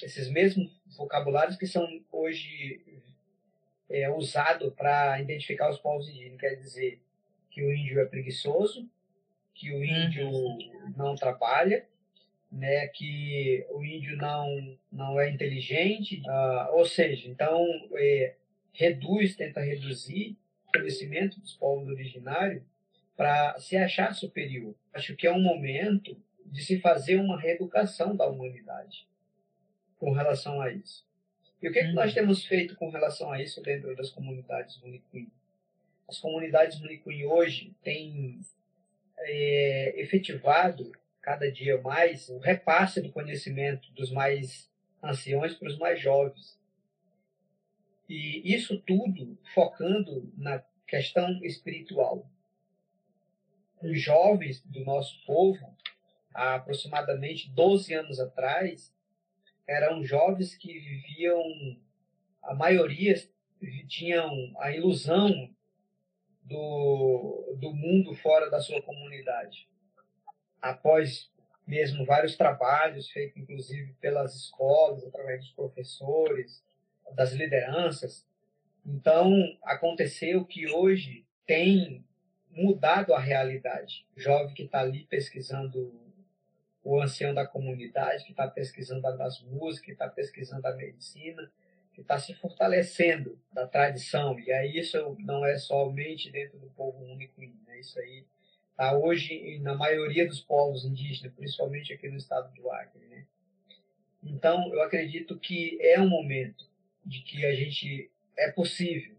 esses 0.02 0.28
mesmos 0.28 0.70
vocabulários 0.96 1.56
que 1.56 1.66
são 1.66 1.86
hoje 2.10 3.02
é, 3.88 4.10
usados 4.10 4.72
para 4.74 5.20
identificar 5.20 5.70
os 5.70 5.78
povos 5.78 6.08
indígenas. 6.08 6.40
Quer 6.40 6.54
dizer, 6.56 7.00
que 7.50 7.62
o 7.62 7.72
índio 7.72 8.00
é 8.00 8.04
preguiçoso, 8.06 8.88
que 9.54 9.72
o 9.72 9.84
índio 9.84 10.28
uhum. 10.28 10.94
não 10.96 11.14
trabalha, 11.14 11.86
né, 12.50 12.86
que 12.88 13.66
o 13.70 13.84
índio 13.84 14.16
não, 14.16 14.78
não 14.90 15.20
é 15.20 15.30
inteligente, 15.30 16.22
uh, 16.26 16.74
ou 16.76 16.84
seja, 16.84 17.28
então 17.28 17.64
é, 17.94 18.34
reduz, 18.72 19.36
tenta 19.36 19.60
reduzir 19.60 20.36
o 20.68 20.78
conhecimento 20.78 21.38
dos 21.40 21.54
povos 21.54 21.88
originários 21.88 22.62
para 23.16 23.58
se 23.58 23.76
achar 23.76 24.14
superior. 24.14 24.74
Acho 24.92 25.14
que 25.14 25.26
é 25.26 25.32
um 25.32 25.40
momento 25.40 26.16
de 26.44 26.62
se 26.64 26.80
fazer 26.80 27.16
uma 27.16 27.38
reeducação 27.38 28.16
da 28.16 28.26
humanidade 28.26 29.06
com 29.98 30.10
relação 30.12 30.60
a 30.60 30.72
isso. 30.72 31.06
E 31.62 31.68
o 31.68 31.72
que, 31.72 31.78
é 31.78 31.86
que 31.86 31.92
nós 31.92 32.08
uhum. 32.08 32.14
temos 32.14 32.44
feito 32.44 32.74
com 32.74 32.90
relação 32.90 33.30
a 33.30 33.40
isso 33.40 33.62
dentro 33.62 33.94
das 33.94 34.10
comunidades 34.10 34.80
Municuí? 34.80 35.28
as 36.12 36.18
comunidades 36.18 36.78
Municuim 36.78 37.24
hoje 37.24 37.74
têm 37.82 38.40
é, 39.18 39.94
efetivado 39.96 40.92
cada 41.22 41.50
dia 41.50 41.80
mais 41.80 42.28
o 42.28 42.38
repasse 42.38 43.00
do 43.00 43.10
conhecimento 43.10 43.90
dos 43.92 44.10
mais 44.10 44.70
anciões 45.02 45.54
para 45.54 45.68
os 45.68 45.78
mais 45.78 46.00
jovens. 46.00 46.58
E 48.14 48.54
isso 48.54 48.78
tudo 48.82 49.38
focando 49.54 50.30
na 50.36 50.62
questão 50.86 51.42
espiritual. 51.42 52.30
Os 53.82 53.98
jovens 53.98 54.60
do 54.66 54.84
nosso 54.84 55.24
povo, 55.24 55.74
há 56.34 56.56
aproximadamente 56.56 57.50
12 57.52 57.94
anos 57.94 58.20
atrás, 58.20 58.94
eram 59.66 60.04
jovens 60.04 60.54
que 60.54 60.78
viviam, 60.78 61.42
a 62.42 62.54
maioria 62.54 63.14
tinham 63.88 64.30
a 64.58 64.70
ilusão 64.70 65.48
do, 66.42 67.56
do 67.58 67.72
mundo 67.72 68.14
fora 68.16 68.50
da 68.50 68.60
sua 68.60 68.82
comunidade. 68.82 69.66
Após 70.60 71.32
mesmo 71.66 72.04
vários 72.04 72.36
trabalhos 72.36 73.08
feitos, 73.08 73.38
inclusive, 73.38 73.94
pelas 73.94 74.34
escolas, 74.34 75.02
através 75.02 75.40
dos 75.40 75.52
professores, 75.52 76.62
das 77.14 77.32
lideranças. 77.32 78.26
Então, 78.84 79.32
aconteceu 79.62 80.44
que 80.44 80.68
hoje 80.68 81.24
tem 81.46 82.04
mudado 82.50 83.14
a 83.14 83.20
realidade. 83.20 84.06
O 84.16 84.20
jovem 84.20 84.54
que 84.54 84.64
está 84.64 84.80
ali 84.80 85.04
pesquisando 85.04 85.92
o 86.84 87.00
ancião 87.00 87.32
da 87.32 87.46
comunidade, 87.46 88.24
que 88.24 88.32
está 88.32 88.48
pesquisando 88.48 89.06
as 89.06 89.40
músicas, 89.42 89.86
que 89.86 89.92
está 89.92 90.08
pesquisando 90.08 90.66
a 90.66 90.74
medicina, 90.74 91.50
que 91.94 92.00
está 92.00 92.18
se 92.18 92.34
fortalecendo 92.34 93.38
da 93.52 93.66
tradição. 93.66 94.38
E 94.40 94.50
aí 94.52 94.78
isso 94.78 95.16
não 95.20 95.44
é 95.44 95.56
somente 95.56 96.30
dentro 96.30 96.58
do 96.58 96.68
povo 96.70 97.04
único, 97.04 97.40
né? 97.40 97.78
isso 97.78 97.98
aí 98.00 98.24
está 98.70 98.96
hoje 98.96 99.58
na 99.60 99.74
maioria 99.74 100.26
dos 100.26 100.40
povos 100.40 100.84
indígenas, 100.84 101.32
principalmente 101.34 101.92
aqui 101.92 102.08
no 102.08 102.16
estado 102.16 102.52
do 102.54 102.70
Acre. 102.70 103.06
Né? 103.06 103.26
Então, 104.24 104.72
eu 104.72 104.82
acredito 104.82 105.38
que 105.38 105.78
é 105.80 106.00
um 106.00 106.08
momento 106.08 106.71
de 107.04 107.22
que 107.22 107.44
a 107.44 107.54
gente 107.54 108.10
é 108.36 108.50
possível 108.50 109.16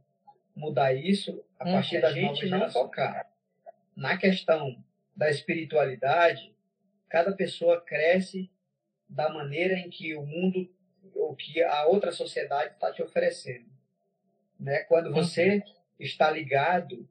mudar 0.55 0.93
isso 0.93 1.43
a 1.59 1.67
hum, 1.67 1.73
partir 1.73 2.01
da 2.01 2.11
gente 2.11 2.45
não 2.47 2.69
focar 2.69 3.31
na 3.95 4.17
questão 4.17 4.83
da 5.15 5.29
espiritualidade. 5.29 6.53
Cada 7.09 7.31
pessoa 7.31 7.81
cresce 7.81 8.49
da 9.07 9.29
maneira 9.29 9.75
em 9.75 9.89
que 9.89 10.15
o 10.15 10.25
mundo 10.25 10.69
ou 11.13 11.35
que 11.35 11.61
a 11.61 11.85
outra 11.85 12.11
sociedade 12.11 12.73
está 12.73 12.91
te 12.91 13.01
oferecendo. 13.01 13.69
Né? 14.59 14.79
Quando 14.83 15.07
uhum. 15.07 15.13
você 15.13 15.63
está 15.99 16.31
ligado 16.31 17.07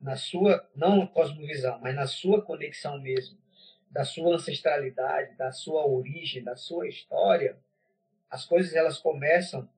na 0.00 0.16
sua, 0.16 0.68
não 0.74 1.06
cosmovisão, 1.06 1.78
mas 1.80 1.94
na 1.94 2.06
sua 2.06 2.42
conexão 2.42 3.00
mesmo, 3.00 3.38
da 3.90 4.04
sua 4.04 4.34
ancestralidade, 4.34 5.36
da 5.36 5.52
sua 5.52 5.86
origem, 5.86 6.42
da 6.42 6.56
sua 6.56 6.88
história, 6.88 7.56
as 8.28 8.44
coisas 8.44 8.74
elas 8.74 8.98
começam 8.98 9.68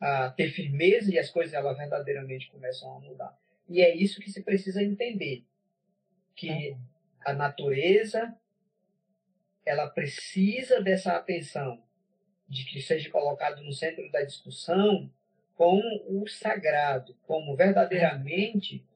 a 0.00 0.30
ter 0.30 0.50
firmeza 0.50 1.12
e 1.12 1.18
as 1.18 1.30
coisas 1.30 1.54
elas 1.54 1.76
verdadeiramente 1.76 2.50
começam 2.50 2.94
a 2.96 3.00
mudar. 3.00 3.36
E 3.68 3.80
é 3.80 3.94
isso 3.94 4.20
que 4.20 4.30
se 4.30 4.42
precisa 4.42 4.82
entender, 4.82 5.44
que 6.34 6.76
a 7.24 7.32
natureza 7.32 8.34
ela 9.64 9.88
precisa 9.88 10.80
dessa 10.80 11.16
atenção 11.16 11.82
de 12.48 12.64
que 12.64 12.80
seja 12.80 13.10
colocado 13.10 13.62
no 13.62 13.72
centro 13.72 14.08
da 14.12 14.22
discussão 14.22 15.10
como 15.56 15.82
o 16.06 16.28
sagrado, 16.28 17.16
como 17.26 17.56
verdadeiramente 17.56 18.86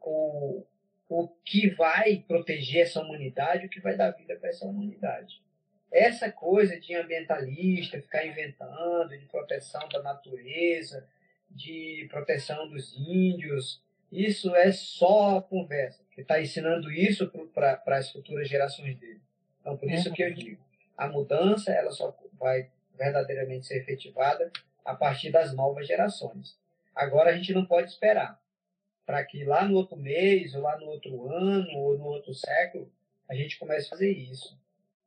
o, 0.00 0.64
o 1.08 1.28
que 1.44 1.70
vai 1.70 2.24
proteger 2.26 2.82
essa 2.82 3.00
humanidade, 3.00 3.66
o 3.66 3.70
que 3.70 3.80
vai 3.80 3.96
dar 3.96 4.10
vida 4.10 4.36
para 4.36 4.50
essa 4.50 4.66
humanidade. 4.66 5.42
Essa 5.90 6.30
coisa 6.30 6.78
de 6.78 6.94
ambientalista, 6.94 8.00
ficar 8.00 8.26
inventando, 8.26 9.16
de 9.16 9.26
proteção 9.26 9.88
da 9.88 10.02
natureza, 10.02 11.08
de 11.50 12.06
proteção 12.10 12.68
dos 12.68 12.94
índios, 12.96 13.82
isso 14.12 14.54
é 14.54 14.70
só 14.72 15.40
conversa, 15.40 16.02
que 16.10 16.20
está 16.20 16.40
ensinando 16.40 16.90
isso 16.90 17.30
para 17.54 17.82
as 17.86 18.10
futuras 18.10 18.48
gerações 18.48 18.98
dele. 18.98 19.20
Então, 19.60 19.76
por 19.76 19.90
isso 19.90 20.12
que 20.12 20.22
eu 20.22 20.32
digo, 20.32 20.62
a 20.96 21.08
mudança 21.08 21.72
ela 21.72 21.90
só 21.90 22.16
vai 22.34 22.70
verdadeiramente 22.96 23.66
ser 23.66 23.78
efetivada 23.78 24.50
a 24.84 24.94
partir 24.94 25.30
das 25.30 25.54
novas 25.54 25.86
gerações. 25.86 26.58
Agora 26.94 27.30
a 27.30 27.36
gente 27.36 27.52
não 27.52 27.64
pode 27.64 27.90
esperar 27.90 28.40
para 29.06 29.24
que 29.24 29.44
lá 29.44 29.66
no 29.66 29.76
outro 29.76 29.96
mês, 29.96 30.54
ou 30.54 30.60
lá 30.60 30.78
no 30.78 30.86
outro 30.86 31.30
ano, 31.30 31.78
ou 31.78 31.96
no 31.96 32.04
outro 32.04 32.34
século, 32.34 32.92
a 33.28 33.34
gente 33.34 33.58
comece 33.58 33.86
a 33.86 33.90
fazer 33.90 34.10
isso. 34.10 34.58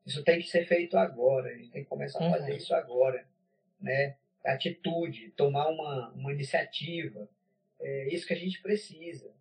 Isso 0.06 0.24
tem 0.24 0.40
que 0.40 0.48
ser 0.48 0.66
feito 0.66 0.98
agora, 0.98 1.50
a 1.50 1.54
gente 1.54 1.72
tem 1.72 1.84
que 1.84 1.90
começar 1.90 2.26
a 2.26 2.32
fazer 2.32 2.52
uhum. 2.52 2.58
isso 2.58 2.74
agora. 2.74 3.26
Né? 3.80 4.18
Atitude, 4.44 5.32
tomar 5.32 5.68
uma, 5.68 6.10
uma 6.10 6.32
iniciativa. 6.32 7.28
É 7.80 8.08
isso 8.14 8.26
que 8.26 8.34
a 8.34 8.38
gente 8.38 8.62
precisa 8.62 9.32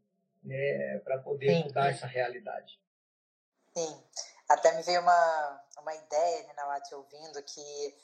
né, 0.43 0.99
para 0.99 1.19
poder 1.19 1.49
Sim. 1.49 1.65
mudar 1.65 1.91
essa 1.91 2.07
realidade. 2.07 2.79
Sim. 3.75 4.03
Até 4.49 4.75
me 4.77 4.83
veio 4.83 5.01
uma, 5.01 5.65
uma 5.79 5.95
ideia, 5.95 6.47
Nina, 6.47 6.81
te 6.81 6.95
ouvindo, 6.95 7.43
que 7.43 7.95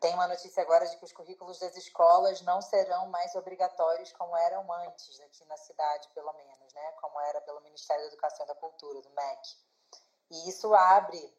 tem 0.00 0.12
uma 0.14 0.28
notícia 0.28 0.62
agora 0.62 0.86
de 0.86 0.96
que 0.96 1.04
os 1.04 1.12
currículos 1.12 1.58
das 1.58 1.76
escolas 1.76 2.42
não 2.42 2.60
serão 2.60 3.06
mais 3.08 3.34
obrigatórios 3.34 4.12
como 4.12 4.36
eram 4.36 4.70
antes, 4.72 5.20
aqui 5.20 5.44
na 5.46 5.56
cidade, 5.56 6.08
pelo 6.14 6.32
menos, 6.32 6.72
né? 6.72 6.92
Como 7.00 7.20
era 7.20 7.40
pelo 7.42 7.60
Ministério 7.62 8.02
da 8.02 8.08
Educação 8.08 8.44
e 8.44 8.48
da 8.48 8.54
Cultura, 8.54 9.00
do 9.00 9.10
MEC. 9.10 9.56
E 10.30 10.48
isso 10.48 10.74
abre 10.74 11.34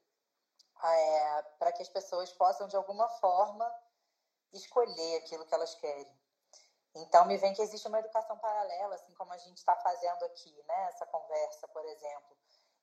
é, 0.84 1.42
para 1.60 1.72
que 1.72 1.82
as 1.82 1.90
pessoas 1.90 2.32
possam, 2.34 2.68
de 2.68 2.76
alguma 2.76 3.08
forma, 3.20 3.70
escolher 4.54 5.18
aquilo 5.18 5.46
que 5.46 5.54
elas 5.54 5.76
querem. 5.76 6.20
Então, 6.96 7.26
me 7.26 7.38
vem 7.38 7.54
que 7.54 7.62
existe 7.62 7.88
uma 7.88 8.00
educação 8.00 8.38
paralela, 8.38 8.96
assim 8.96 9.14
como 9.14 9.32
a 9.32 9.38
gente 9.38 9.58
está 9.58 9.76
fazendo 9.78 10.26
aqui, 10.26 10.64
né? 10.68 10.90
Essa 10.90 11.06
conversa, 11.06 11.68
por 11.70 11.86
exemplo 11.86 12.36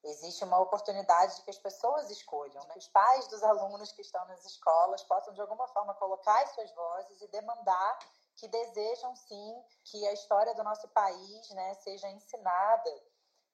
existe 0.05 0.45
uma 0.45 0.59
oportunidade 0.59 1.37
de 1.37 1.43
que 1.43 1.51
as 1.51 1.59
pessoas 1.59 2.11
escolham, 2.11 2.63
né? 2.65 2.75
os 2.77 2.89
pais 2.89 3.27
dos 3.29 3.43
alunos 3.43 3.93
que 3.93 4.03
estão 4.03 4.25
nas 4.27 4.45
escolas 4.45 5.03
possam 5.05 5.35
de 5.35 5.41
alguma 5.41 5.67
forma 5.69 5.95
colocar 5.95 6.41
as 6.43 6.51
suas 6.51 6.71
vozes 6.73 7.21
e 7.21 7.29
demandar 7.29 7.99
que 8.37 8.47
desejam 8.47 9.15
sim 9.17 9.65
que 9.85 10.07
a 10.07 10.13
história 10.13 10.55
do 10.55 10.63
nosso 10.63 10.87
país, 10.89 11.51
né, 11.51 11.75
seja 11.75 12.09
ensinada 12.09 13.03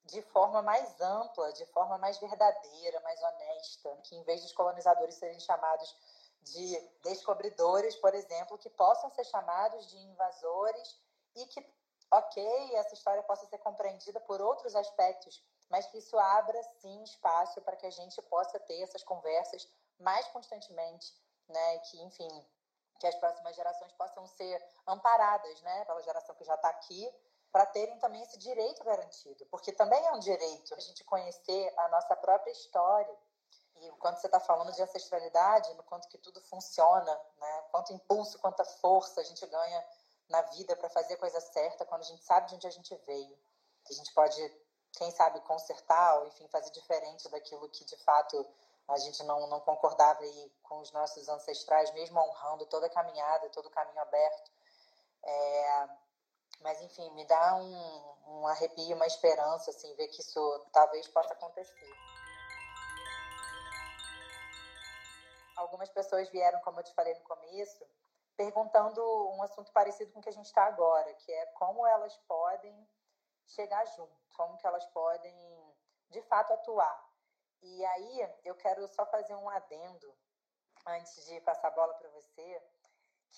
de 0.05 0.23
forma 0.23 0.63
mais 0.63 1.01
ampla, 1.01 1.53
de 1.53 1.65
forma 1.67 1.99
mais 1.99 2.19
verdadeira, 2.19 3.01
mais 3.01 3.23
honesta, 3.23 3.97
que 4.05 4.17
em 4.17 4.23
vez 4.25 4.43
dos 4.43 4.53
colonizadores 4.53 5.15
serem 5.15 5.41
chamados 5.41 5.97
de 6.43 6.79
descobridores, 7.03 7.97
por 7.97 8.15
exemplo, 8.15 8.59
que 8.59 8.69
possam 8.71 9.11
ser 9.11 9.25
chamados 9.25 9.89
de 9.89 9.97
invasores 9.97 11.01
e 11.37 11.47
que, 11.47 11.67
ok, 12.11 12.75
essa 12.77 12.95
história 12.95 13.23
possa 13.23 13.47
ser 13.47 13.59
compreendida 13.59 14.21
por 14.21 14.41
outros 14.41 14.77
aspectos 14.77 15.43
mas 15.71 15.87
que 15.87 15.99
isso 15.99 16.17
abra 16.19 16.63
sim 16.81 17.03
espaço 17.03 17.61
para 17.63 17.77
que 17.77 17.87
a 17.87 17.91
gente 17.91 18.21
possa 18.23 18.59
ter 18.61 18.81
essas 18.83 19.03
conversas 19.03 19.69
mais 19.99 20.27
constantemente, 20.29 21.13
né? 21.49 21.79
Que, 21.79 22.01
enfim, 22.03 22.47
que 22.99 23.07
as 23.07 23.15
próximas 23.17 23.57
gerações 23.57 23.93
possam 23.93 24.27
ser 24.27 24.65
amparadas, 24.87 25.61
né? 25.63 25.85
Pela 25.85 26.03
geração 26.03 26.35
que 26.37 26.45
já 26.45 26.55
está 26.55 26.69
aqui, 26.69 27.13
para 27.55 27.67
terem 27.67 27.97
também 28.01 28.21
esse 28.21 28.37
direito 28.37 28.83
garantido, 28.83 29.47
porque 29.47 29.71
também 29.71 30.05
é 30.05 30.11
um 30.11 30.19
direito 30.19 30.75
a 30.75 30.81
gente 30.81 31.05
conhecer 31.05 31.73
a 31.79 31.89
nossa 31.89 32.17
própria 32.17 32.51
história. 32.51 33.17
E 33.77 33.91
quando 34.01 34.17
você 34.17 34.27
está 34.27 34.41
falando 34.41 34.73
de 34.73 34.83
ancestralidade, 34.83 35.73
no 35.75 35.85
quanto 35.85 36.09
que 36.09 36.19
tudo 36.19 36.41
funciona, 36.41 37.21
né? 37.39 37.65
Quanto 37.71 37.93
impulso, 37.93 38.41
quanta 38.41 38.65
força 38.65 39.21
a 39.21 39.25
gente 39.25 39.47
ganha 39.47 39.87
na 40.29 40.43
vida 40.43 40.75
para 40.75 40.91
fazer 40.91 41.15
a 41.15 41.19
coisa 41.19 41.41
certa 41.41 41.85
quando 41.85 42.01
a 42.01 42.07
gente 42.07 42.25
sabe 42.25 42.49
de 42.49 42.57
onde 42.57 42.67
a 42.67 42.71
gente 42.71 42.93
veio. 43.07 43.39
A 43.89 43.93
gente 43.93 44.13
pode 44.13 44.65
quem 44.91 45.13
sabe, 45.13 45.41
consertar 45.43 46.19
ou, 46.19 46.27
enfim, 46.27 46.49
fazer 46.49 46.73
diferente 46.73 47.29
daquilo 47.29 47.69
que, 47.69 47.85
de 47.85 47.97
fato, 47.99 48.45
a 48.89 48.99
gente 48.99 49.23
não, 49.23 49.47
não 49.47 49.61
concordava 49.61 50.23
aí 50.23 50.53
com 50.65 50.81
os 50.81 50.91
nossos 50.91 51.29
ancestrais, 51.29 51.93
mesmo 51.93 52.19
honrando 52.19 52.67
toda 52.67 52.87
a 52.87 52.91
caminhada, 52.91 53.49
todo 53.51 53.67
o 53.67 53.71
caminho 53.71 54.01
aberto. 54.01 54.51
É, 55.23 55.89
mas, 56.65 56.81
enfim, 56.81 57.11
me 57.11 57.27
dá 57.27 57.57
um, 57.57 58.15
um 58.27 58.47
arrepio, 58.47 58.97
uma 58.97 59.07
esperança, 59.07 59.71
assim, 59.71 59.95
ver 59.97 60.09
que 60.09 60.23
isso 60.23 60.67
talvez 60.73 61.07
possa 61.09 61.35
acontecer. 61.35 61.93
Algumas 65.57 65.91
pessoas 65.91 66.29
vieram, 66.31 66.59
como 66.63 66.81
eu 66.81 66.85
te 66.85 66.95
falei 66.95 67.13
no 67.13 67.21
começo, 67.25 67.87
perguntando 68.35 69.01
um 69.35 69.43
assunto 69.43 69.71
parecido 69.73 70.11
com 70.13 70.21
o 70.21 70.23
que 70.23 70.31
a 70.31 70.33
gente 70.33 70.47
está 70.47 70.65
agora, 70.65 71.13
que 71.13 71.31
é 71.31 71.47
como 71.53 71.87
elas 71.87 72.17
podem 72.27 72.89
chegar 73.47 73.85
junto, 73.89 74.17
como 74.35 74.57
que 74.57 74.67
elas 74.67 74.87
podem 74.87 75.37
de 76.09 76.23
fato 76.23 76.55
atuar. 76.55 77.11
E 77.61 77.85
aí 77.85 78.35
eu 78.43 78.55
quero 78.55 78.89
só 78.89 79.05
fazer 79.07 79.35
um 79.35 79.51
adendo 79.51 80.17
antes 80.87 81.27
de 81.27 81.41
passar 81.43 81.69
a 81.69 81.73
bola 81.73 81.93
para 81.93 82.09
você, 82.09 82.63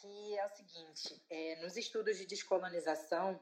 que 0.01 0.39
é 0.39 0.47
o 0.47 0.51
seguinte: 0.51 1.23
é, 1.31 1.57
nos 1.57 1.77
estudos 1.77 2.19
de 2.19 2.27
descolonização 2.27 3.41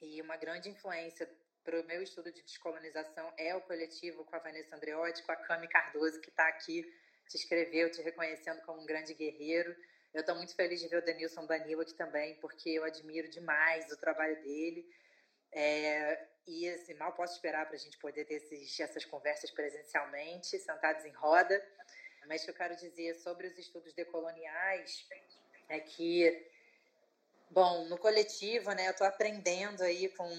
e 0.00 0.20
uma 0.22 0.36
grande 0.36 0.68
influência 0.68 1.28
para 1.62 1.80
o 1.80 1.84
meu 1.84 2.02
estudo 2.02 2.32
de 2.32 2.42
descolonização 2.42 3.32
é 3.36 3.54
o 3.54 3.60
coletivo 3.60 4.24
com 4.24 4.36
a 4.36 4.38
Vanessa 4.38 4.74
Andreotti, 4.74 5.22
com 5.22 5.32
a 5.32 5.36
Cami 5.36 5.68
Cardoso, 5.68 6.20
que 6.20 6.30
está 6.30 6.48
aqui, 6.48 6.82
te 7.28 7.36
escreveu, 7.36 7.90
te 7.90 8.00
reconhecendo 8.02 8.62
como 8.62 8.80
um 8.80 8.86
grande 8.86 9.14
guerreiro. 9.14 9.76
Eu 10.12 10.20
estou 10.20 10.34
muito 10.34 10.54
feliz 10.54 10.80
de 10.80 10.88
ver 10.88 11.02
o 11.02 11.04
Denilson 11.04 11.46
Danilo 11.46 11.82
aqui 11.82 11.94
também, 11.94 12.34
porque 12.40 12.70
eu 12.70 12.84
admiro 12.84 13.28
demais 13.28 13.90
o 13.92 13.96
trabalho 13.96 14.40
dele. 14.42 14.88
É, 15.52 16.26
e 16.46 16.68
assim, 16.68 16.94
mal 16.94 17.12
posso 17.12 17.34
esperar 17.34 17.66
para 17.66 17.76
a 17.76 17.78
gente 17.78 17.98
poder 17.98 18.24
ter 18.24 18.34
esses, 18.34 18.80
essas 18.80 19.04
conversas 19.04 19.50
presencialmente, 19.50 20.58
sentados 20.58 21.04
em 21.04 21.12
roda. 21.12 21.62
Mas 22.26 22.42
o 22.42 22.44
que 22.46 22.50
eu 22.50 22.54
quero 22.54 22.76
dizer 22.76 23.14
sobre 23.16 23.46
os 23.46 23.58
estudos 23.58 23.92
decoloniais 23.92 25.06
é 25.70 25.80
que 25.80 26.50
Bom, 27.52 27.84
no 27.86 27.98
coletivo, 27.98 28.70
né, 28.70 28.86
eu 28.86 28.92
estou 28.92 29.04
aprendendo 29.04 29.82
aí 29.82 30.08
com, 30.10 30.30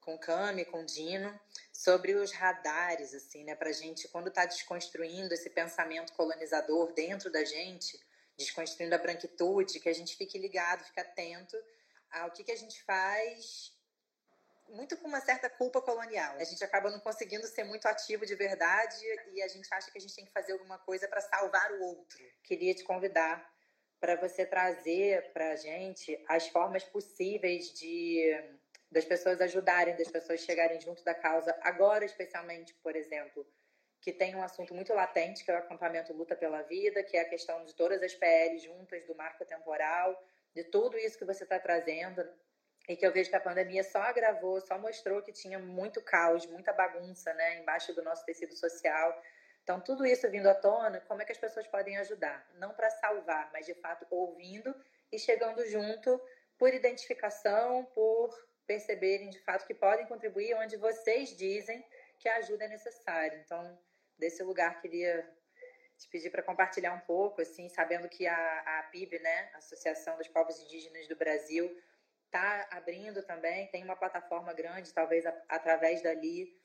com 0.00 0.14
o 0.14 0.18
Cami, 0.18 0.64
com 0.64 0.80
o 0.80 0.86
Dino, 0.86 1.38
sobre 1.70 2.14
os 2.14 2.32
radares, 2.32 3.12
assim, 3.12 3.44
né, 3.44 3.54
pra 3.54 3.70
gente, 3.70 4.08
quando 4.08 4.28
está 4.28 4.46
desconstruindo 4.46 5.34
esse 5.34 5.50
pensamento 5.50 6.14
colonizador 6.14 6.90
dentro 6.94 7.30
da 7.30 7.44
gente, 7.44 8.00
desconstruindo 8.34 8.94
a 8.94 8.98
branquitude, 8.98 9.78
que 9.78 9.90
a 9.90 9.92
gente 9.92 10.16
fique 10.16 10.38
ligado, 10.38 10.84
fique 10.84 11.00
atento 11.00 11.54
ao 12.10 12.30
que, 12.30 12.44
que 12.44 12.52
a 12.52 12.56
gente 12.56 12.82
faz 12.82 13.76
muito 14.70 14.96
com 14.96 15.08
uma 15.08 15.20
certa 15.20 15.50
culpa 15.50 15.82
colonial. 15.82 16.36
A 16.38 16.44
gente 16.44 16.64
acaba 16.64 16.90
não 16.90 17.00
conseguindo 17.00 17.46
ser 17.46 17.64
muito 17.64 17.86
ativo 17.86 18.24
de 18.24 18.34
verdade 18.34 18.96
e 19.34 19.42
a 19.42 19.48
gente 19.48 19.68
acha 19.70 19.90
que 19.90 19.98
a 19.98 20.00
gente 20.00 20.14
tem 20.14 20.24
que 20.24 20.32
fazer 20.32 20.52
alguma 20.52 20.78
coisa 20.78 21.06
para 21.08 21.20
salvar 21.20 21.72
o 21.72 21.82
outro. 21.82 22.18
Queria 22.42 22.74
te 22.74 22.84
convidar 22.84 23.51
para 24.02 24.16
você 24.16 24.44
trazer 24.44 25.30
para 25.32 25.52
a 25.52 25.56
gente 25.56 26.20
as 26.28 26.48
formas 26.48 26.82
possíveis 26.82 27.72
de 27.72 28.36
das 28.90 29.04
pessoas 29.06 29.40
ajudarem, 29.40 29.96
das 29.96 30.10
pessoas 30.10 30.40
chegarem 30.40 30.78
junto 30.80 31.02
da 31.02 31.14
causa, 31.14 31.56
agora 31.62 32.04
especialmente, 32.04 32.74
por 32.82 32.94
exemplo, 32.94 33.46
que 34.02 34.12
tem 34.12 34.34
um 34.34 34.42
assunto 34.42 34.74
muito 34.74 34.92
latente, 34.92 35.42
que 35.42 35.50
é 35.50 35.54
o 35.54 35.58
acampamento 35.58 36.12
Luta 36.12 36.36
pela 36.36 36.60
Vida, 36.62 37.02
que 37.02 37.16
é 37.16 37.20
a 37.20 37.28
questão 37.28 37.64
de 37.64 37.74
todas 37.74 38.02
as 38.02 38.12
PLs 38.12 38.64
juntas, 38.64 39.06
do 39.06 39.14
marco 39.14 39.46
temporal, 39.46 40.20
de 40.54 40.64
tudo 40.64 40.98
isso 40.98 41.16
que 41.16 41.24
você 41.24 41.44
está 41.44 41.58
trazendo, 41.58 42.22
e 42.88 42.96
que 42.96 43.06
eu 43.06 43.12
vejo 43.12 43.30
que 43.30 43.36
a 43.36 43.40
pandemia 43.40 43.84
só 43.84 44.02
agravou, 44.02 44.60
só 44.60 44.76
mostrou 44.78 45.22
que 45.22 45.32
tinha 45.32 45.58
muito 45.58 46.02
caos, 46.02 46.44
muita 46.46 46.72
bagunça, 46.72 47.32
né, 47.32 47.60
embaixo 47.60 47.94
do 47.94 48.02
nosso 48.02 48.26
tecido 48.26 48.54
social. 48.56 49.22
Então, 49.62 49.80
tudo 49.80 50.04
isso 50.04 50.28
vindo 50.30 50.48
à 50.48 50.54
tona, 50.54 51.00
como 51.02 51.22
é 51.22 51.24
que 51.24 51.32
as 51.32 51.38
pessoas 51.38 51.66
podem 51.66 51.96
ajudar? 51.98 52.48
Não 52.54 52.74
para 52.74 52.90
salvar, 52.90 53.50
mas 53.52 53.66
de 53.66 53.74
fato 53.74 54.06
ouvindo 54.10 54.74
e 55.10 55.18
chegando 55.18 55.64
junto 55.66 56.20
por 56.58 56.74
identificação, 56.74 57.84
por 57.94 58.30
perceberem 58.66 59.30
de 59.30 59.38
fato 59.40 59.66
que 59.66 59.74
podem 59.74 60.06
contribuir 60.06 60.54
onde 60.54 60.76
vocês 60.76 61.36
dizem 61.36 61.84
que 62.18 62.28
a 62.28 62.36
ajuda 62.36 62.64
é 62.64 62.68
necessária. 62.68 63.36
Então, 63.44 63.78
desse 64.18 64.42
lugar, 64.42 64.80
queria 64.80 65.28
te 65.96 66.08
pedir 66.08 66.30
para 66.30 66.42
compartilhar 66.42 66.92
um 66.94 67.00
pouco, 67.00 67.40
assim, 67.40 67.68
sabendo 67.68 68.08
que 68.08 68.26
a, 68.26 68.78
a 68.78 68.82
PIB, 68.84 69.18
né, 69.20 69.50
Associação 69.54 70.16
dos 70.16 70.28
Povos 70.28 70.58
Indígenas 70.60 71.06
do 71.06 71.16
Brasil, 71.16 71.76
está 72.26 72.66
abrindo 72.70 73.22
também, 73.22 73.68
tem 73.68 73.84
uma 73.84 73.96
plataforma 73.96 74.52
grande, 74.52 74.92
talvez 74.92 75.26
a, 75.26 75.42
através 75.48 76.02
dali 76.02 76.56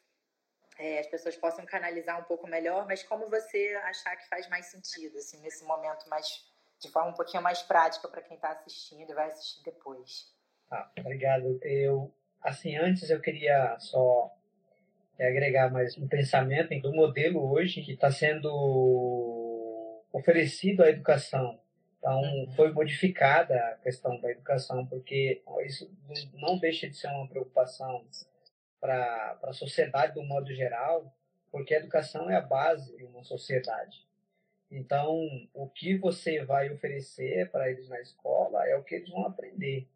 é, 0.80 0.99
as 0.99 1.07
pessoas 1.07 1.36
possam 1.36 1.65
canalizar 1.65 2.19
um 2.19 2.23
pouco 2.23 2.47
melhor, 2.47 2.86
mas 2.86 3.03
como 3.03 3.30
você 3.30 3.80
achar 3.84 4.15
que 4.15 4.28
faz 4.30 4.47
mais 4.49 4.67
sentido, 4.67 5.17
assim, 5.17 5.39
nesse 5.41 5.63
momento, 5.65 6.07
mais, 6.07 6.45
de 6.80 6.89
forma 6.91 7.09
um 7.09 7.13
pouquinho 7.13 7.41
mais 7.41 7.61
prática 7.63 8.07
para 8.07 8.21
quem 8.21 8.36
está 8.36 8.51
assistindo 8.51 9.09
e 9.09 9.15
vai 9.15 9.30
assistir 9.30 9.63
depois. 9.63 10.32
Ah, 10.69 10.89
obrigado. 10.99 11.59
Eu, 11.63 12.13
assim, 12.41 12.75
antes 12.78 13.09
eu 13.09 13.19
queria 13.19 13.78
só 13.80 14.32
é, 15.17 15.28
agregar 15.28 15.71
mais 15.71 15.97
um 15.97 16.07
pensamento 16.07 16.80
do 16.80 16.93
modelo 16.93 17.51
hoje 17.51 17.82
que 17.82 17.93
está 17.93 18.11
sendo 18.11 18.47
oferecido 20.13 20.84
à 20.84 20.89
educação. 20.89 21.59
Então, 21.97 22.21
uhum. 22.21 22.51
foi 22.55 22.71
modificada 22.71 23.55
a 23.55 23.75
questão 23.78 24.19
da 24.21 24.30
educação, 24.30 24.86
porque 24.86 25.41
isso 25.65 25.91
não 26.34 26.59
deixa 26.59 26.88
de 26.88 26.95
ser 26.95 27.07
uma 27.07 27.28
preocupação 27.28 28.05
para 28.80 29.39
a 29.43 29.53
sociedade 29.53 30.13
do 30.13 30.23
modo 30.23 30.53
geral, 30.53 31.13
porque 31.51 31.73
a 31.73 31.80
educação 31.80 32.30
é 32.30 32.36
a 32.36 32.41
base 32.41 32.95
de 32.95 33.03
uma 33.03 33.23
sociedade. 33.23 34.05
Então, 34.69 35.28
o 35.53 35.67
que 35.67 35.97
você 35.97 36.43
vai 36.43 36.69
oferecer 36.69 37.49
para 37.49 37.69
eles 37.69 37.88
na 37.88 37.99
escola 38.01 38.67
é 38.67 38.75
o 38.75 38.84
que 38.84 38.95
eles 38.95 39.09
vão 39.09 39.25
aprender. 39.25 39.88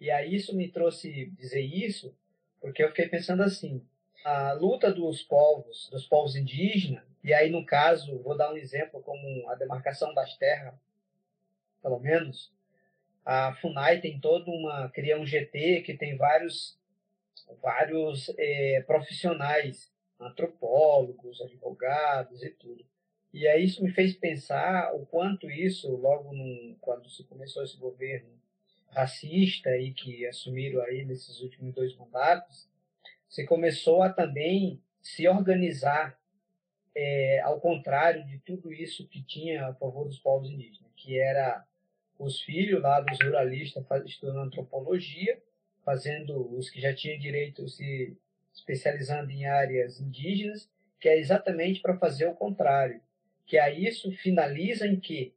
E 0.00 0.10
aí 0.10 0.34
isso 0.34 0.56
me 0.56 0.68
trouxe 0.68 1.26
dizer 1.32 1.60
isso, 1.60 2.14
porque 2.60 2.82
eu 2.82 2.88
fiquei 2.88 3.08
pensando 3.08 3.42
assim, 3.42 3.82
a 4.24 4.52
luta 4.52 4.92
dos 4.92 5.22
povos, 5.22 5.88
dos 5.90 6.06
povos 6.06 6.34
indígenas, 6.34 7.04
e 7.22 7.32
aí 7.32 7.50
no 7.50 7.64
caso, 7.64 8.18
vou 8.22 8.36
dar 8.36 8.52
um 8.52 8.56
exemplo 8.56 9.02
como 9.02 9.48
a 9.48 9.54
demarcação 9.54 10.12
das 10.14 10.36
terras, 10.36 10.74
pelo 11.82 12.00
menos, 12.00 12.52
a 13.24 13.54
FUNAI 13.54 14.00
tem 14.00 14.20
toda 14.20 14.50
uma, 14.50 14.88
cria 14.90 15.18
um 15.18 15.26
GT 15.26 15.82
que 15.82 15.94
tem 15.96 16.16
vários, 16.16 16.78
vários 17.62 18.32
é, 18.38 18.82
profissionais, 18.86 19.92
antropólogos, 20.20 21.40
advogados 21.40 22.42
e 22.42 22.50
tudo. 22.50 22.84
E 23.32 23.46
aí 23.46 23.64
isso 23.64 23.82
me 23.82 23.90
fez 23.90 24.14
pensar 24.14 24.94
o 24.94 25.04
quanto 25.04 25.50
isso, 25.50 25.94
logo 25.96 26.30
quando 26.80 27.08
se 27.10 27.24
começou 27.24 27.62
esse 27.62 27.76
governo 27.76 28.28
racista 28.88 29.68
aí 29.68 29.92
que 29.92 30.26
assumiram 30.26 30.80
aí 30.82 31.04
nesses 31.04 31.40
últimos 31.40 31.74
dois 31.74 31.94
mandatos, 31.96 32.66
se 33.28 33.44
começou 33.44 34.02
a 34.02 34.10
também 34.10 34.80
se 35.02 35.28
organizar 35.28 36.18
é, 36.94 37.40
ao 37.40 37.60
contrário 37.60 38.24
de 38.26 38.38
tudo 38.38 38.72
isso 38.72 39.06
que 39.06 39.22
tinha 39.22 39.66
a 39.66 39.74
favor 39.74 40.06
dos 40.06 40.18
povos 40.18 40.50
indígenas, 40.50 40.90
que 40.96 41.18
era 41.18 41.62
os 42.18 42.40
filhos 42.40 42.80
lá 42.80 43.00
dos 43.00 43.18
ruralistas 43.20 43.84
estudando 44.06 44.46
antropologia, 44.46 45.38
fazendo 45.86 46.52
os 46.58 46.68
que 46.68 46.80
já 46.80 46.92
tinham 46.92 47.16
direito 47.16 47.68
se 47.68 48.18
especializando 48.52 49.30
em 49.30 49.46
áreas 49.46 50.00
indígenas, 50.00 50.68
que 51.00 51.08
é 51.08 51.16
exatamente 51.16 51.80
para 51.80 51.96
fazer 51.96 52.26
o 52.26 52.34
contrário, 52.34 53.00
que 53.46 53.56
a 53.56 53.70
isso 53.70 54.10
finaliza 54.10 54.84
em 54.84 54.98
que 54.98 55.32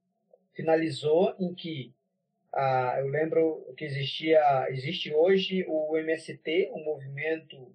finalizou 0.56 1.36
em 1.40 1.54
que 1.54 1.94
ah, 2.52 2.96
eu 2.98 3.10
lembro 3.10 3.72
que 3.78 3.86
existia 3.86 4.42
existe 4.70 5.14
hoje 5.14 5.64
o 5.68 5.96
MST, 5.96 6.72
um 6.74 6.84
movimento 6.84 7.72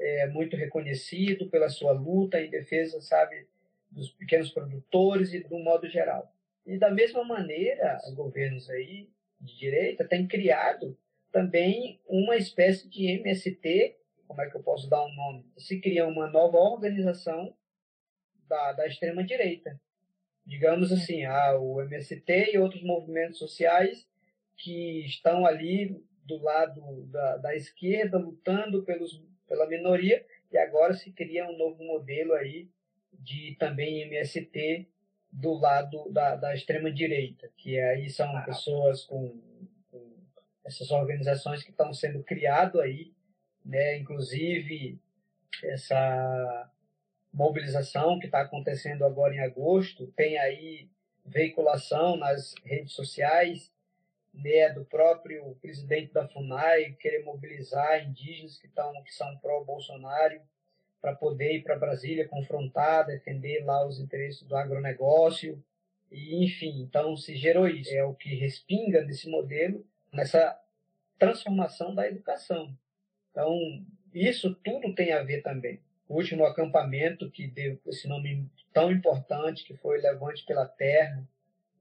é, 0.00 0.26
muito 0.28 0.56
reconhecido 0.56 1.50
pela 1.50 1.68
sua 1.68 1.92
luta 1.92 2.40
em 2.40 2.48
defesa, 2.48 2.98
sabe, 3.02 3.46
dos 3.90 4.10
pequenos 4.10 4.50
produtores 4.50 5.34
e 5.34 5.40
do 5.40 5.58
modo 5.58 5.86
geral. 5.86 6.32
E 6.64 6.78
da 6.78 6.90
mesma 6.90 7.22
maneira, 7.22 8.00
os 8.08 8.14
governos 8.14 8.70
aí 8.70 9.10
de 9.38 9.58
direita 9.58 10.08
têm 10.08 10.26
criado 10.26 10.96
também 11.36 12.00
uma 12.08 12.34
espécie 12.34 12.88
de 12.88 13.08
MST, 13.08 13.94
como 14.26 14.40
é 14.40 14.48
que 14.48 14.56
eu 14.56 14.62
posso 14.62 14.88
dar 14.88 15.04
um 15.04 15.14
nome? 15.14 15.44
Se 15.58 15.78
cria 15.78 16.06
uma 16.06 16.30
nova 16.30 16.56
organização 16.56 17.54
da, 18.48 18.72
da 18.72 18.86
extrema 18.86 19.22
direita. 19.22 19.78
Digamos 20.46 20.90
assim, 20.90 21.26
ah, 21.26 21.58
o 21.58 21.82
MST 21.82 22.52
e 22.54 22.58
outros 22.58 22.82
movimentos 22.82 23.38
sociais 23.38 24.08
que 24.56 25.04
estão 25.04 25.44
ali 25.44 26.02
do 26.24 26.42
lado 26.42 27.02
da, 27.08 27.36
da 27.36 27.54
esquerda 27.54 28.16
lutando 28.16 28.82
pelos 28.82 29.22
pela 29.46 29.68
minoria, 29.68 30.24
e 30.50 30.56
agora 30.56 30.94
se 30.94 31.12
cria 31.12 31.46
um 31.46 31.56
novo 31.58 31.84
modelo 31.84 32.32
aí 32.32 32.68
de 33.12 33.54
também 33.60 34.02
MST 34.02 34.88
do 35.30 35.52
lado 35.52 36.10
da, 36.10 36.34
da 36.34 36.54
extrema-direita, 36.54 37.48
que 37.58 37.78
aí 37.78 38.08
são 38.08 38.34
ah. 38.36 38.40
pessoas 38.40 39.04
com, 39.04 39.38
essas 40.66 40.90
organizações 40.90 41.62
que 41.62 41.70
estão 41.70 41.94
sendo 41.94 42.22
criadas 42.22 42.80
aí, 42.80 43.12
né, 43.64 43.96
inclusive 43.96 45.00
essa 45.62 46.70
mobilização 47.32 48.18
que 48.18 48.26
está 48.26 48.40
acontecendo 48.40 49.04
agora 49.04 49.34
em 49.34 49.40
agosto, 49.40 50.06
tem 50.08 50.38
aí 50.38 50.90
veiculação 51.24 52.16
nas 52.16 52.54
redes 52.64 52.92
sociais 52.92 53.72
né, 54.32 54.72
do 54.72 54.84
próprio 54.84 55.56
presidente 55.62 56.12
da 56.12 56.28
FUNAI 56.28 56.92
querer 57.00 57.24
mobilizar 57.24 58.06
indígenas 58.06 58.58
que, 58.58 58.66
estão, 58.66 58.92
que 59.02 59.12
são 59.12 59.38
pró-Bolsonaro 59.38 60.40
para 61.00 61.14
poder 61.14 61.56
ir 61.56 61.62
para 61.62 61.78
Brasília 61.78 62.28
confrontar, 62.28 63.06
defender 63.06 63.64
lá 63.64 63.86
os 63.86 63.98
interesses 63.98 64.42
do 64.42 64.56
agronegócio, 64.56 65.62
e 66.10 66.44
enfim, 66.44 66.80
então 66.80 67.16
se 67.16 67.36
gerou 67.36 67.68
isso. 67.68 67.92
É 67.94 68.04
o 68.04 68.14
que 68.14 68.34
respinga 68.34 69.02
nesse 69.04 69.28
modelo, 69.28 69.84
nessa 70.16 70.58
transformação 71.18 71.94
da 71.94 72.08
educação. 72.08 72.76
Então, 73.30 73.84
isso 74.12 74.54
tudo 74.64 74.94
tem 74.94 75.12
a 75.12 75.22
ver 75.22 75.42
também. 75.42 75.80
O 76.08 76.14
último 76.14 76.44
acampamento 76.44 77.30
que 77.30 77.46
deu 77.46 77.78
esse 77.86 78.08
nome 78.08 78.48
tão 78.72 78.90
importante, 78.90 79.64
que 79.64 79.76
foi 79.76 80.00
Levante 80.00 80.44
pela 80.44 80.66
Terra, 80.66 81.26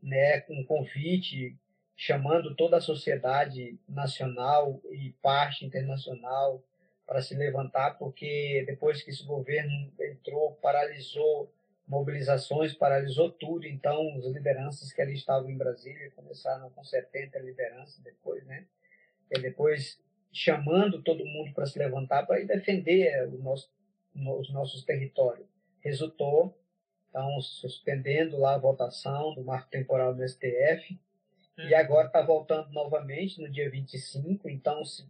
né, 0.01 0.41
com 0.41 0.53
um 0.53 0.65
convite 0.65 1.55
chamando 1.95 2.53
toda 2.55 2.77
a 2.77 2.81
sociedade 2.81 3.79
nacional 3.88 4.81
e 4.91 5.11
parte 5.21 5.65
internacional 5.65 6.61
para 7.07 7.21
se 7.21 7.36
levantar, 7.36 7.97
porque 7.97 8.63
depois 8.67 9.01
que 9.01 9.11
esse 9.11 9.23
governo 9.23 9.91
entrou, 9.99 10.53
paralisou 10.55 11.51
mobilizações, 11.88 12.73
paralisou 12.73 13.31
tudo, 13.31 13.67
então 13.67 14.15
as 14.17 14.25
lideranças 14.25 14.91
que 14.91 15.01
ali 15.01 15.13
estavam 15.13 15.49
em 15.49 15.57
Brasília 15.57 16.11
começaram 16.15 16.69
com 16.71 16.83
70 16.83 17.38
lideranças 17.39 17.99
depois, 17.99 18.43
né? 18.45 18.65
E 19.31 19.39
depois 19.39 19.99
chamando 20.31 21.01
todo 21.01 21.25
mundo 21.25 21.53
para 21.53 21.65
se 21.65 21.79
levantar 21.79 22.25
para 22.25 22.43
defender 22.43 23.27
o 23.29 23.38
nosso, 23.38 23.69
os 24.13 24.51
nossos 24.51 24.83
territórios. 24.83 25.47
Resultou, 25.79 26.57
então, 27.09 27.39
suspendendo 27.39 28.38
lá 28.38 28.55
a 28.55 28.59
votação 28.59 29.33
do 29.33 29.43
marco 29.43 29.69
temporal 29.69 30.13
do 30.13 30.27
STF, 30.27 30.99
Uhum. 31.57 31.69
E 31.69 31.75
agora 31.75 32.07
está 32.07 32.21
voltando 32.21 32.69
novamente 32.71 33.41
no 33.41 33.49
dia 33.49 33.69
25, 33.69 34.49
então 34.49 34.83
se 34.83 35.07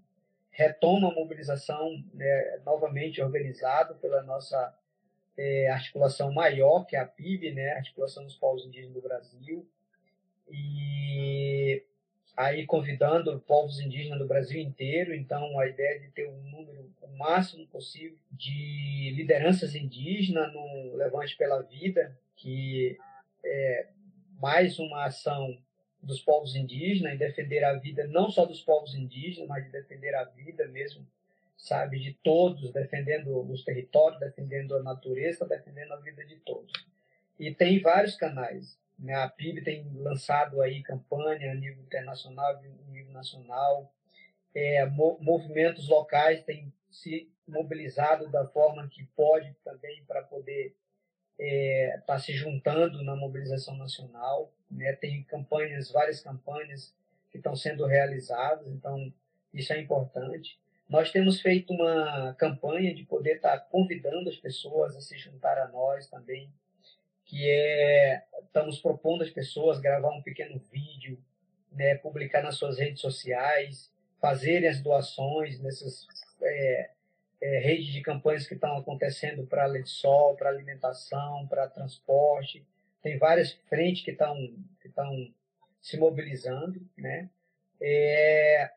retoma 0.52 1.12
a 1.12 1.14
mobilização 1.14 2.04
né, 2.14 2.62
novamente 2.64 3.22
organizado 3.22 3.96
pela 3.96 4.22
nossa 4.24 4.74
é, 5.38 5.70
articulação 5.70 6.32
maior, 6.34 6.86
que 6.86 6.96
é 6.96 7.00
a 7.00 7.06
PIB, 7.06 7.52
né, 7.52 7.74
Articulação 7.74 8.24
dos 8.24 8.36
Povos 8.36 8.66
Indígenas 8.66 8.94
do 8.94 9.02
Brasil, 9.02 9.68
e 10.50 11.84
aí 12.36 12.66
convidando 12.66 13.40
povos 13.48 13.80
indígenas 13.80 14.20
do 14.20 14.28
Brasil 14.28 14.60
inteiro, 14.60 15.16
então 15.16 15.58
a 15.60 15.68
ideia 15.68 15.96
é 15.96 16.00
de 16.00 16.10
ter 16.10 16.28
um 16.28 16.42
número 16.52 16.94
o 17.02 17.18
máximo 17.18 17.66
possível 17.68 18.18
de 18.32 19.14
lideranças 19.16 19.74
indígenas 19.74 20.52
no 20.54 20.96
Levante 20.96 21.38
pela 21.38 21.62
Vida, 21.62 22.18
que 22.36 22.98
é 23.44 23.88
mais 24.40 24.80
uma 24.80 25.06
ação 25.06 25.58
dos 26.02 26.20
povos 26.20 26.56
indígenas 26.56 27.14
em 27.14 27.18
defender 27.18 27.64
a 27.64 27.74
vida 27.74 28.06
não 28.08 28.30
só 28.30 28.46
dos 28.46 28.62
povos 28.62 28.94
indígenas, 28.94 29.48
mas 29.48 29.64
de 29.64 29.72
defender 29.72 30.14
a 30.14 30.26
vida 30.26 30.68
mesmo, 30.68 31.08
sabe, 31.58 32.00
de 32.00 32.14
todos, 32.24 32.72
defendendo 32.72 33.40
os 33.50 33.64
territórios, 33.64 34.20
defendendo 34.20 34.76
a 34.76 34.84
natureza, 34.84 35.48
defendendo 35.48 35.94
a 35.94 35.98
vida 35.98 36.24
de 36.26 36.36
todos. 36.38 36.72
E 37.40 37.54
tem 37.54 37.82
vários 37.82 38.16
canais. 38.16 38.78
Né? 38.98 39.14
A 39.14 39.30
PIB 39.30 39.62
tem 39.62 39.90
lançado 39.96 40.62
aí 40.62 40.82
campanha 40.82 41.52
a 41.52 41.56
nível 41.56 41.84
internacional, 41.84 42.58
a 42.58 42.62
nível 42.92 43.12
nacional. 43.12 43.94
É, 44.54 44.86
movimentos 44.86 45.90
locais 45.90 46.44
têm 46.44 46.72
se 46.90 47.30
mobilizado 47.48 48.30
da 48.30 48.46
forma 48.48 48.88
que 48.88 49.04
pode 49.16 49.54
também 49.64 50.04
para 50.06 50.24
poder 50.24 50.76
está 51.38 51.44
é, 51.44 52.02
tá 52.08 52.18
se 52.18 52.34
juntando 52.34 53.04
na 53.04 53.16
mobilização 53.16 53.76
nacional. 53.76 54.54
Né? 54.72 54.94
Tem 54.94 55.24
campanhas, 55.24 55.92
várias 55.92 56.22
campanhas 56.22 56.94
que 57.30 57.38
estão 57.38 57.56
sendo 57.56 57.86
realizadas, 57.86 58.68
então 58.68 59.14
isso 59.54 59.74
é 59.74 59.80
importante. 59.80 60.58
Nós 60.88 61.12
temos 61.12 61.42
feito 61.42 61.74
uma 61.74 62.36
campanha 62.38 62.94
de 62.94 63.04
poder 63.04 63.38
estar 63.38 63.58
tá 63.58 63.60
convidando 63.60 64.30
as 64.30 64.38
pessoas 64.38 64.96
a 64.96 65.02
se 65.02 65.18
juntar 65.18 65.58
a 65.58 65.68
nós 65.68 66.08
também, 66.08 66.50
que 67.26 67.50
é 67.50 68.24
estamos 68.44 68.80
propondo 68.80 69.24
às 69.24 69.30
pessoas 69.30 69.80
gravar 69.80 70.12
um 70.12 70.22
pequeno 70.22 70.62
vídeo, 70.72 71.18
né, 71.72 71.96
publicar 71.96 72.42
nas 72.42 72.56
suas 72.56 72.78
redes 72.78 73.02
sociais, 73.02 73.92
fazerem 74.22 74.70
as 74.70 74.82
doações 74.82 75.60
nessas 75.60 76.08
é, 76.42 76.90
é, 77.42 77.60
redes 77.60 77.88
de 77.88 78.02
campanhas 78.02 78.48
que 78.48 78.54
estão 78.54 78.78
acontecendo 78.78 79.46
para 79.46 79.66
leite 79.66 79.90
sol, 79.90 80.36
para 80.36 80.50
alimentação, 80.50 81.46
para 81.48 81.68
transporte. 81.68 82.66
Tem 83.02 83.18
várias 83.18 83.52
frentes 83.68 84.04
que 84.04 84.12
estão 84.12 84.36
que 84.82 84.88
estão 84.88 85.34
se 85.82 85.98
mobilizando, 85.98 86.82
né? 86.98 87.30
É, 87.82 88.72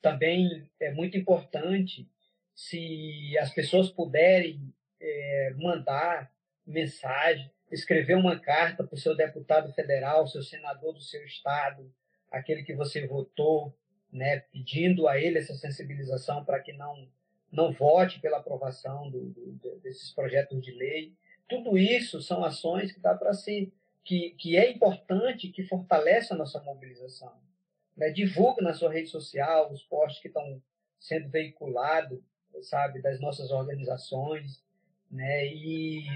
também 0.00 0.68
é 0.80 0.92
muito 0.92 1.16
importante 1.16 2.08
se 2.54 3.36
as 3.38 3.52
pessoas 3.52 3.90
puderem 3.90 4.72
é, 5.00 5.54
mandar 5.56 6.30
mensagem, 6.66 7.50
escrever 7.70 8.14
uma 8.14 8.38
carta 8.38 8.84
para 8.84 8.94
o 8.94 8.98
seu 8.98 9.14
deputado 9.14 9.72
federal, 9.72 10.26
seu 10.26 10.42
senador 10.42 10.94
do 10.94 11.00
seu 11.00 11.24
estado, 11.24 11.92
aquele 12.30 12.62
que 12.62 12.74
você 12.74 13.06
votou, 13.06 13.74
né, 14.12 14.40
pedindo 14.52 15.06
a 15.06 15.18
ele 15.18 15.38
essa 15.38 15.54
sensibilização 15.54 16.44
para 16.44 16.60
que 16.60 16.72
não 16.72 17.08
não 17.50 17.72
vote 17.72 18.20
pela 18.20 18.36
aprovação 18.36 19.10
do, 19.10 19.30
do, 19.30 19.80
desses 19.82 20.12
projetos 20.12 20.62
de 20.62 20.70
lei. 20.70 21.14
Tudo 21.48 21.78
isso 21.78 22.20
são 22.20 22.44
ações 22.44 22.92
que 22.92 23.00
dá 23.00 23.14
para 23.14 23.32
se 23.32 23.72
que, 24.04 24.30
que 24.38 24.56
é 24.56 24.70
importante, 24.70 25.48
que 25.48 25.62
fortalece 25.62 26.32
a 26.32 26.36
nossa 26.36 26.62
mobilização. 26.62 27.32
Né? 27.98 28.10
Divulgue 28.10 28.62
na 28.62 28.72
sua 28.72 28.90
rede 28.90 29.08
social 29.08 29.70
os 29.70 29.82
posts 29.82 30.22
que 30.22 30.28
estão 30.28 30.62
sendo 30.98 31.28
veiculados, 31.28 32.20
sabe, 32.62 33.02
das 33.02 33.20
nossas 33.20 33.50
organizações, 33.50 34.64
né? 35.10 35.46
E, 35.46 36.06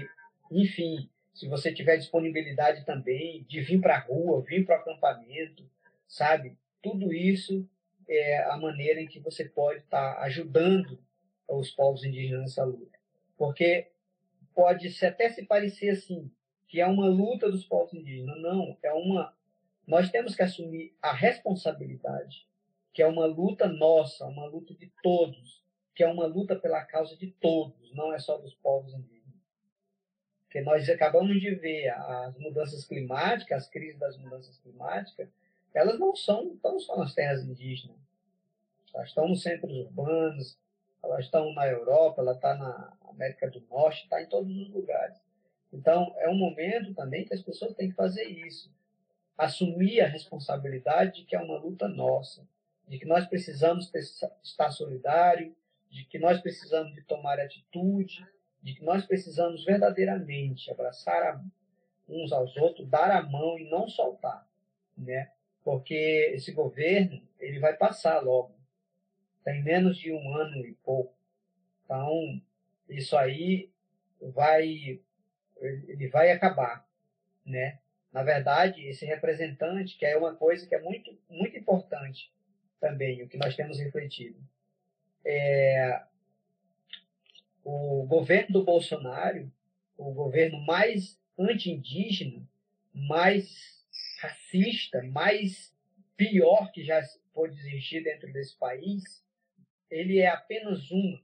enfim, 0.51 1.09
se 1.33 1.47
você 1.47 1.73
tiver 1.73 1.97
disponibilidade 1.97 2.85
também 2.85 3.43
de 3.43 3.61
vir 3.61 3.79
para 3.79 3.95
a 3.95 3.99
rua, 3.99 4.41
vir 4.41 4.65
para 4.65 4.77
o 4.77 4.81
acampamento, 4.81 5.69
sabe, 6.07 6.57
tudo 6.81 7.13
isso 7.13 7.67
é 8.07 8.43
a 8.43 8.57
maneira 8.57 9.01
em 9.01 9.07
que 9.07 9.19
você 9.19 9.45
pode 9.45 9.79
estar 9.79 10.15
tá 10.15 10.21
ajudando 10.23 10.99
os 11.47 11.71
povos 11.71 12.03
indígenas 12.03 12.41
nessa 12.41 12.63
luta. 12.63 12.97
Porque 13.37 13.87
pode 14.53 14.89
-se 14.89 15.05
até 15.05 15.29
se 15.29 15.45
parecer 15.45 15.89
assim, 15.89 16.31
que 16.67 16.79
é 16.79 16.87
uma 16.87 17.07
luta 17.07 17.49
dos 17.49 17.65
povos 17.65 17.93
indígenas. 17.93 18.41
Não, 18.41 18.77
é 18.83 18.93
uma. 18.93 19.33
Nós 19.85 20.09
temos 20.09 20.35
que 20.35 20.41
assumir 20.41 20.95
a 21.01 21.11
responsabilidade, 21.11 22.47
que 22.93 23.01
é 23.01 23.07
uma 23.07 23.25
luta 23.25 23.67
nossa, 23.67 24.25
uma 24.25 24.45
luta 24.45 24.73
de 24.73 24.91
todos, 25.01 25.63
que 25.95 26.03
é 26.03 26.07
uma 26.07 26.25
luta 26.25 26.55
pela 26.55 26.83
causa 26.83 27.15
de 27.17 27.27
todos, 27.27 27.93
não 27.93 28.13
é 28.13 28.19
só 28.19 28.37
dos 28.37 28.53
povos 28.55 28.93
indígenas. 28.93 29.23
Porque 30.43 30.61
nós 30.61 30.87
acabamos 30.89 31.39
de 31.41 31.55
ver 31.55 31.89
as 31.89 32.37
mudanças 32.37 32.85
climáticas, 32.85 33.63
as 33.63 33.69
crises 33.69 33.99
das 33.99 34.17
mudanças 34.17 34.57
climáticas, 34.59 35.29
elas 35.73 35.99
não 35.99 36.15
são 36.15 36.55
tão 36.57 36.79
só 36.79 36.95
nas 36.95 37.13
terras 37.13 37.43
indígenas. 37.43 37.97
Elas 38.93 39.09
estão 39.09 39.27
nos 39.27 39.41
centros 39.41 39.75
urbanos, 39.75 40.57
elas 41.03 41.25
estão 41.25 41.51
na 41.53 41.67
Europa, 41.67 42.21
ela 42.21 42.33
está 42.33 42.55
na 42.55 42.95
América 43.09 43.49
do 43.49 43.59
Norte, 43.61 44.03
está 44.03 44.21
em 44.21 44.27
todos 44.27 44.55
os 44.55 44.69
lugares. 44.69 45.17
Então, 45.71 46.13
é 46.17 46.29
um 46.29 46.37
momento 46.37 46.93
também 46.93 47.25
que 47.25 47.33
as 47.33 47.41
pessoas 47.41 47.73
têm 47.73 47.89
que 47.89 47.95
fazer 47.95 48.25
isso. 48.25 48.71
Assumir 49.37 50.01
a 50.01 50.07
responsabilidade 50.07 51.21
de 51.21 51.25
que 51.25 51.35
é 51.35 51.39
uma 51.39 51.57
luta 51.57 51.87
nossa, 51.87 52.47
de 52.87 52.99
que 52.99 53.05
nós 53.05 53.25
precisamos 53.25 53.91
estar 54.43 54.71
solidário, 54.71 55.55
de 55.89 56.05
que 56.05 56.19
nós 56.19 56.39
precisamos 56.41 56.93
de 56.93 57.01
tomar 57.01 57.39
atitude, 57.39 58.25
de 58.61 58.73
que 58.73 58.83
nós 58.83 59.05
precisamos 59.05 59.63
verdadeiramente 59.65 60.71
abraçar 60.71 61.43
uns 62.07 62.31
aos 62.31 62.55
outros, 62.57 62.87
dar 62.87 63.11
a 63.11 63.21
mão 63.21 63.57
e 63.57 63.69
não 63.69 63.87
soltar, 63.87 64.47
né? 64.97 65.31
Porque 65.63 66.31
esse 66.33 66.51
governo, 66.51 67.21
ele 67.39 67.59
vai 67.59 67.75
passar 67.75 68.19
logo 68.21 68.53
tem 69.43 69.61
menos 69.61 69.97
de 69.97 70.11
um 70.11 70.35
ano 70.35 70.65
e 70.65 70.73
pouco. 70.75 71.13
Então, 71.83 72.41
isso 72.89 73.17
aí 73.17 73.69
vai, 74.21 75.01
ele 75.61 76.07
vai 76.07 76.31
acabar, 76.31 76.87
né? 77.45 77.79
Na 78.13 78.21
verdade, 78.21 78.85
esse 78.87 79.05
representante, 79.05 79.97
que 79.97 80.05
é 80.05 80.15
uma 80.15 80.35
coisa 80.35 80.67
que 80.67 80.75
é 80.75 80.79
muito, 80.79 81.17
muito 81.27 81.57
importante 81.57 82.31
também, 82.79 83.23
o 83.23 83.27
que 83.27 83.37
nós 83.37 83.55
temos 83.55 83.79
refletido, 83.79 84.39
é 85.25 86.03
o 87.63 88.05
governo 88.05 88.53
do 88.53 88.63
Bolsonaro, 88.63 89.51
o 89.97 90.11
governo 90.11 90.59
mais 90.59 91.19
anti-indígena, 91.39 92.47
mais 92.93 93.83
racista, 94.19 95.01
mais 95.01 95.73
pior 96.15 96.71
que 96.71 96.83
já 96.83 97.01
pôde 97.33 97.57
existir 97.59 98.03
dentro 98.03 98.31
desse 98.31 98.55
país, 98.57 99.25
ele 99.89 100.19
é 100.19 100.27
apenas 100.27 100.91
uma. 100.91 101.19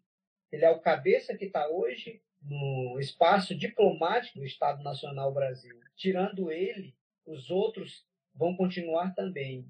Ele 0.52 0.66
é 0.66 0.70
o 0.70 0.80
cabeça 0.80 1.38
que 1.38 1.46
está 1.46 1.68
hoje 1.68 2.22
no 2.42 3.00
espaço 3.00 3.56
diplomático 3.56 4.40
do 4.40 4.46
Estado 4.46 4.84
Nacional 4.84 5.34
Brasil. 5.34 5.80
Tirando 5.96 6.52
ele, 6.52 6.96
os 7.26 7.50
outros 7.50 8.06
vão 8.34 8.56
continuar 8.56 9.14
também. 9.14 9.70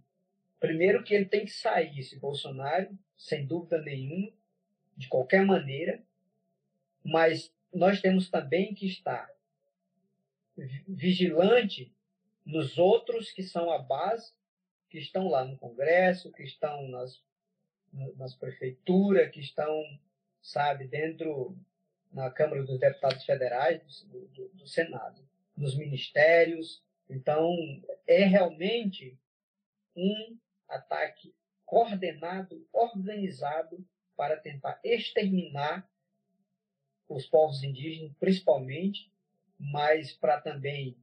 Primeiro 0.60 1.04
que 1.04 1.14
ele 1.14 1.26
tem 1.26 1.46
que 1.46 1.52
sair, 1.52 2.00
esse 2.00 2.20
Bolsonaro, 2.20 2.98
sem 3.18 3.46
dúvida 3.46 3.82
nenhuma, 3.82 4.32
de 4.96 5.08
qualquer 5.08 5.46
maneira, 5.46 6.04
mas 7.04 7.54
nós 7.74 8.02
temos 8.02 8.30
também 8.30 8.74
que 8.74 8.88
estar 8.88 9.30
vigilante 10.88 11.94
nos 12.46 12.78
outros 12.78 13.32
que 13.32 13.44
são 13.44 13.72
a 13.72 13.78
base, 13.78 14.34
que 14.90 14.98
estão 14.98 15.30
lá 15.30 15.46
no 15.46 15.58
Congresso, 15.58 16.32
que 16.32 16.44
estão 16.44 16.88
nas 16.90 17.22
nas 17.92 18.36
prefeituras, 18.36 19.32
que 19.32 19.40
estão, 19.40 19.84
sabe, 20.42 20.88
dentro 20.88 21.58
na 22.12 22.30
Câmara 22.30 22.64
dos 22.64 22.80
Deputados 22.80 23.24
Federais, 23.24 24.04
do, 24.10 24.28
do, 24.28 24.50
do 24.50 24.68
Senado, 24.68 25.22
nos 25.56 25.78
ministérios. 25.78 26.84
Então, 27.10 27.56
é 28.08 28.24
realmente 28.24 29.18
um 29.96 30.38
ataque 30.68 31.34
coordenado, 31.66 32.68
organizado 32.74 33.86
para 34.16 34.38
tentar 34.38 34.80
exterminar 34.84 35.88
os 37.08 37.26
povos 37.26 37.64
indígenas, 37.64 38.14
principalmente, 38.20 39.12
mas 39.58 40.14
para 40.14 40.40
também 40.40 40.98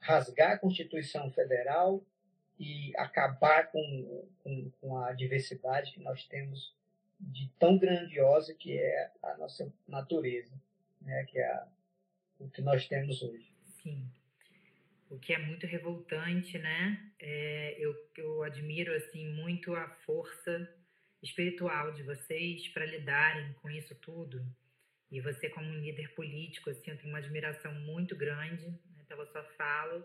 rasgar 0.00 0.52
a 0.52 0.58
Constituição 0.58 1.30
Federal 1.32 2.04
e 2.58 2.92
acabar 2.96 3.70
com, 3.70 4.28
com, 4.42 4.70
com, 4.80 4.98
a 4.98 5.12
diversidade 5.12 5.92
que 5.92 6.00
nós 6.00 6.26
temos 6.26 6.74
de 7.32 7.48
tão 7.58 7.78
grandiosa 7.78 8.54
que 8.54 8.78
é 8.78 9.12
a 9.22 9.36
nossa 9.36 9.72
natureza, 9.86 10.54
né? 11.00 11.24
que 11.24 11.38
é 11.38 11.46
a, 11.46 11.68
o 12.38 12.48
que 12.48 12.62
nós 12.62 12.86
temos 12.86 13.22
hoje. 13.22 13.52
Sim. 13.82 14.10
o 15.10 15.18
que 15.18 15.32
é 15.34 15.38
muito 15.38 15.66
revoltante, 15.66 16.58
né? 16.58 17.12
É, 17.18 17.76
eu, 17.78 17.94
eu 18.16 18.42
admiro 18.42 18.94
assim 18.94 19.28
muito 19.34 19.74
a 19.74 19.88
força 20.06 20.68
espiritual 21.22 21.92
de 21.92 22.02
vocês 22.02 22.68
para 22.68 22.86
lidarem 22.86 23.52
com 23.54 23.70
isso 23.70 23.94
tudo. 23.96 24.44
E 25.10 25.20
você 25.20 25.48
como 25.48 25.68
um 25.68 25.80
líder 25.80 26.14
político, 26.14 26.70
assim, 26.70 26.90
eu 26.90 26.96
tenho 26.96 27.10
uma 27.10 27.18
admiração 27.18 27.72
muito 27.72 28.16
grande 28.16 28.68
né, 28.68 29.04
pela 29.06 29.26
sua 29.26 29.44
fala, 29.56 30.04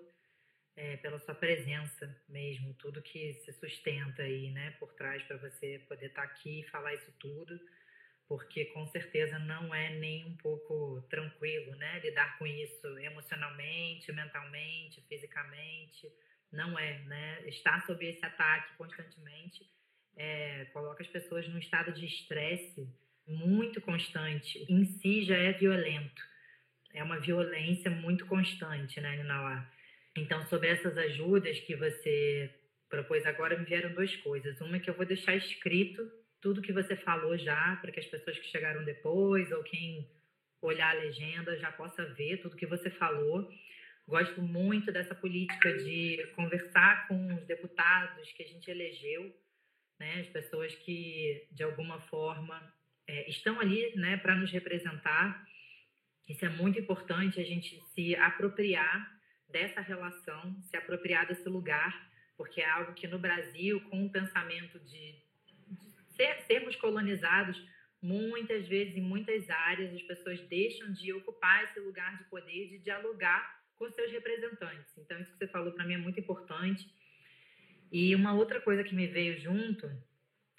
é, 0.79 0.97
pela 0.97 1.19
sua 1.19 1.35
presença 1.35 2.15
mesmo, 2.27 2.73
tudo 2.75 3.01
que 3.01 3.33
se 3.33 3.51
sustenta 3.53 4.23
aí, 4.23 4.49
né, 4.51 4.71
por 4.79 4.93
trás 4.93 5.21
para 5.23 5.37
você 5.37 5.79
poder 5.87 6.07
estar 6.07 6.25
tá 6.25 6.27
aqui 6.27 6.61
e 6.61 6.69
falar 6.69 6.93
isso 6.93 7.11
tudo 7.19 7.59
porque 8.29 8.65
com 8.65 8.85
certeza 8.85 9.39
não 9.39 9.73
é 9.73 9.89
nem 9.95 10.23
um 10.27 10.37
pouco 10.37 11.01
tranquilo, 11.09 11.75
né? 11.77 11.99
Lidar 11.99 12.37
com 12.37 12.45
isso 12.45 12.87
emocionalmente, 12.99 14.11
mentalmente, 14.11 15.01
fisicamente, 15.09 16.07
não 16.51 16.77
é, 16.77 16.99
né? 17.05 17.41
Estar 17.47 17.83
sob 17.87 18.05
esse 18.05 18.23
ataque 18.23 18.77
constantemente 18.77 19.67
é, 20.15 20.65
coloca 20.65 21.01
as 21.01 21.09
pessoas 21.09 21.47
num 21.47 21.57
estado 21.57 21.91
de 21.91 22.05
estresse 22.05 22.87
muito 23.25 23.81
constante. 23.81 24.63
Em 24.69 24.85
si 24.85 25.23
já 25.23 25.35
é 25.35 25.51
violento, 25.51 26.21
é 26.93 27.03
uma 27.03 27.19
violência 27.19 27.89
muito 27.89 28.27
constante, 28.27 29.01
né, 29.01 29.17
Ninauá? 29.17 29.67
Então, 30.19 30.45
sobre 30.47 30.67
essas 30.67 30.97
ajudas 30.97 31.59
que 31.61 31.75
você 31.75 32.53
propôs 32.89 33.25
agora, 33.25 33.57
me 33.57 33.63
vieram 33.63 33.93
duas 33.93 34.13
coisas. 34.17 34.59
Uma 34.59 34.75
é 34.75 34.79
que 34.79 34.89
eu 34.89 34.93
vou 34.93 35.05
deixar 35.05 35.35
escrito 35.35 36.01
tudo 36.41 36.61
que 36.61 36.73
você 36.73 36.95
falou 36.95 37.37
já, 37.37 37.77
para 37.77 37.91
que 37.91 38.01
as 38.01 38.05
pessoas 38.05 38.37
que 38.37 38.47
chegaram 38.47 38.83
depois 38.83 39.49
ou 39.51 39.63
quem 39.63 40.09
olhar 40.61 40.89
a 40.89 40.99
legenda 40.99 41.57
já 41.57 41.71
possa 41.71 42.05
ver 42.15 42.41
tudo 42.41 42.57
que 42.57 42.65
você 42.65 42.89
falou. 42.89 43.49
Gosto 44.05 44.41
muito 44.41 44.91
dessa 44.91 45.15
política 45.15 45.71
de 45.77 46.17
conversar 46.35 47.07
com 47.07 47.35
os 47.35 47.45
deputados 47.45 48.29
que 48.33 48.43
a 48.43 48.47
gente 48.47 48.69
elegeu, 48.69 49.33
né, 49.99 50.21
as 50.21 50.27
pessoas 50.27 50.75
que 50.75 51.47
de 51.51 51.63
alguma 51.63 52.01
forma 52.01 52.73
é, 53.07 53.29
estão 53.29 53.59
ali, 53.59 53.95
né, 53.95 54.17
para 54.17 54.35
nos 54.35 54.51
representar. 54.51 55.47
Isso 56.27 56.43
é 56.43 56.49
muito 56.49 56.77
importante 56.77 57.39
a 57.39 57.43
gente 57.43 57.79
se 57.93 58.15
apropriar 58.15 59.18
dessa 59.49 59.81
relação, 59.81 60.55
se 60.61 60.77
apropriar 60.77 61.27
desse 61.27 61.47
lugar, 61.49 62.09
porque 62.37 62.61
é 62.61 62.69
algo 62.69 62.93
que 62.93 63.07
no 63.07 63.19
Brasil, 63.19 63.81
com 63.89 64.05
o 64.05 64.11
pensamento 64.11 64.79
de 64.79 65.15
ser, 66.15 66.41
sermos 66.43 66.75
colonizados, 66.75 67.61
muitas 68.01 68.67
vezes 68.67 68.95
em 68.95 69.01
muitas 69.01 69.49
áreas 69.49 69.93
as 69.93 70.01
pessoas 70.03 70.39
deixam 70.47 70.91
de 70.93 71.11
ocupar 71.13 71.65
esse 71.65 71.79
lugar 71.79 72.17
de 72.17 72.23
poder, 72.25 72.69
de 72.69 72.79
dialogar 72.79 73.59
com 73.75 73.89
seus 73.91 74.11
representantes. 74.11 74.97
Então 74.97 75.19
isso 75.19 75.31
que 75.31 75.37
você 75.37 75.47
falou 75.47 75.73
para 75.73 75.85
mim 75.85 75.93
é 75.95 75.97
muito 75.97 76.19
importante. 76.19 76.85
E 77.91 78.13
uma 78.15 78.33
outra 78.33 78.61
coisa 78.61 78.83
que 78.83 78.95
me 78.95 79.07
veio 79.07 79.39
junto 79.39 79.89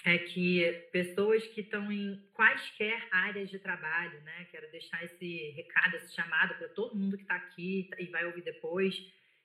é 0.04 0.16
que 0.16 0.88
pessoas 0.92 1.46
que 1.48 1.60
estão 1.60 1.90
em 1.92 2.16
quaisquer 2.32 3.06
áreas 3.10 3.50
de 3.50 3.58
trabalho, 3.58 4.18
né? 4.22 4.46
Quero 4.50 4.70
deixar 4.70 5.04
esse 5.04 5.50
recado, 5.50 5.96
esse 5.96 6.14
chamado 6.14 6.54
para 6.54 6.68
todo 6.68 6.96
mundo 6.96 7.16
que 7.16 7.22
está 7.22 7.36
aqui 7.36 7.90
e 7.98 8.06
vai 8.06 8.24
ouvir 8.24 8.42
depois, 8.42 8.94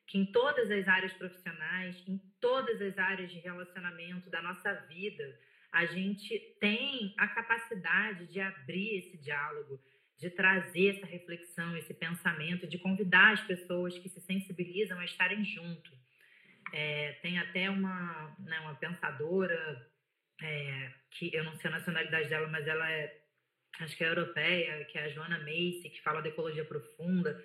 que 0.08 0.18
em 0.18 0.26
todas 0.26 0.72
as 0.72 0.88
áreas 0.88 1.12
profissionais, 1.14 2.02
em 2.08 2.18
todas 2.40 2.82
as 2.82 2.98
áreas 2.98 3.32
de 3.32 3.40
relacionamento 3.40 4.30
da 4.30 4.42
nossa 4.42 4.74
vida, 4.88 5.40
a 5.72 5.86
gente 5.86 6.40
tem 6.62 7.14
a 7.18 7.28
capacidade 7.28 8.28
de 8.28 8.40
abrir 8.40 9.00
esse 9.00 9.18
diálogo, 9.18 9.78
de 10.18 10.30
trazer 10.30 10.96
essa 10.96 11.06
reflexão, 11.06 11.76
esse 11.76 11.94
pensamento, 11.94 12.66
de 12.66 12.78
convidar 12.78 13.34
as 13.34 13.42
pessoas 13.42 13.98
que 13.98 14.08
se 14.08 14.22
sensibilizam 14.22 14.98
a 15.00 15.04
estarem 15.04 15.44
junto. 15.44 15.92
É, 16.72 17.14
tem 17.22 17.38
até 17.40 17.70
uma, 17.70 18.34
né, 18.40 18.60
uma 18.62 18.76
pensadora, 18.76 19.86
é, 20.42 20.92
que 21.12 21.34
eu 21.34 21.44
não 21.44 21.56
sei 21.56 21.70
a 21.70 21.78
nacionalidade 21.78 22.30
dela, 22.30 22.48
mas 22.48 22.68
ela 22.68 22.90
é, 22.90 23.22
acho 23.80 23.96
que 23.96 24.04
é 24.04 24.10
europeia, 24.10 24.86
que 24.86 24.98
é 24.98 25.06
a 25.06 25.10
Joana 25.10 25.40
Macy, 25.40 25.90
que 25.94 26.02
fala 26.02 26.22
de 26.22 26.30
ecologia 26.30 26.66
profunda 26.66 27.44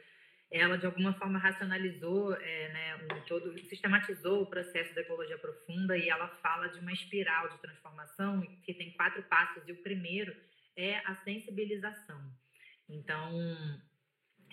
ela 0.50 0.76
de 0.76 0.84
alguma 0.84 1.14
forma 1.14 1.38
racionalizou, 1.38 2.34
é, 2.34 2.72
né, 2.72 2.96
um 2.96 3.20
todo, 3.26 3.56
sistematizou 3.66 4.42
o 4.42 4.46
processo 4.46 4.92
da 4.94 5.00
ecologia 5.00 5.38
profunda 5.38 5.96
e 5.96 6.08
ela 6.08 6.26
fala 6.42 6.66
de 6.68 6.80
uma 6.80 6.92
espiral 6.92 7.48
de 7.50 7.58
transformação 7.58 8.40
que 8.64 8.74
tem 8.74 8.90
quatro 8.92 9.22
passos 9.24 9.62
e 9.68 9.72
o 9.72 9.82
primeiro 9.82 10.34
é 10.76 10.96
a 11.06 11.14
sensibilização. 11.22 12.20
Então, 12.88 13.32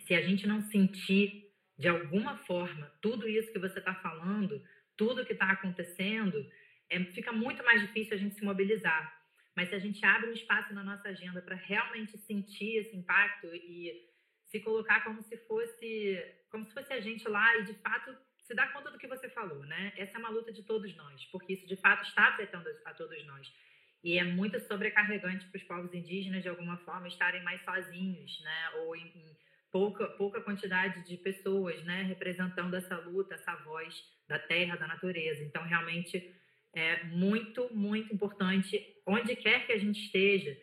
se 0.06 0.14
a 0.14 0.22
gente 0.22 0.46
não 0.46 0.62
sentir 0.62 1.52
de 1.76 1.88
alguma 1.88 2.38
forma 2.46 2.92
tudo 3.02 3.28
isso 3.28 3.52
que 3.52 3.60
você 3.60 3.80
está 3.80 3.96
falando, 3.96 4.64
tudo 4.96 5.26
que 5.26 5.34
está 5.34 5.50
acontecendo, 5.50 6.46
é, 6.90 7.04
fica 7.06 7.32
muito 7.32 7.64
mais 7.64 7.82
difícil 7.82 8.16
a 8.16 8.20
gente 8.20 8.36
se 8.36 8.44
mobilizar. 8.44 9.16
Mas 9.56 9.70
se 9.70 9.76
a 9.76 9.80
gente 9.80 10.06
abre 10.06 10.30
um 10.30 10.34
espaço 10.34 10.74
na 10.74 10.84
nossa 10.84 11.10
agenda 11.10 11.42
para 11.42 11.56
realmente 11.56 12.18
sentir 12.18 12.78
esse 12.78 12.96
impacto 12.96 13.48
e 13.54 14.08
se 14.46 14.60
colocar 14.60 15.04
como 15.04 15.22
se 15.24 15.36
fosse 15.48 16.36
como 16.50 16.66
se 16.66 16.74
fosse 16.74 16.94
a 16.94 17.02
gente 17.02 17.28
lá 17.28 17.58
e 17.58 17.64
de 17.64 17.74
fato 17.76 18.16
se 18.44 18.54
dar 18.54 18.72
conta 18.72 18.90
do 18.90 18.98
que 18.98 19.08
você 19.08 19.28
falou, 19.30 19.66
né? 19.66 19.92
Essa 19.98 20.18
é 20.18 20.20
uma 20.20 20.30
luta 20.30 20.54
de 20.54 20.64
todos 20.64 20.96
nós, 20.96 21.26
porque 21.26 21.54
isso 21.54 21.68
de 21.68 21.76
fato 21.76 22.04
está 22.04 22.30
afetando 22.30 22.70
a 22.86 22.94
todos 22.94 23.26
nós. 23.26 23.52
E 24.02 24.18
é 24.18 24.24
muito 24.24 24.58
sobrecarregante 24.62 25.46
para 25.48 25.58
os 25.58 25.64
povos 25.64 25.94
indígenas 25.94 26.44
de 26.44 26.50
alguma 26.50 26.78
forma 26.78 27.08
estarem 27.08 27.44
mais 27.44 27.62
sozinhos, 27.66 28.40
né? 28.42 28.70
Ou 28.76 28.96
em, 28.96 29.08
em 29.08 29.38
pouca 29.72 30.08
pouca 30.10 30.40
quantidade 30.42 31.04
de 31.04 31.18
pessoas, 31.18 31.84
né, 31.84 32.04
representando 32.04 32.74
essa 32.76 32.98
luta, 33.00 33.36
essa 33.36 33.56
voz 33.58 33.94
da 34.28 34.40
terra, 34.40 34.78
da 34.78 34.88
natureza. 34.88 35.44
Então 35.44 35.64
realmente 35.64 36.34
é 36.76 37.04
muito 37.06 37.74
muito 37.74 38.14
importante 38.14 38.80
onde 39.06 39.36
quer 39.36 39.66
que 39.66 39.72
a 39.72 39.80
gente 39.80 40.00
esteja 40.00 40.56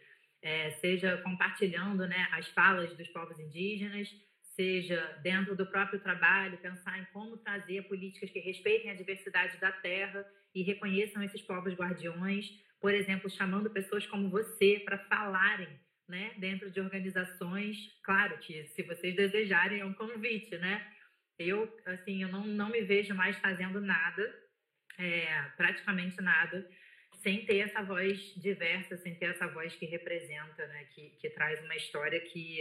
é, 0.44 0.72
seja 0.72 1.16
compartilhando 1.22 2.06
né, 2.06 2.28
as 2.32 2.46
falas 2.48 2.94
dos 2.94 3.08
povos 3.08 3.40
indígenas, 3.40 4.10
seja 4.54 5.00
dentro 5.22 5.56
do 5.56 5.66
próprio 5.66 5.98
trabalho, 5.98 6.58
pensar 6.58 6.98
em 6.98 7.06
como 7.06 7.38
trazer 7.38 7.88
políticas 7.88 8.30
que 8.30 8.38
respeitem 8.40 8.90
a 8.90 8.94
diversidade 8.94 9.58
da 9.58 9.72
terra 9.72 10.24
e 10.54 10.62
reconheçam 10.62 11.22
esses 11.22 11.40
povos 11.40 11.72
guardiões, 11.72 12.46
por 12.78 12.92
exemplo, 12.92 13.30
chamando 13.30 13.70
pessoas 13.70 14.06
como 14.06 14.28
você 14.28 14.82
para 14.84 14.98
falarem 14.98 15.80
né, 16.06 16.34
dentro 16.36 16.70
de 16.70 16.78
organizações. 16.78 17.78
Claro 18.02 18.36
que 18.38 18.64
se 18.66 18.82
vocês 18.82 19.16
desejarem 19.16 19.80
é 19.80 19.84
um 19.84 19.94
convite, 19.94 20.58
né? 20.58 20.86
Eu, 21.38 21.74
assim, 21.86 22.22
eu 22.22 22.28
não, 22.28 22.46
não 22.46 22.68
me 22.68 22.82
vejo 22.82 23.14
mais 23.14 23.36
fazendo 23.38 23.80
nada, 23.80 24.22
é, 24.98 25.42
praticamente 25.56 26.20
nada, 26.20 26.68
sem 27.22 27.44
ter 27.46 27.58
essa 27.58 27.82
voz 27.82 28.34
diversa, 28.36 28.96
sem 28.98 29.14
ter 29.14 29.26
essa 29.26 29.46
voz 29.48 29.74
que 29.74 29.86
representa, 29.86 30.66
né, 30.66 30.84
que, 30.94 31.10
que 31.20 31.30
traz 31.30 31.62
uma 31.64 31.76
história 31.76 32.20
que 32.20 32.58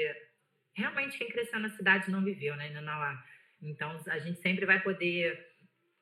realmente 0.76 1.18
quem 1.18 1.30
cresceu 1.30 1.60
na 1.60 1.70
cidade 1.70 2.10
não 2.10 2.24
viveu, 2.24 2.56
né, 2.56 2.70
Nanauá. 2.70 3.24
Então, 3.62 4.02
a 4.08 4.20
gente 4.20 4.42
sempre 4.42 4.66
vai 4.66 4.82
poder 4.82 5.54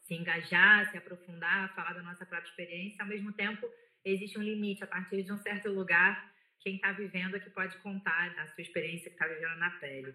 se 0.02 0.16
engajar, 0.16 0.90
se 0.92 0.98
aprofundar, 0.98 1.74
falar 1.76 1.94
da 1.94 2.02
nossa 2.02 2.26
própria 2.26 2.50
experiência, 2.50 3.02
ao 3.02 3.08
mesmo 3.08 3.32
tempo, 3.34 3.68
existe 4.04 4.38
um 4.38 4.44
limite, 4.44 4.84
a 4.84 4.88
partir 4.88 5.24
de 5.24 5.32
um 5.32 5.38
certo 5.38 5.70
lugar, 5.70 6.32
quem 6.60 6.76
está 6.76 6.92
vivendo 6.92 7.36
é 7.36 7.40
que 7.40 7.50
pode 7.50 7.78
contar 7.78 8.34
a 8.38 8.48
sua 8.48 8.62
experiência 8.62 9.10
que 9.10 9.16
está 9.16 9.28
vivendo 9.28 9.58
na 9.58 9.72
pele. 9.72 10.14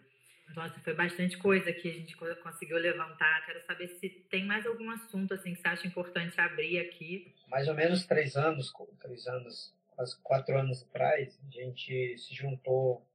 Nossa, 0.55 0.78
foi 0.80 0.94
bastante 0.94 1.36
coisa 1.36 1.72
que 1.72 1.88
a 1.88 1.92
gente 1.92 2.16
conseguiu 2.16 2.78
levantar. 2.78 3.44
Quero 3.44 3.61
saber 3.66 3.88
se 3.88 4.09
tem 4.30 4.44
mais 4.44 4.66
algum 4.66 4.90
assunto 4.90 5.34
assim 5.34 5.55
que 5.55 5.61
você 5.61 5.68
acha 5.68 5.86
importante 5.86 6.40
abrir 6.40 6.78
aqui. 6.78 7.34
Mais 7.49 7.68
ou 7.68 7.74
menos 7.74 8.07
três 8.07 8.36
anos, 8.36 8.72
três 9.01 9.26
anos, 9.26 9.74
quase 9.94 10.16
quatro 10.22 10.59
anos 10.59 10.82
atrás, 10.82 11.38
a 11.47 11.51
gente 11.51 12.16
se 12.18 12.34
juntou 12.34 13.07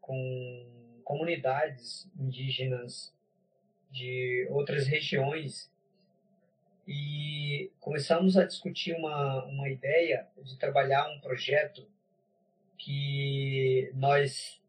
com 0.00 1.00
comunidades 1.04 2.10
indígenas 2.18 3.14
de 3.90 4.46
outras 4.50 4.86
regiões 4.86 5.70
e 6.86 7.70
começamos 7.80 8.36
a 8.36 8.44
discutir 8.44 8.94
uma, 8.94 9.44
uma 9.44 9.68
ideia 9.68 10.26
de 10.42 10.58
trabalhar 10.58 11.08
um 11.10 11.20
projeto 11.20 11.86
que 12.78 13.92
nós 13.94 14.59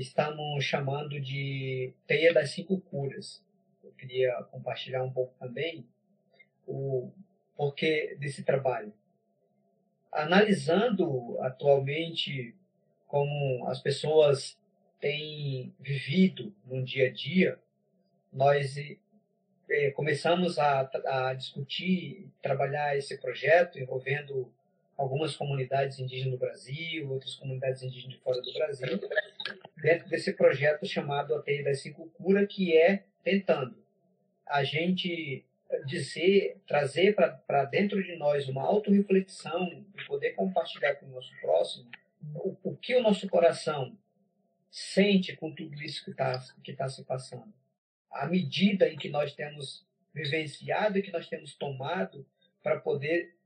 estamos 0.00 0.64
chamando 0.64 1.20
de 1.20 1.92
Teia 2.06 2.32
das 2.32 2.50
Cinco 2.50 2.80
Curas. 2.80 3.44
Eu 3.82 3.90
queria 3.92 4.32
compartilhar 4.44 5.02
um 5.02 5.10
pouco 5.10 5.34
também 5.38 5.84
o 6.66 7.10
porquê 7.56 8.16
desse 8.20 8.44
trabalho. 8.44 8.92
Analisando 10.12 11.40
atualmente 11.40 12.54
como 13.08 13.66
as 13.66 13.80
pessoas 13.80 14.56
têm 15.00 15.74
vivido 15.80 16.54
no 16.64 16.84
dia 16.84 17.08
a 17.08 17.12
dia, 17.12 17.58
nós 18.32 18.76
é, 19.68 19.90
começamos 19.90 20.58
a, 20.58 20.88
a 21.06 21.34
discutir, 21.34 22.30
trabalhar 22.40 22.96
esse 22.96 23.18
projeto 23.18 23.80
envolvendo 23.80 24.52
algumas 24.98 25.36
comunidades 25.36 26.00
indígenas 26.00 26.32
do 26.32 26.38
Brasil, 26.38 27.08
outras 27.08 27.36
comunidades 27.36 27.82
indígenas 27.82 28.16
de 28.16 28.20
fora 28.20 28.42
do 28.42 28.52
Brasil, 28.52 29.00
dentro 29.76 30.08
desse 30.08 30.32
projeto 30.32 30.84
chamado 30.84 31.34
A 31.36 31.40
Teia 31.40 31.62
das 31.62 31.80
Cinco 31.80 32.10
Cura, 32.10 32.44
que 32.44 32.76
é 32.76 33.04
tentando 33.22 33.76
a 34.44 34.64
gente 34.64 35.44
dizer, 35.86 36.60
trazer 36.66 37.14
para 37.14 37.64
dentro 37.64 38.02
de 38.02 38.16
nós 38.16 38.48
uma 38.48 38.62
autorreflexão 38.62 39.84
e 39.96 40.04
poder 40.04 40.32
compartilhar 40.32 40.96
com 40.96 41.06
o 41.06 41.10
nosso 41.10 41.32
próximo 41.40 41.88
o, 42.34 42.56
o 42.64 42.76
que 42.76 42.96
o 42.96 43.02
nosso 43.02 43.28
coração 43.28 43.96
sente 44.70 45.36
com 45.36 45.54
tudo 45.54 45.80
isso 45.82 46.04
que 46.04 46.10
está 46.10 46.42
que 46.64 46.72
tá 46.72 46.88
se 46.88 47.04
passando. 47.04 47.52
À 48.10 48.26
medida 48.26 48.88
em 48.88 48.96
que 48.96 49.08
nós 49.08 49.34
temos 49.34 49.86
vivenciado 50.12 50.98
e 50.98 51.02
que 51.02 51.12
nós 51.12 51.28
temos 51.28 51.54
tomado 51.54 52.26
para 52.62 52.80
poder 52.80 53.36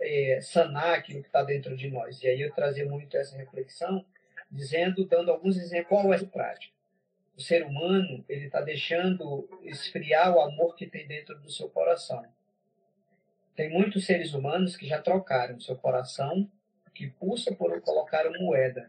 é, 0.00 0.40
sanar 0.40 0.94
aquilo 0.94 1.22
que 1.22 1.28
está 1.28 1.42
dentro 1.42 1.76
de 1.76 1.90
nós. 1.90 2.22
E 2.22 2.28
aí 2.28 2.40
eu 2.40 2.52
trazer 2.52 2.84
muito 2.84 3.16
essa 3.16 3.36
reflexão, 3.36 4.04
dizendo, 4.50 5.04
dando 5.04 5.30
alguns 5.30 5.56
exemplos, 5.56 5.88
qual 5.88 6.12
é 6.12 6.16
o 6.18 6.26
prático. 6.26 6.74
O 7.36 7.40
ser 7.40 7.64
humano, 7.64 8.24
ele 8.28 8.46
está 8.46 8.60
deixando 8.62 9.48
esfriar 9.62 10.34
o 10.34 10.40
amor 10.40 10.74
que 10.74 10.86
tem 10.86 11.06
dentro 11.06 11.38
do 11.38 11.50
seu 11.50 11.68
coração. 11.68 12.24
Tem 13.54 13.70
muitos 13.70 14.06
seres 14.06 14.32
humanos 14.32 14.76
que 14.76 14.86
já 14.86 15.00
trocaram 15.00 15.60
seu 15.60 15.76
coração, 15.76 16.50
que 16.94 17.08
pulsa 17.08 17.54
por 17.54 17.78
colocaram 17.82 18.32
moeda. 18.40 18.88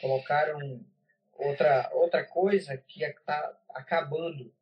Colocaram 0.00 0.84
outra, 1.32 1.90
outra 1.94 2.24
coisa 2.24 2.76
que 2.76 3.02
está 3.02 3.56
acabando 3.70 4.52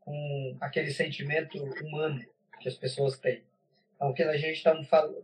com 0.00 0.56
aquele 0.60 0.90
sentimento 0.90 1.62
humano 1.82 2.24
que 2.60 2.68
as 2.68 2.74
pessoas 2.74 3.18
têm. 3.18 3.42
Então, 4.00 4.12
o 4.12 4.14
que 4.14 4.22
a 4.22 4.34
gente 4.34 4.56
está 4.56 4.74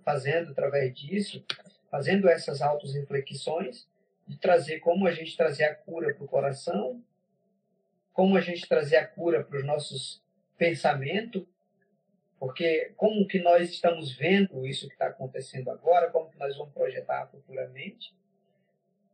fazendo 0.05 0.51
através 0.51 0.95
disso, 0.95 1.43
fazendo 1.91 2.29
essas 2.29 2.61
auto-reflexões, 2.61 3.89
de 4.29 4.37
trazer 4.37 4.81
como 4.81 5.07
a 5.07 5.13
gente 5.13 5.35
trazer 5.35 5.65
a 5.65 5.75
cura 5.75 6.13
para 6.13 6.23
o 6.23 6.29
coração, 6.29 7.03
como 8.13 8.37
a 8.37 8.41
gente 8.43 8.69
trazer 8.69 8.97
a 8.97 9.07
cura 9.07 9.43
para 9.43 9.57
os 9.57 9.65
nossos 9.65 10.23
pensamentos, 10.59 11.47
porque 12.39 12.93
como 12.99 13.27
que 13.27 13.39
nós 13.39 13.71
estamos 13.71 14.15
vendo 14.15 14.67
isso 14.67 14.89
que 14.89 14.93
está 14.93 15.07
acontecendo 15.07 15.71
agora, 15.71 16.11
como 16.11 16.31
que 16.31 16.39
nós 16.39 16.55
vamos 16.55 16.75
projetar 16.75 17.29
futuramente, 17.29 18.15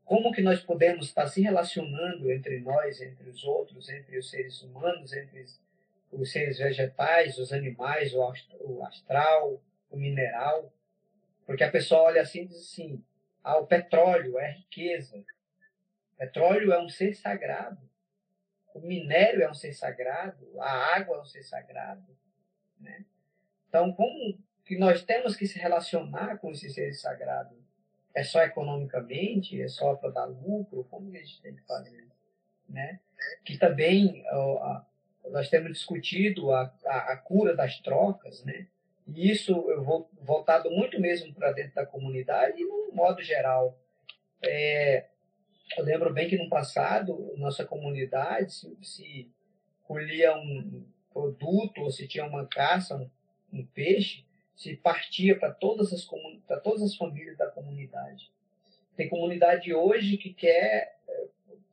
como 0.04 0.32
que 0.32 0.42
nós 0.42 0.60
podemos 0.60 1.06
estar 1.06 1.28
se 1.28 1.40
relacionando 1.40 2.32
entre 2.32 2.58
nós, 2.58 3.00
entre 3.00 3.30
os 3.30 3.44
outros, 3.44 3.88
entre 3.88 4.18
os 4.18 4.28
seres 4.28 4.60
humanos, 4.60 5.12
entre 5.12 5.46
os 6.12 6.30
seres 6.30 6.58
vegetais, 6.58 7.38
os 7.38 7.52
animais, 7.52 8.12
o 8.14 8.84
astral, 8.84 9.62
o 9.90 9.96
mineral. 9.96 10.72
Porque 11.46 11.64
a 11.64 11.70
pessoa 11.70 12.02
olha 12.02 12.22
assim 12.22 12.42
e 12.42 12.46
diz 12.46 12.58
assim: 12.58 13.02
ah, 13.42 13.56
o 13.56 13.66
petróleo 13.66 14.38
é 14.38 14.52
riqueza. 14.52 15.16
O 15.16 16.16
petróleo 16.18 16.72
é 16.72 16.80
um 16.80 16.88
ser 16.88 17.14
sagrado. 17.14 17.80
O 18.74 18.80
minério 18.80 19.42
é 19.42 19.50
um 19.50 19.54
ser 19.54 19.72
sagrado. 19.72 20.60
A 20.60 20.96
água 20.96 21.16
é 21.16 21.20
um 21.20 21.24
ser 21.24 21.42
sagrado. 21.42 22.06
Né? 22.78 23.04
Então, 23.68 23.92
como 23.92 24.38
que 24.64 24.78
nós 24.78 25.02
temos 25.02 25.34
que 25.34 25.46
se 25.46 25.58
relacionar 25.58 26.38
com 26.38 26.50
esses 26.52 26.74
seres 26.74 27.00
sagrados? 27.00 27.58
É 28.14 28.22
só 28.22 28.42
economicamente? 28.42 29.60
É 29.60 29.68
só 29.68 29.94
para 29.94 30.10
dar 30.10 30.24
lucro? 30.26 30.84
Como 30.84 31.10
que 31.10 31.16
a 31.16 31.20
gente 31.20 31.40
tem 31.40 31.54
que 31.54 31.62
fazer? 31.62 32.06
Né? 32.68 33.00
Que 33.44 33.58
também 33.58 34.24
nós 35.30 35.48
temos 35.48 35.72
discutido 35.72 36.52
a, 36.52 36.72
a, 36.84 37.12
a, 37.12 37.16
cura 37.16 37.54
das 37.54 37.78
trocas, 37.80 38.44
né? 38.44 38.66
E 39.06 39.30
isso 39.30 39.52
eu 39.70 39.82
vou 39.82 40.08
voltado 40.20 40.70
muito 40.70 41.00
mesmo 41.00 41.32
para 41.34 41.52
dentro 41.52 41.74
da 41.74 41.86
comunidade 41.86 42.60
e 42.60 42.64
no 42.64 42.92
modo 42.92 43.22
geral. 43.22 43.78
É, 44.44 45.06
eu 45.76 45.84
lembro 45.84 46.12
bem 46.12 46.28
que 46.28 46.36
no 46.36 46.48
passado, 46.48 47.34
nossa 47.36 47.64
comunidade, 47.64 48.52
se, 48.52 48.76
se 48.82 49.30
colhia 49.84 50.34
um 50.36 50.84
produto 51.12 51.82
ou 51.82 51.90
se 51.90 52.06
tinha 52.06 52.24
uma 52.24 52.46
caça, 52.46 52.96
um, 52.96 53.10
um 53.52 53.66
peixe, 53.66 54.24
se 54.56 54.76
partia 54.76 55.38
para 55.38 55.52
todas 55.52 55.92
as 55.92 56.06
todas 56.62 56.82
as 56.82 56.96
famílias 56.96 57.36
da 57.36 57.46
comunidade. 57.46 58.30
Tem 58.96 59.08
comunidade 59.08 59.72
hoje 59.72 60.16
que 60.16 60.32
quer 60.32 60.98
é, 61.08 61.24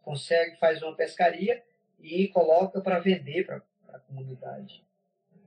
consegue 0.02 0.58
faz 0.58 0.82
uma 0.82 0.96
pescaria 0.96 1.64
e 2.02 2.28
coloca 2.30 2.82
para 2.82 3.00
vender 3.00 3.46
para 3.46 3.62
a 3.90 4.00
comunidade. 4.00 4.84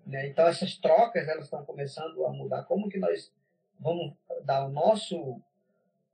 Né? 0.07 0.28
Então 0.28 0.46
essas 0.46 0.76
trocas 0.76 1.28
elas 1.28 1.44
estão 1.44 1.64
começando 1.64 2.24
a 2.24 2.32
mudar. 2.32 2.64
Como 2.64 2.88
que 2.88 2.98
nós 2.98 3.32
vamos 3.78 4.14
dar 4.44 4.66
o 4.66 4.70
nosso 4.70 5.40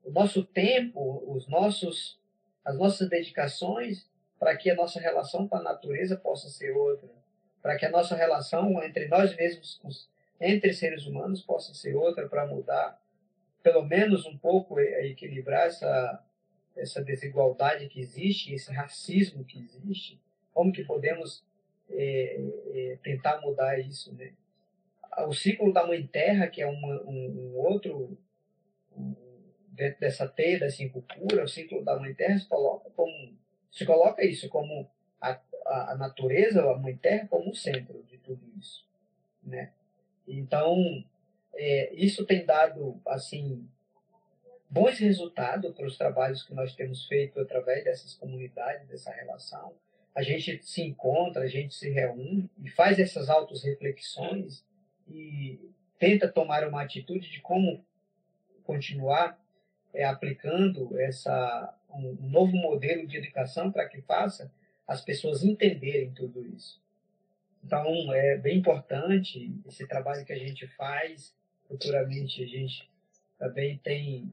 o 0.05 0.11
nosso 0.11 0.45
tempo, 0.45 1.23
os 1.27 1.47
nossos 1.49 2.19
as 2.65 2.77
nossas 2.77 3.09
dedicações 3.09 4.09
para 4.39 4.57
que 4.57 4.71
a 4.71 4.75
nossa 4.75 5.01
relação 5.01 5.49
com 5.49 5.57
a 5.57 5.63
natureza 5.63 6.17
possa 6.17 6.49
ser 6.49 6.71
outra, 6.71 7.09
para 7.61 7.77
que 7.77 7.85
a 7.85 7.91
nossa 7.91 8.15
relação 8.15 8.83
entre 8.83 9.09
nós 9.09 9.35
mesmos, 9.35 10.09
entre 10.41 10.73
seres 10.73 11.07
humanos, 11.07 11.43
possa 11.43 11.75
ser 11.75 11.97
outra, 11.97 12.29
para 12.29 12.47
mudar, 12.47 13.01
pelo 13.63 13.85
menos 13.85 14.25
um 14.27 14.39
pouco, 14.39 14.79
equilibrar 14.79 15.67
essa, 15.67 16.25
essa 16.77 17.03
desigualdade 17.03 17.89
que 17.89 18.01
existe, 18.01 18.55
esse 18.55 18.71
racismo 18.73 19.45
que 19.45 19.59
existe, 19.59 20.21
como 20.59 20.73
que 20.73 20.83
podemos 20.83 21.45
é, 21.89 22.41
é, 22.75 22.99
tentar 23.01 23.41
mudar 23.41 23.79
isso, 23.79 24.13
né? 24.17 24.33
O 25.19 25.33
ciclo 25.33 25.73
da 25.73 25.87
Mãe 25.87 26.05
Terra, 26.05 26.49
que 26.49 26.61
é 26.61 26.67
um, 26.67 26.85
um, 27.07 27.53
outro, 27.55 28.19
dentro 29.69 30.01
dessa 30.01 30.27
teia 30.27 30.59
das 30.59 30.75
cinco 30.75 31.01
curas, 31.03 31.53
o 31.53 31.55
ciclo 31.55 31.85
da 31.85 31.97
Mãe 31.97 32.13
Terra 32.13 32.37
se 32.41 32.49
coloca 32.49 32.91
como, 32.91 33.39
se 33.71 33.87
coloca 33.87 34.25
isso 34.25 34.49
como 34.49 34.91
a, 35.21 35.41
a, 35.65 35.93
a 35.93 35.97
natureza, 35.97 36.69
a 36.69 36.77
Mãe 36.77 36.97
Terra, 36.97 37.29
como 37.29 37.53
o 37.53 37.55
centro 37.55 38.03
de 38.03 38.19
tudo 38.19 38.43
isso, 38.59 38.85
né? 39.45 39.71
Então, 40.27 40.77
é, 41.55 41.95
isso 41.95 42.27
tem 42.27 42.45
dado, 42.45 43.01
assim, 43.07 43.65
bons 44.69 44.99
resultados 44.99 45.73
para 45.73 45.87
os 45.87 45.97
trabalhos 45.97 46.43
que 46.43 46.53
nós 46.53 46.75
temos 46.75 47.07
feito 47.07 47.39
através 47.39 47.85
dessas 47.85 48.15
comunidades, 48.15 48.89
dessa 48.89 49.13
relação 49.13 49.73
a 50.19 50.23
gente 50.23 50.61
se 50.65 50.83
encontra, 50.83 51.43
a 51.43 51.47
gente 51.47 51.73
se 51.77 51.89
reúne 51.91 52.51
e 52.65 52.69
faz 52.69 52.99
essas 52.99 53.29
autos 53.29 53.63
reflexões 53.63 54.67
e 55.07 55.61
tenta 55.97 56.27
tomar 56.27 56.67
uma 56.67 56.83
atitude 56.83 57.31
de 57.31 57.41
como 57.41 57.85
continuar 58.65 59.41
é, 59.95 60.03
aplicando 60.03 60.99
essa 60.99 61.73
um 61.89 62.17
novo 62.29 62.57
modelo 62.57 63.07
de 63.07 63.17
educação 63.17 63.71
para 63.71 63.89
que 63.89 64.03
faça 64.03 64.53
as 64.89 65.01
pessoas 65.01 65.45
entenderem 65.45 66.11
tudo 66.11 66.45
isso. 66.49 66.83
Então, 67.63 68.13
é 68.13 68.37
bem 68.37 68.59
importante 68.59 69.55
esse 69.67 69.87
trabalho 69.87 70.25
que 70.25 70.33
a 70.33 70.39
gente 70.39 70.67
faz. 70.67 71.33
Futuramente, 71.69 72.43
a 72.43 72.47
gente 72.47 72.91
também 73.39 73.79
tem, 73.79 74.33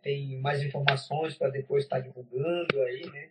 tem 0.00 0.38
mais 0.38 0.62
informações 0.62 1.34
para 1.34 1.50
depois 1.50 1.84
estar 1.84 2.00
divulgando 2.00 2.80
aí, 2.84 3.06
né? 3.10 3.28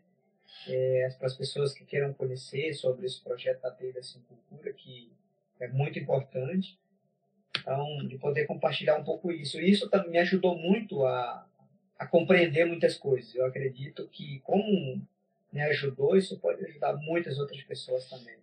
É, 0.68 1.10
para 1.18 1.28
as 1.28 1.36
pessoas 1.36 1.74
que 1.74 1.86
queiram 1.86 2.14
conhecer 2.14 2.74
sobre 2.74 3.06
esse 3.06 3.22
projeto 3.22 3.62
da 3.62 3.72
Teia 3.72 3.94
da 3.94 4.02
Cultura, 4.28 4.74
que 4.74 5.12
é 5.60 5.68
muito 5.68 6.00
importante. 6.00 6.78
Então, 7.58 8.08
de 8.08 8.18
poder 8.18 8.46
compartilhar 8.46 8.96
um 8.96 9.04
pouco 9.04 9.32
isso. 9.32 9.60
Isso 9.60 9.90
também 9.90 10.12
me 10.12 10.18
ajudou 10.18 10.58
muito 10.58 11.06
a, 11.06 11.48
a 11.98 12.06
compreender 12.08 12.66
muitas 12.66 12.98
coisas. 12.98 13.34
Eu 13.36 13.46
acredito 13.46 14.08
que, 14.10 14.40
como 14.40 15.02
me 15.52 15.62
ajudou, 15.62 16.18
isso 16.18 16.40
pode 16.40 16.66
ajudar 16.66 16.94
muitas 16.98 17.38
outras 17.38 17.62
pessoas 17.64 18.10
também, 18.10 18.38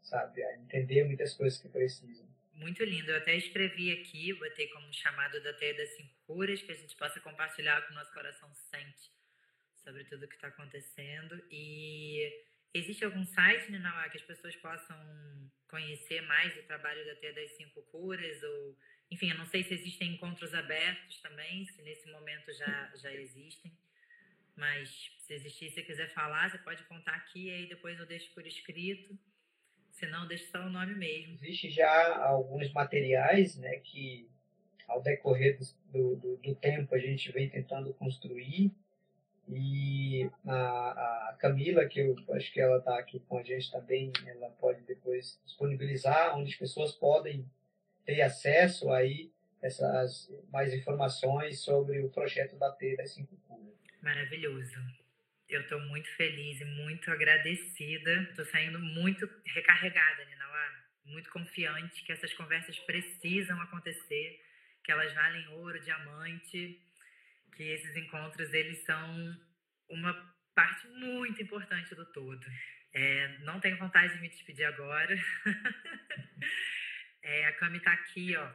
sabe? 0.00 0.42
A 0.42 0.56
entender 0.58 1.04
muitas 1.04 1.34
coisas 1.34 1.58
que 1.58 1.68
precisam. 1.68 2.24
Muito 2.54 2.82
lindo. 2.84 3.10
Eu 3.10 3.18
até 3.18 3.36
escrevi 3.36 3.92
aqui, 3.92 4.32
botei 4.32 4.68
como 4.68 4.90
chamado 4.92 5.42
da 5.42 5.52
Teia 5.52 5.76
das 5.76 5.90
Cinco 5.96 6.14
Curas, 6.26 6.62
que 6.62 6.72
a 6.72 6.76
gente 6.76 6.96
possa 6.96 7.20
compartilhar 7.20 7.82
com 7.82 7.92
o 7.92 7.96
nosso 7.96 8.14
coração 8.14 8.48
sente 8.54 9.15
sobre 9.86 10.02
tudo 10.04 10.24
o 10.24 10.28
que 10.28 10.34
está 10.34 10.48
acontecendo. 10.48 11.40
E 11.48 12.28
existe 12.74 13.04
algum 13.04 13.24
site, 13.24 13.70
Ninauá, 13.70 14.08
que 14.08 14.16
as 14.16 14.24
pessoas 14.24 14.56
possam 14.56 14.96
conhecer 15.68 16.20
mais 16.22 16.56
o 16.56 16.62
trabalho 16.64 17.06
da 17.06 17.14
Teia 17.14 17.32
das 17.32 17.52
Cinco 17.52 17.82
Curas? 17.82 18.42
Ou, 18.42 18.76
enfim, 19.12 19.30
eu 19.30 19.38
não 19.38 19.46
sei 19.46 19.62
se 19.62 19.74
existem 19.74 20.14
encontros 20.14 20.52
abertos 20.52 21.20
também, 21.20 21.64
se 21.66 21.80
nesse 21.82 22.10
momento 22.10 22.52
já, 22.52 22.92
já 22.96 23.12
existem. 23.12 23.72
Mas 24.56 25.12
se 25.18 25.34
existir, 25.34 25.70
se 25.70 25.82
quiser 25.82 26.08
falar, 26.12 26.50
você 26.50 26.58
pode 26.58 26.82
contar 26.84 27.14
aqui, 27.14 27.46
e 27.46 27.50
aí 27.50 27.68
depois 27.68 27.96
eu 27.98 28.06
deixo 28.06 28.34
por 28.34 28.44
escrito. 28.44 29.16
Se 29.92 30.06
não, 30.06 30.26
deixo 30.26 30.50
só 30.50 30.66
o 30.66 30.70
nome 30.70 30.94
mesmo. 30.94 31.34
Existe 31.34 31.70
já 31.70 32.16
alguns 32.24 32.72
materiais 32.72 33.56
né, 33.56 33.76
que, 33.78 34.28
ao 34.88 35.00
decorrer 35.00 35.58
do, 35.92 36.16
do, 36.16 36.36
do 36.38 36.54
tempo, 36.56 36.94
a 36.94 36.98
gente 36.98 37.30
vem 37.30 37.48
tentando 37.48 37.94
construir 37.94 38.74
e 39.48 40.28
a, 40.46 41.30
a 41.30 41.36
Camila, 41.38 41.86
que 41.86 42.00
eu 42.00 42.16
acho 42.34 42.52
que 42.52 42.60
ela 42.60 42.78
está 42.78 42.98
aqui 42.98 43.20
com 43.20 43.38
a 43.38 43.42
gente 43.42 43.70
também, 43.70 44.12
ela 44.26 44.50
pode 44.50 44.82
depois 44.82 45.40
disponibilizar 45.44 46.36
onde 46.36 46.50
as 46.50 46.56
pessoas 46.56 46.92
podem 46.92 47.48
ter 48.04 48.22
acesso 48.22 48.90
aí 48.90 49.30
essas 49.62 50.30
mais 50.50 50.72
informações 50.72 51.60
sobre 51.60 52.00
o 52.00 52.10
projeto 52.10 52.56
da 52.56 52.70
T 52.72 52.96
das 52.96 53.14
Cinco 53.14 53.36
Curas. 53.48 53.74
Maravilhoso. 54.02 54.76
Eu 55.48 55.60
estou 55.60 55.80
muito 55.80 56.08
feliz 56.16 56.60
e 56.60 56.64
muito 56.64 57.10
agradecida. 57.10 58.22
Estou 58.30 58.44
saindo 58.46 58.78
muito 58.78 59.28
recarregada, 59.46 60.24
Ninauá. 60.24 60.84
Muito 61.04 61.30
confiante 61.30 62.04
que 62.04 62.12
essas 62.12 62.32
conversas 62.34 62.78
precisam 62.80 63.60
acontecer, 63.60 64.40
que 64.82 64.90
elas 64.90 65.12
valem 65.14 65.46
ouro, 65.48 65.80
diamante, 65.80 66.80
que 67.56 67.62
esses 67.62 67.96
encontros 67.96 68.52
eles 68.52 68.84
são 68.84 69.36
uma 69.88 70.12
parte 70.54 70.86
muito 70.88 71.42
importante 71.42 71.94
do 71.94 72.04
todo. 72.12 72.46
É, 72.92 73.38
não 73.38 73.60
tenho 73.60 73.78
vontade 73.78 74.14
de 74.14 74.20
me 74.20 74.28
despedir 74.28 74.64
agora. 74.64 75.16
é, 77.22 77.46
a 77.46 77.52
Cami 77.54 77.78
está 77.78 77.92
aqui, 77.92 78.36
ó, 78.36 78.50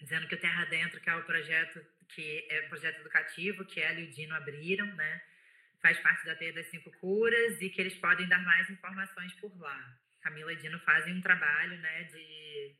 dizendo 0.00 0.26
que 0.28 0.34
o 0.34 0.40
Terra 0.40 0.64
Dentro, 0.66 1.00
que 1.00 1.10
é 1.10 1.16
o 1.16 1.24
projeto 1.24 1.84
que 2.08 2.46
é 2.50 2.62
projeto 2.68 3.00
educativo 3.00 3.64
que 3.64 3.80
ela 3.80 3.98
e 3.98 4.04
o 4.04 4.10
Dino 4.10 4.34
abriram, 4.34 4.86
né? 4.94 5.22
Faz 5.80 5.98
parte 6.00 6.24
da 6.26 6.34
Teia 6.34 6.52
das 6.52 6.66
Cinco 6.66 6.90
Curas 6.98 7.60
e 7.60 7.70
que 7.70 7.80
eles 7.80 7.94
podem 7.94 8.28
dar 8.28 8.42
mais 8.42 8.68
informações 8.70 9.32
por 9.34 9.56
lá. 9.58 9.98
Camila 10.20 10.52
e 10.52 10.56
Dino 10.56 10.78
fazem 10.80 11.14
um 11.14 11.20
trabalho, 11.20 11.76
né, 11.78 12.04
de, 12.04 12.76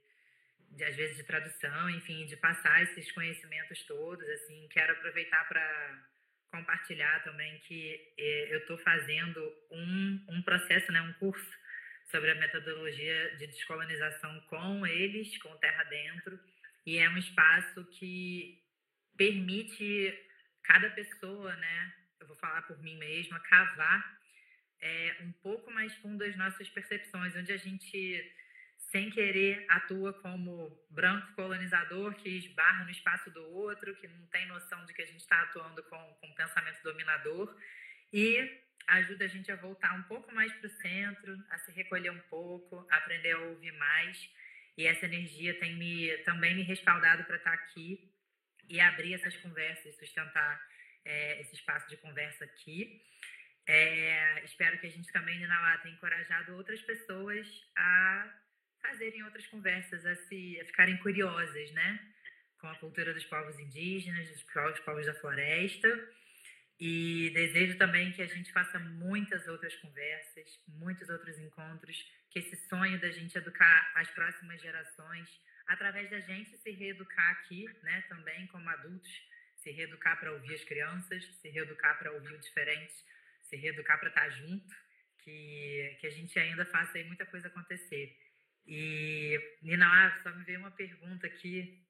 de 0.74 0.84
às 0.84 0.96
vezes 0.96 1.16
de 1.16 1.24
tradução, 1.24 1.90
enfim, 1.90 2.26
de 2.26 2.36
passar 2.36 2.82
esses 2.82 3.10
conhecimentos 3.12 3.82
todos, 3.84 4.28
assim. 4.28 4.68
Quero 4.68 4.92
aproveitar 4.92 5.46
para 5.48 6.04
compartilhar 6.50 7.22
também 7.24 7.58
que 7.60 8.14
eh, 8.18 8.48
eu 8.50 8.58
estou 8.58 8.78
fazendo 8.78 9.40
um, 9.70 10.24
um 10.28 10.42
processo, 10.42 10.92
né, 10.92 11.00
um 11.02 11.12
curso 11.14 11.50
sobre 12.10 12.30
a 12.30 12.34
metodologia 12.36 13.36
de 13.36 13.46
descolonização 13.48 14.40
com 14.42 14.86
eles, 14.86 15.36
com 15.38 15.56
Terra 15.56 15.82
Dentro, 15.84 16.38
e 16.86 16.98
é 16.98 17.08
um 17.08 17.18
espaço 17.18 17.84
que 17.98 18.62
permite 19.16 20.16
cada 20.62 20.90
pessoa, 20.90 21.54
né, 21.56 21.94
eu 22.20 22.26
vou 22.26 22.36
falar 22.36 22.62
por 22.62 22.80
mim 22.82 22.96
mesma, 22.98 23.40
cavar 23.40 24.18
é, 24.80 25.16
um 25.22 25.32
pouco 25.32 25.70
mais 25.72 25.92
fundo 25.96 26.22
as 26.22 26.36
nossas 26.36 26.68
percepções, 26.68 27.34
onde 27.34 27.52
a 27.52 27.56
gente 27.56 28.32
sem 28.94 29.10
querer 29.10 29.66
atua 29.68 30.12
como 30.12 30.70
branco 30.88 31.34
colonizador 31.34 32.14
que 32.14 32.28
esbarra 32.28 32.84
no 32.84 32.92
espaço 32.92 33.28
do 33.32 33.42
outro, 33.50 33.92
que 33.96 34.06
não 34.06 34.24
tem 34.28 34.46
noção 34.46 34.86
de 34.86 34.94
que 34.94 35.02
a 35.02 35.04
gente 35.04 35.18
está 35.18 35.42
atuando 35.42 35.82
com, 35.82 35.98
com 36.20 36.32
pensamento 36.34 36.80
dominador, 36.84 37.52
e 38.12 38.62
ajuda 38.86 39.24
a 39.24 39.28
gente 39.28 39.50
a 39.50 39.56
voltar 39.56 39.94
um 39.94 40.04
pouco 40.04 40.32
mais 40.32 40.52
para 40.52 40.68
o 40.68 40.70
centro, 40.70 41.36
a 41.50 41.58
se 41.58 41.72
recolher 41.72 42.10
um 42.10 42.20
pouco, 42.30 42.86
aprender 42.88 43.32
a 43.32 43.40
ouvir 43.40 43.72
mais. 43.72 44.30
E 44.78 44.86
essa 44.86 45.06
energia 45.06 45.58
tem 45.58 45.74
me 45.74 46.16
também 46.18 46.54
me 46.54 46.62
respaldado 46.62 47.24
para 47.24 47.36
estar 47.36 47.50
tá 47.50 47.64
aqui 47.64 48.14
e 48.68 48.78
abrir 48.78 49.14
essas 49.14 49.36
conversas, 49.38 49.96
sustentar 49.96 50.64
é, 51.04 51.40
esse 51.40 51.56
espaço 51.56 51.88
de 51.88 51.96
conversa 51.96 52.44
aqui. 52.44 53.02
É, 53.66 54.44
espero 54.44 54.78
que 54.78 54.86
a 54.86 54.90
gente 54.90 55.10
também, 55.10 55.36
Ninauá, 55.40 55.78
tenha 55.78 55.96
encorajado 55.96 56.54
outras 56.54 56.80
pessoas 56.82 57.48
a 57.74 58.43
fazerem 58.86 59.22
outras 59.24 59.46
conversas, 59.46 60.04
a, 60.04 60.14
se, 60.14 60.60
a 60.60 60.64
ficarem 60.66 60.96
curiosas, 60.98 61.70
né? 61.72 62.00
Com 62.58 62.68
a 62.68 62.76
cultura 62.76 63.12
dos 63.14 63.24
povos 63.24 63.58
indígenas, 63.58 64.28
dos 64.28 64.42
povos, 64.44 64.80
povos 64.80 65.06
da 65.06 65.14
floresta. 65.14 65.88
E 66.78 67.30
desejo 67.32 67.78
também 67.78 68.12
que 68.12 68.20
a 68.20 68.26
gente 68.26 68.52
faça 68.52 68.78
muitas 68.78 69.46
outras 69.46 69.74
conversas, 69.76 70.60
muitos 70.68 71.08
outros 71.08 71.38
encontros, 71.38 71.96
que 72.30 72.40
esse 72.40 72.56
sonho 72.68 73.00
da 73.00 73.10
gente 73.10 73.38
educar 73.38 73.92
as 73.94 74.10
próximas 74.10 74.60
gerações, 74.60 75.28
através 75.66 76.10
da 76.10 76.20
gente 76.20 76.56
se 76.58 76.70
reeducar 76.72 77.30
aqui, 77.30 77.64
né, 77.82 78.04
também 78.08 78.46
como 78.48 78.68
adultos, 78.68 79.10
se 79.56 79.70
reeducar 79.70 80.18
para 80.18 80.32
ouvir 80.32 80.54
as 80.54 80.64
crianças, 80.64 81.24
se 81.40 81.48
reeducar 81.48 81.96
para 81.98 82.12
ouvir 82.12 82.34
o 82.34 82.38
diferente, 82.38 82.92
se 83.42 83.56
reeducar 83.56 83.98
para 84.00 84.08
estar 84.08 84.28
junto, 84.30 84.74
que, 85.22 85.96
que 86.00 86.06
a 86.06 86.10
gente 86.10 86.38
ainda 86.38 86.66
faça 86.66 86.98
aí 86.98 87.04
muita 87.04 87.24
coisa 87.24 87.46
acontecer. 87.48 88.14
E, 88.66 89.38
Nina, 89.62 90.20
só 90.22 90.30
me 90.30 90.44
veio 90.44 90.60
uma 90.60 90.70
pergunta 90.70 91.26
aqui. 91.26 91.82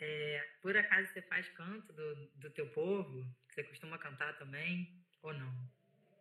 É, 0.00 0.44
por 0.60 0.76
acaso 0.76 1.08
você 1.08 1.22
faz 1.22 1.48
canto 1.50 1.92
do, 1.92 2.26
do 2.36 2.50
teu 2.50 2.66
povo? 2.68 3.24
Você 3.48 3.62
costuma 3.64 3.98
cantar 3.98 4.36
também? 4.38 4.88
Ou 5.22 5.32
não? 5.32 5.52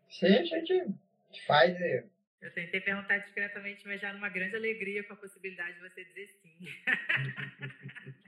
Sim, 0.10 0.36
a 0.36 0.44
gente 0.44 0.96
faz. 1.48 1.76
É. 1.80 2.06
Eu 2.42 2.52
tentei 2.52 2.82
perguntar 2.82 3.20
discretamente, 3.20 3.86
mas 3.88 4.02
já 4.02 4.12
numa 4.14 4.30
grande 4.30 4.56
alegria 4.56 5.04
com 5.04 5.14
a 5.14 5.18
possibilidade 5.18 5.76
de 5.76 5.90
você 5.90 6.04
dizer 6.04 6.28
sim. 6.42 6.58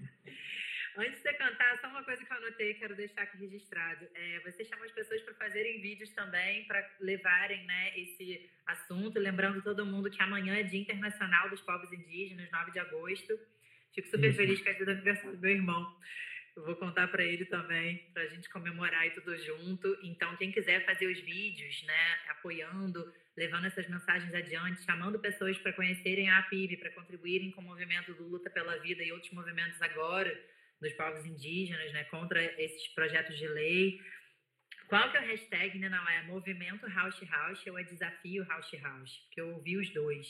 Antes 0.96 1.16
de 1.16 1.22
você 1.22 1.34
cantar, 1.34 1.80
só 1.80 1.88
uma 1.88 2.04
coisa 2.04 2.24
que 2.24 2.32
eu 2.32 2.38
anotei 2.38 2.72
e 2.72 2.74
quero 2.76 2.96
deixar 2.96 3.24
aqui 3.24 3.38
registrado. 3.38 4.08
É, 4.14 4.40
você 4.42 4.64
chama 4.64 4.86
as 4.86 4.92
pessoas 4.92 5.22
para 5.22 5.34
fazerem 5.34 5.82
vídeos 5.82 6.12
também, 6.12 6.66
para 6.66 6.88
levarem 7.00 7.66
né, 7.66 8.00
esse 8.00 8.50
assunto. 8.68 9.20
Lembrando 9.20 9.62
todo 9.64 9.86
mundo 9.86 10.12
que 10.12 10.22
amanhã 10.22 10.56
é 10.56 10.64
Dia 10.64 10.80
Internacional 10.80 11.50
dos 11.50 11.62
Povos 11.62 11.92
Indígenas, 11.92 12.52
9 12.52 12.72
de 12.72 12.80
agosto. 12.80 13.40
Fico 13.94 14.08
super 14.08 14.30
uhum. 14.30 14.36
feliz 14.36 14.66
é 14.66 14.74
dia 14.74 14.86
do 14.86 14.92
aniversário 14.92 15.36
do 15.36 15.42
meu 15.42 15.52
irmão. 15.52 15.98
Eu 16.56 16.64
vou 16.64 16.76
contar 16.76 17.08
para 17.08 17.24
ele 17.24 17.46
também, 17.46 17.98
para 18.14 18.24
a 18.24 18.28
gente 18.28 18.48
comemorar 18.50 19.08
e 19.08 19.12
tudo 19.12 19.36
junto. 19.38 19.98
Então, 20.04 20.36
quem 20.38 20.52
quiser 20.52 20.86
fazer 20.86 21.08
os 21.08 21.20
vídeos, 21.20 21.82
né, 21.84 22.20
apoiando, 22.30 23.12
levando 23.36 23.66
essas 23.66 23.88
mensagens 23.88 24.32
adiante, 24.32 24.84
chamando 24.84 25.18
pessoas 25.18 25.58
para 25.58 25.74
conhecerem 25.74 26.30
a 26.30 26.38
APIB, 26.40 26.78
para 26.78 26.92
contribuírem 26.92 27.50
com 27.50 27.62
o 27.62 27.64
movimento 27.64 28.14
do 28.14 28.28
Luta 28.28 28.52
pela 28.52 28.78
Vida 28.78 29.04
e 29.04 29.12
outros 29.12 29.32
movimentos 29.32 29.82
agora, 29.82 30.32
dos 30.82 30.94
povos 30.94 31.26
indígenas, 31.26 31.92
né, 31.94 32.04
contra 32.06 32.44
esses 32.62 32.88
projetos 32.90 33.38
de 33.38 33.48
lei. 33.48 34.00
Qual 34.88 35.10
que 35.10 35.18
é 35.18 35.22
o 35.22 35.26
hashtag, 35.26 35.80
né, 35.80 35.90
não 35.90 36.08
é 36.10 36.24
movimento 36.24 36.88
House 36.88 37.22
House 37.30 37.66
ou 37.68 37.80
é 37.80 37.84
desafio 37.84 38.46
House 38.46 38.72
House? 38.82 39.18
Porque 39.26 39.42
eu 39.42 39.54
ouvi 39.56 39.78
os 39.78 39.90
dois. 39.94 40.28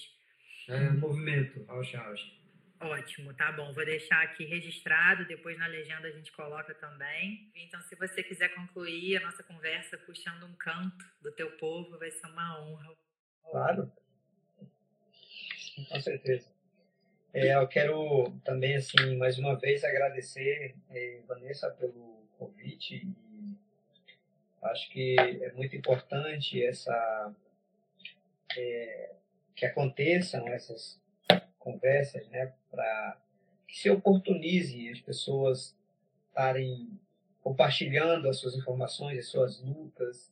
É 0.69 0.89
movimento 0.91 1.65
House 1.65 1.91
House. 1.93 2.43
Ótimo, 2.79 3.33
tá 3.33 3.51
bom. 3.51 3.73
Vou 3.73 3.85
deixar 3.85 4.21
aqui 4.23 4.43
registrado, 4.43 5.25
depois 5.25 5.57
na 5.57 5.67
legenda 5.67 6.07
a 6.07 6.11
gente 6.11 6.31
coloca 6.33 6.73
também. 6.75 7.49
Então, 7.55 7.81
se 7.81 7.95
você 7.95 8.21
quiser 8.21 8.49
concluir 8.49 9.17
a 9.17 9.21
nossa 9.21 9.41
conversa 9.41 9.97
puxando 9.97 10.45
um 10.45 10.55
canto 10.55 11.05
do 11.21 11.31
teu 11.31 11.51
povo, 11.57 11.97
vai 11.97 12.11
ser 12.11 12.27
uma 12.27 12.61
honra. 12.61 12.93
Claro. 13.49 13.91
Com 15.89 16.01
certeza. 16.01 16.52
É, 17.33 17.55
eu 17.55 17.67
quero 17.67 18.31
também, 18.43 18.75
assim, 18.75 19.17
mais 19.17 19.39
uma 19.39 19.55
vez 19.55 19.83
agradecer, 19.83 20.75
é, 20.91 21.19
Vanessa, 21.27 21.67
pelo 21.71 22.23
convite. 22.37 23.07
E 23.07 23.57
acho 24.61 24.89
que 24.91 25.15
é 25.19 25.51
muito 25.53 25.75
importante 25.75 26.63
essa 26.63 27.33
é, 28.55 29.15
que 29.55 29.65
aconteçam 29.65 30.47
essas 30.47 31.01
conversas, 31.57 32.27
né, 32.29 32.53
para 32.69 33.17
que 33.67 33.79
se 33.79 33.89
oportunize 33.89 34.89
as 34.89 34.99
pessoas 34.99 35.75
estarem 36.27 36.99
compartilhando 37.41 38.29
as 38.29 38.37
suas 38.37 38.55
informações, 38.55 39.17
as 39.17 39.27
suas 39.27 39.59
lutas, 39.59 40.31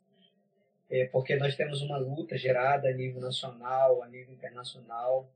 é, 0.90 1.06
porque 1.06 1.36
nós 1.36 1.56
temos 1.56 1.82
uma 1.82 1.98
luta 1.98 2.38
gerada 2.38 2.90
a 2.90 2.94
nível 2.94 3.22
nacional, 3.22 4.03
a 4.03 4.07
nível 4.07 4.34
internacional, 4.34 5.32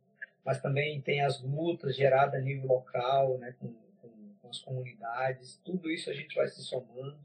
mas 0.45 0.61
também 0.61 1.01
tem 1.01 1.21
as 1.21 1.41
lutas 1.41 1.95
geradas 1.95 2.35
a 2.35 2.43
nível 2.43 2.67
local, 2.67 3.37
né, 3.39 3.55
com, 3.59 3.73
com, 3.99 4.09
com 4.39 4.49
as 4.49 4.59
comunidades. 4.59 5.59
Tudo 5.65 5.89
isso 5.89 6.09
a 6.09 6.13
gente 6.13 6.35
vai 6.35 6.47
se 6.47 6.61
somando 6.61 7.17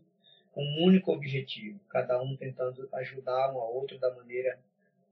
com 0.53 0.65
um 0.65 0.85
único 0.85 1.13
objetivo, 1.13 1.79
cada 1.91 2.21
um 2.21 2.35
tentando 2.35 2.89
ajudar 2.95 3.53
um 3.53 3.59
ao 3.59 3.75
outro 3.75 3.99
da 3.99 4.13
maneira 4.15 4.59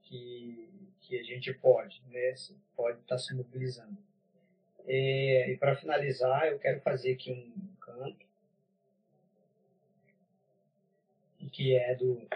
que, 0.01 0.67
que 1.01 1.19
a 1.19 1.23
gente 1.23 1.53
pode, 1.53 2.01
né, 2.09 2.33
pode 2.75 2.99
estar 2.99 3.19
se 3.19 3.33
mobilizando. 3.35 3.97
É, 4.87 5.51
e 5.51 5.57
para 5.57 5.75
finalizar, 5.75 6.47
eu 6.47 6.57
quero 6.57 6.81
fazer 6.81 7.11
aqui 7.11 7.31
um 7.31 7.75
canto 7.79 8.27
que 11.51 11.75
é 11.75 11.95
do, 11.95 12.27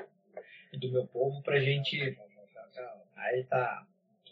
do 0.74 0.92
meu 0.92 1.08
povo 1.08 1.42
para 1.42 1.60
gente 1.60 2.18
aí 3.16 3.44
tá 3.46 3.88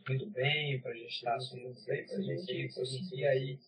indo 0.09 0.29
bem, 0.31 0.79
para 0.81 0.91
a 0.91 0.95
gente 0.95 1.13
estar 1.13 1.35
assumindo 1.35 1.79
bem, 1.85 2.05
para 2.05 2.17
a 2.17 2.21
gente 2.21 2.73
conseguir 2.73 3.25
aí, 3.27 3.59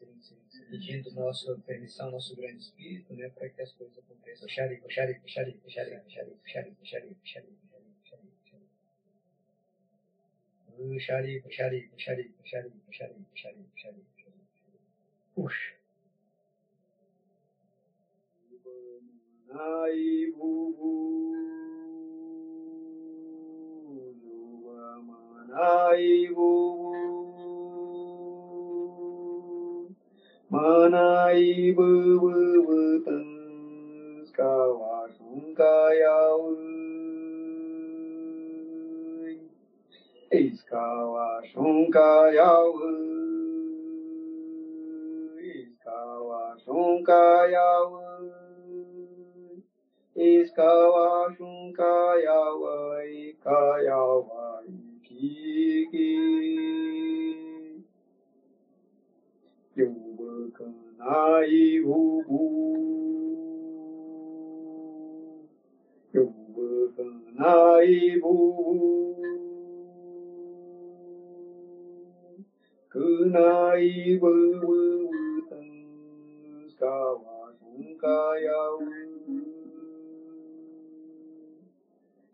pedindo 0.70 1.12
nossa 1.12 1.56
permissão, 1.66 2.12
nosso 2.12 2.36
grande 2.36 2.64
espírito, 2.64 3.14
né, 3.14 3.30
para 3.30 3.50
que 3.50 3.62
as 3.62 3.72
coisas 3.74 3.98
aconteçam. 3.98 4.50
Xari, 4.50 4.82
xari, 4.90 5.22
xari, 5.28 5.60
xari, 5.68 6.02
xari, 6.08 6.36
xari, 6.48 6.76
xari, 6.84 7.16
xari, 7.24 7.50
xari, 7.50 7.50
xari, 11.50 11.92
xari, 12.00 12.32
xari, 12.50 12.72
xari, 12.92 13.22
xari, 13.36 13.66
xari, 13.76 14.04
Puxa. 15.36 15.74
Ai, 19.50 20.32
bubu. 20.38 21.43
ai 25.56 26.28
vu. 26.36 26.52
Ma 30.50 30.88
nai 30.90 31.72
bu 31.78 31.90
bu 32.22 32.32
bu 32.66 32.80
tân 33.06 33.34
ca 34.38 34.54
hòa 34.80 35.08
xuống 35.20 35.56
ca 35.56 35.90
yao 36.02 36.56
is 40.30 40.64
ca 40.70 40.86
hòa 41.12 41.42
xuống 41.54 41.92
ca 41.92 42.32
yao 42.36 42.74
is 45.42 45.70
ca 45.86 46.00
hòa 46.20 46.56
xuống 46.66 47.04
ca 47.06 47.48
yao 47.54 48.02
is 50.16 50.50
ca 50.56 50.74
hòa 50.94 51.30
xuống 51.40 51.74
ca 51.78 52.16
yao 52.26 52.62
ca 53.44 53.62
yao 53.88 54.30
di 55.24 55.86
ki 55.92 56.10
dù 59.76 59.88
bờ 60.18 60.34
cờ 60.54 60.66
nai 60.98 61.80
vu 61.86 62.22
bu 62.28 62.42
dù 66.14 66.26
bờ 66.56 66.72
cờ 66.98 67.10
nai 67.34 67.88
vu 68.22 68.36
cứ 72.90 73.30
nai 73.34 74.18
bờ 74.22 74.30
bờ 74.62 74.78
bờ 75.12 75.22
tăng 75.50 75.72
sa 76.80 76.96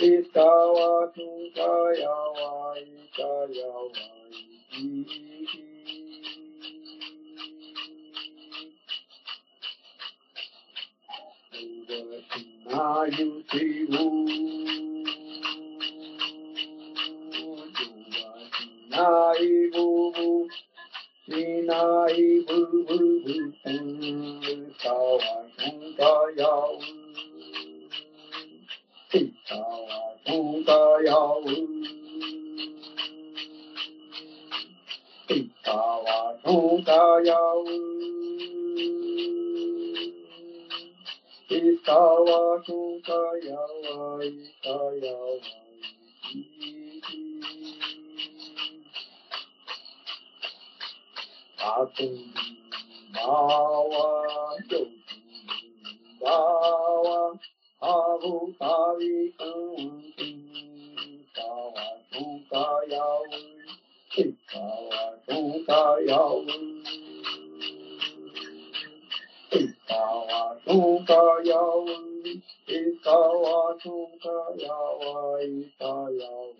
Ikawa, 0.00 1.12
Ikawa, 1.16 2.76
Ikawa, 2.80 3.72
아유티우 12.76 13.88
나이부부 18.90 20.48
니나이부부부 21.26 23.26
사와통가야우 24.76 26.76
사와통가야우 30.26 31.46
사와통가야우 35.64 37.64
Itawa 41.48 42.58
kukayawa 42.66 44.18
itayawa 44.26 45.38
iti 46.34 47.22
Atum 51.62 52.18
bawa 53.14 54.58
jokum 54.66 54.90
bawa 56.18 57.38
Abu 57.78 58.50
tavi 58.58 59.30
kunti 59.38 60.30
Kawa 61.30 61.86
kukayawa 62.10 63.38
Kawa 64.50 65.02
kukayawa 65.26 66.54
yawu 70.66 71.04
kawa 71.06 71.40
tuka 71.44 71.48
yawu 71.48 71.88
kawa 73.02 73.74
tuka 73.82 74.36
yawa 74.58 75.42
ika 75.42 75.94
yawa 76.18 76.54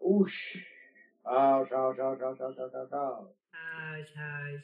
Ush. 0.00 0.56
Tchau, 1.22 1.66
tchau, 1.66 1.92
tchau, 1.94 2.16
tchau, 2.16 2.34
tchau, 2.36 2.68
tchau, 2.70 2.86
tchau. 2.88 3.34
Ai, 3.52 4.04
ai. 4.16 4.62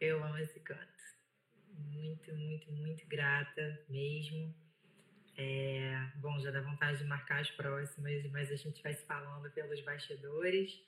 Eu 0.00 0.24
amo 0.24 0.38
esse 0.38 0.58
canto. 0.60 1.04
Muito, 1.76 2.34
muito, 2.34 2.72
muito 2.72 3.06
grata 3.06 3.84
mesmo. 3.90 4.54
É, 5.40 5.96
bom, 6.16 6.36
já 6.40 6.50
dá 6.50 6.60
vontade 6.60 6.98
de 6.98 7.04
marcar 7.04 7.40
as 7.40 7.50
próximas, 7.52 8.26
mas 8.32 8.50
a 8.50 8.56
gente 8.56 8.82
vai 8.82 8.92
se 8.92 9.06
falando 9.06 9.48
pelos 9.52 9.80
bastidores. 9.82 10.82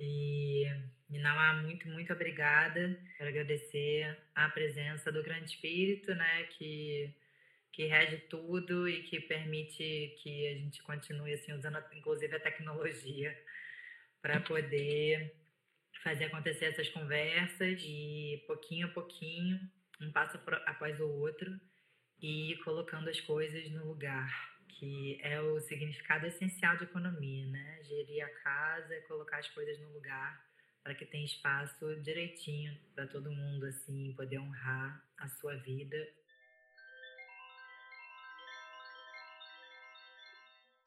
E 0.00 0.64
Minamá, 1.10 1.52
muito, 1.52 1.86
muito 1.88 2.10
obrigada. 2.10 2.98
Quero 3.18 3.28
agradecer 3.28 4.16
a 4.34 4.48
presença 4.48 5.12
do 5.12 5.22
Grande 5.22 5.50
Espírito, 5.50 6.14
né, 6.14 6.44
que, 6.44 7.14
que 7.70 7.84
rege 7.84 8.16
tudo 8.30 8.88
e 8.88 9.02
que 9.02 9.20
permite 9.20 10.16
que 10.22 10.46
a 10.48 10.54
gente 10.54 10.82
continue 10.82 11.34
assim, 11.34 11.52
usando 11.52 11.78
inclusive 11.92 12.34
a 12.34 12.40
tecnologia 12.40 13.38
para 14.22 14.40
poder 14.40 15.36
fazer 16.02 16.24
acontecer 16.24 16.66
essas 16.66 16.88
conversas 16.88 17.82
e 17.84 18.42
pouquinho 18.46 18.86
a 18.86 18.90
pouquinho, 18.90 19.60
um 20.00 20.10
passo 20.10 20.40
após 20.64 20.98
o 21.00 21.08
outro, 21.20 21.60
e 22.20 22.56
colocando 22.64 23.08
as 23.08 23.20
coisas 23.20 23.70
no 23.70 23.86
lugar, 23.86 24.30
que 24.68 25.18
é 25.22 25.40
o 25.40 25.60
significado 25.60 26.26
essencial 26.26 26.76
de 26.76 26.84
economia, 26.84 27.46
né? 27.46 27.80
Gerir 27.82 28.24
a 28.24 28.28
casa, 28.42 29.00
colocar 29.06 29.38
as 29.38 29.48
coisas 29.48 29.78
no 29.80 29.92
lugar 29.92 30.48
para 30.82 30.94
que 30.94 31.04
tenha 31.04 31.24
espaço 31.24 32.00
direitinho 32.00 32.76
para 32.94 33.06
todo 33.06 33.30
mundo 33.30 33.66
assim 33.66 34.14
poder 34.16 34.38
honrar 34.38 35.04
a 35.18 35.28
sua 35.28 35.54
vida. 35.56 35.96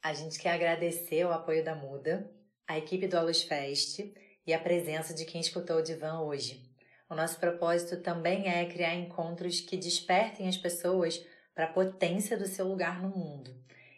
A 0.04 0.14
gente 0.14 0.40
quer 0.40 0.54
agradecer 0.54 1.24
o 1.26 1.32
apoio 1.32 1.64
da 1.64 1.76
Muda, 1.76 2.28
a 2.68 2.78
equipe 2.78 3.08
do 3.08 3.16
Alus 3.18 3.44
Fest 3.44 4.00
e 4.48 4.54
a 4.54 4.60
presença 4.60 5.14
de 5.14 5.26
quem 5.26 5.40
escutou 5.40 5.78
o 5.78 5.84
divã 5.84 6.20
hoje. 6.22 6.71
O 7.12 7.16
nosso 7.16 7.38
propósito 7.42 7.98
também 7.98 8.48
é 8.48 8.66
criar 8.68 8.96
encontros 8.96 9.60
que 9.60 9.76
despertem 9.76 10.48
as 10.48 10.56
pessoas 10.56 11.22
para 11.54 11.66
a 11.66 11.74
potência 11.74 12.38
do 12.38 12.48
seu 12.48 12.66
lugar 12.66 13.02
no 13.02 13.10
mundo. 13.10 13.54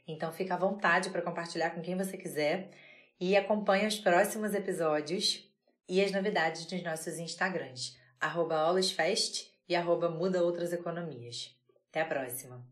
Então 0.07 0.31
fica 0.31 0.55
à 0.55 0.57
vontade 0.57 1.11
para 1.11 1.21
compartilhar 1.21 1.69
com 1.69 1.81
quem 1.81 1.95
você 1.95 2.17
quiser 2.17 2.71
e 3.19 3.37
acompanhe 3.37 3.85
os 3.85 3.99
próximos 3.99 4.55
episódios 4.55 5.47
e 5.87 6.03
as 6.03 6.11
novidades 6.11 6.69
nos 6.71 6.81
nossos 6.81 7.19
Instagrams, 7.19 7.95
arroba 8.19 8.73
e 9.69 9.75
arroba 9.75 10.09
Muda 10.09 10.41
Outras 10.41 10.73
Economias. 10.73 11.55
Até 11.91 12.01
a 12.01 12.05
próxima! 12.05 12.65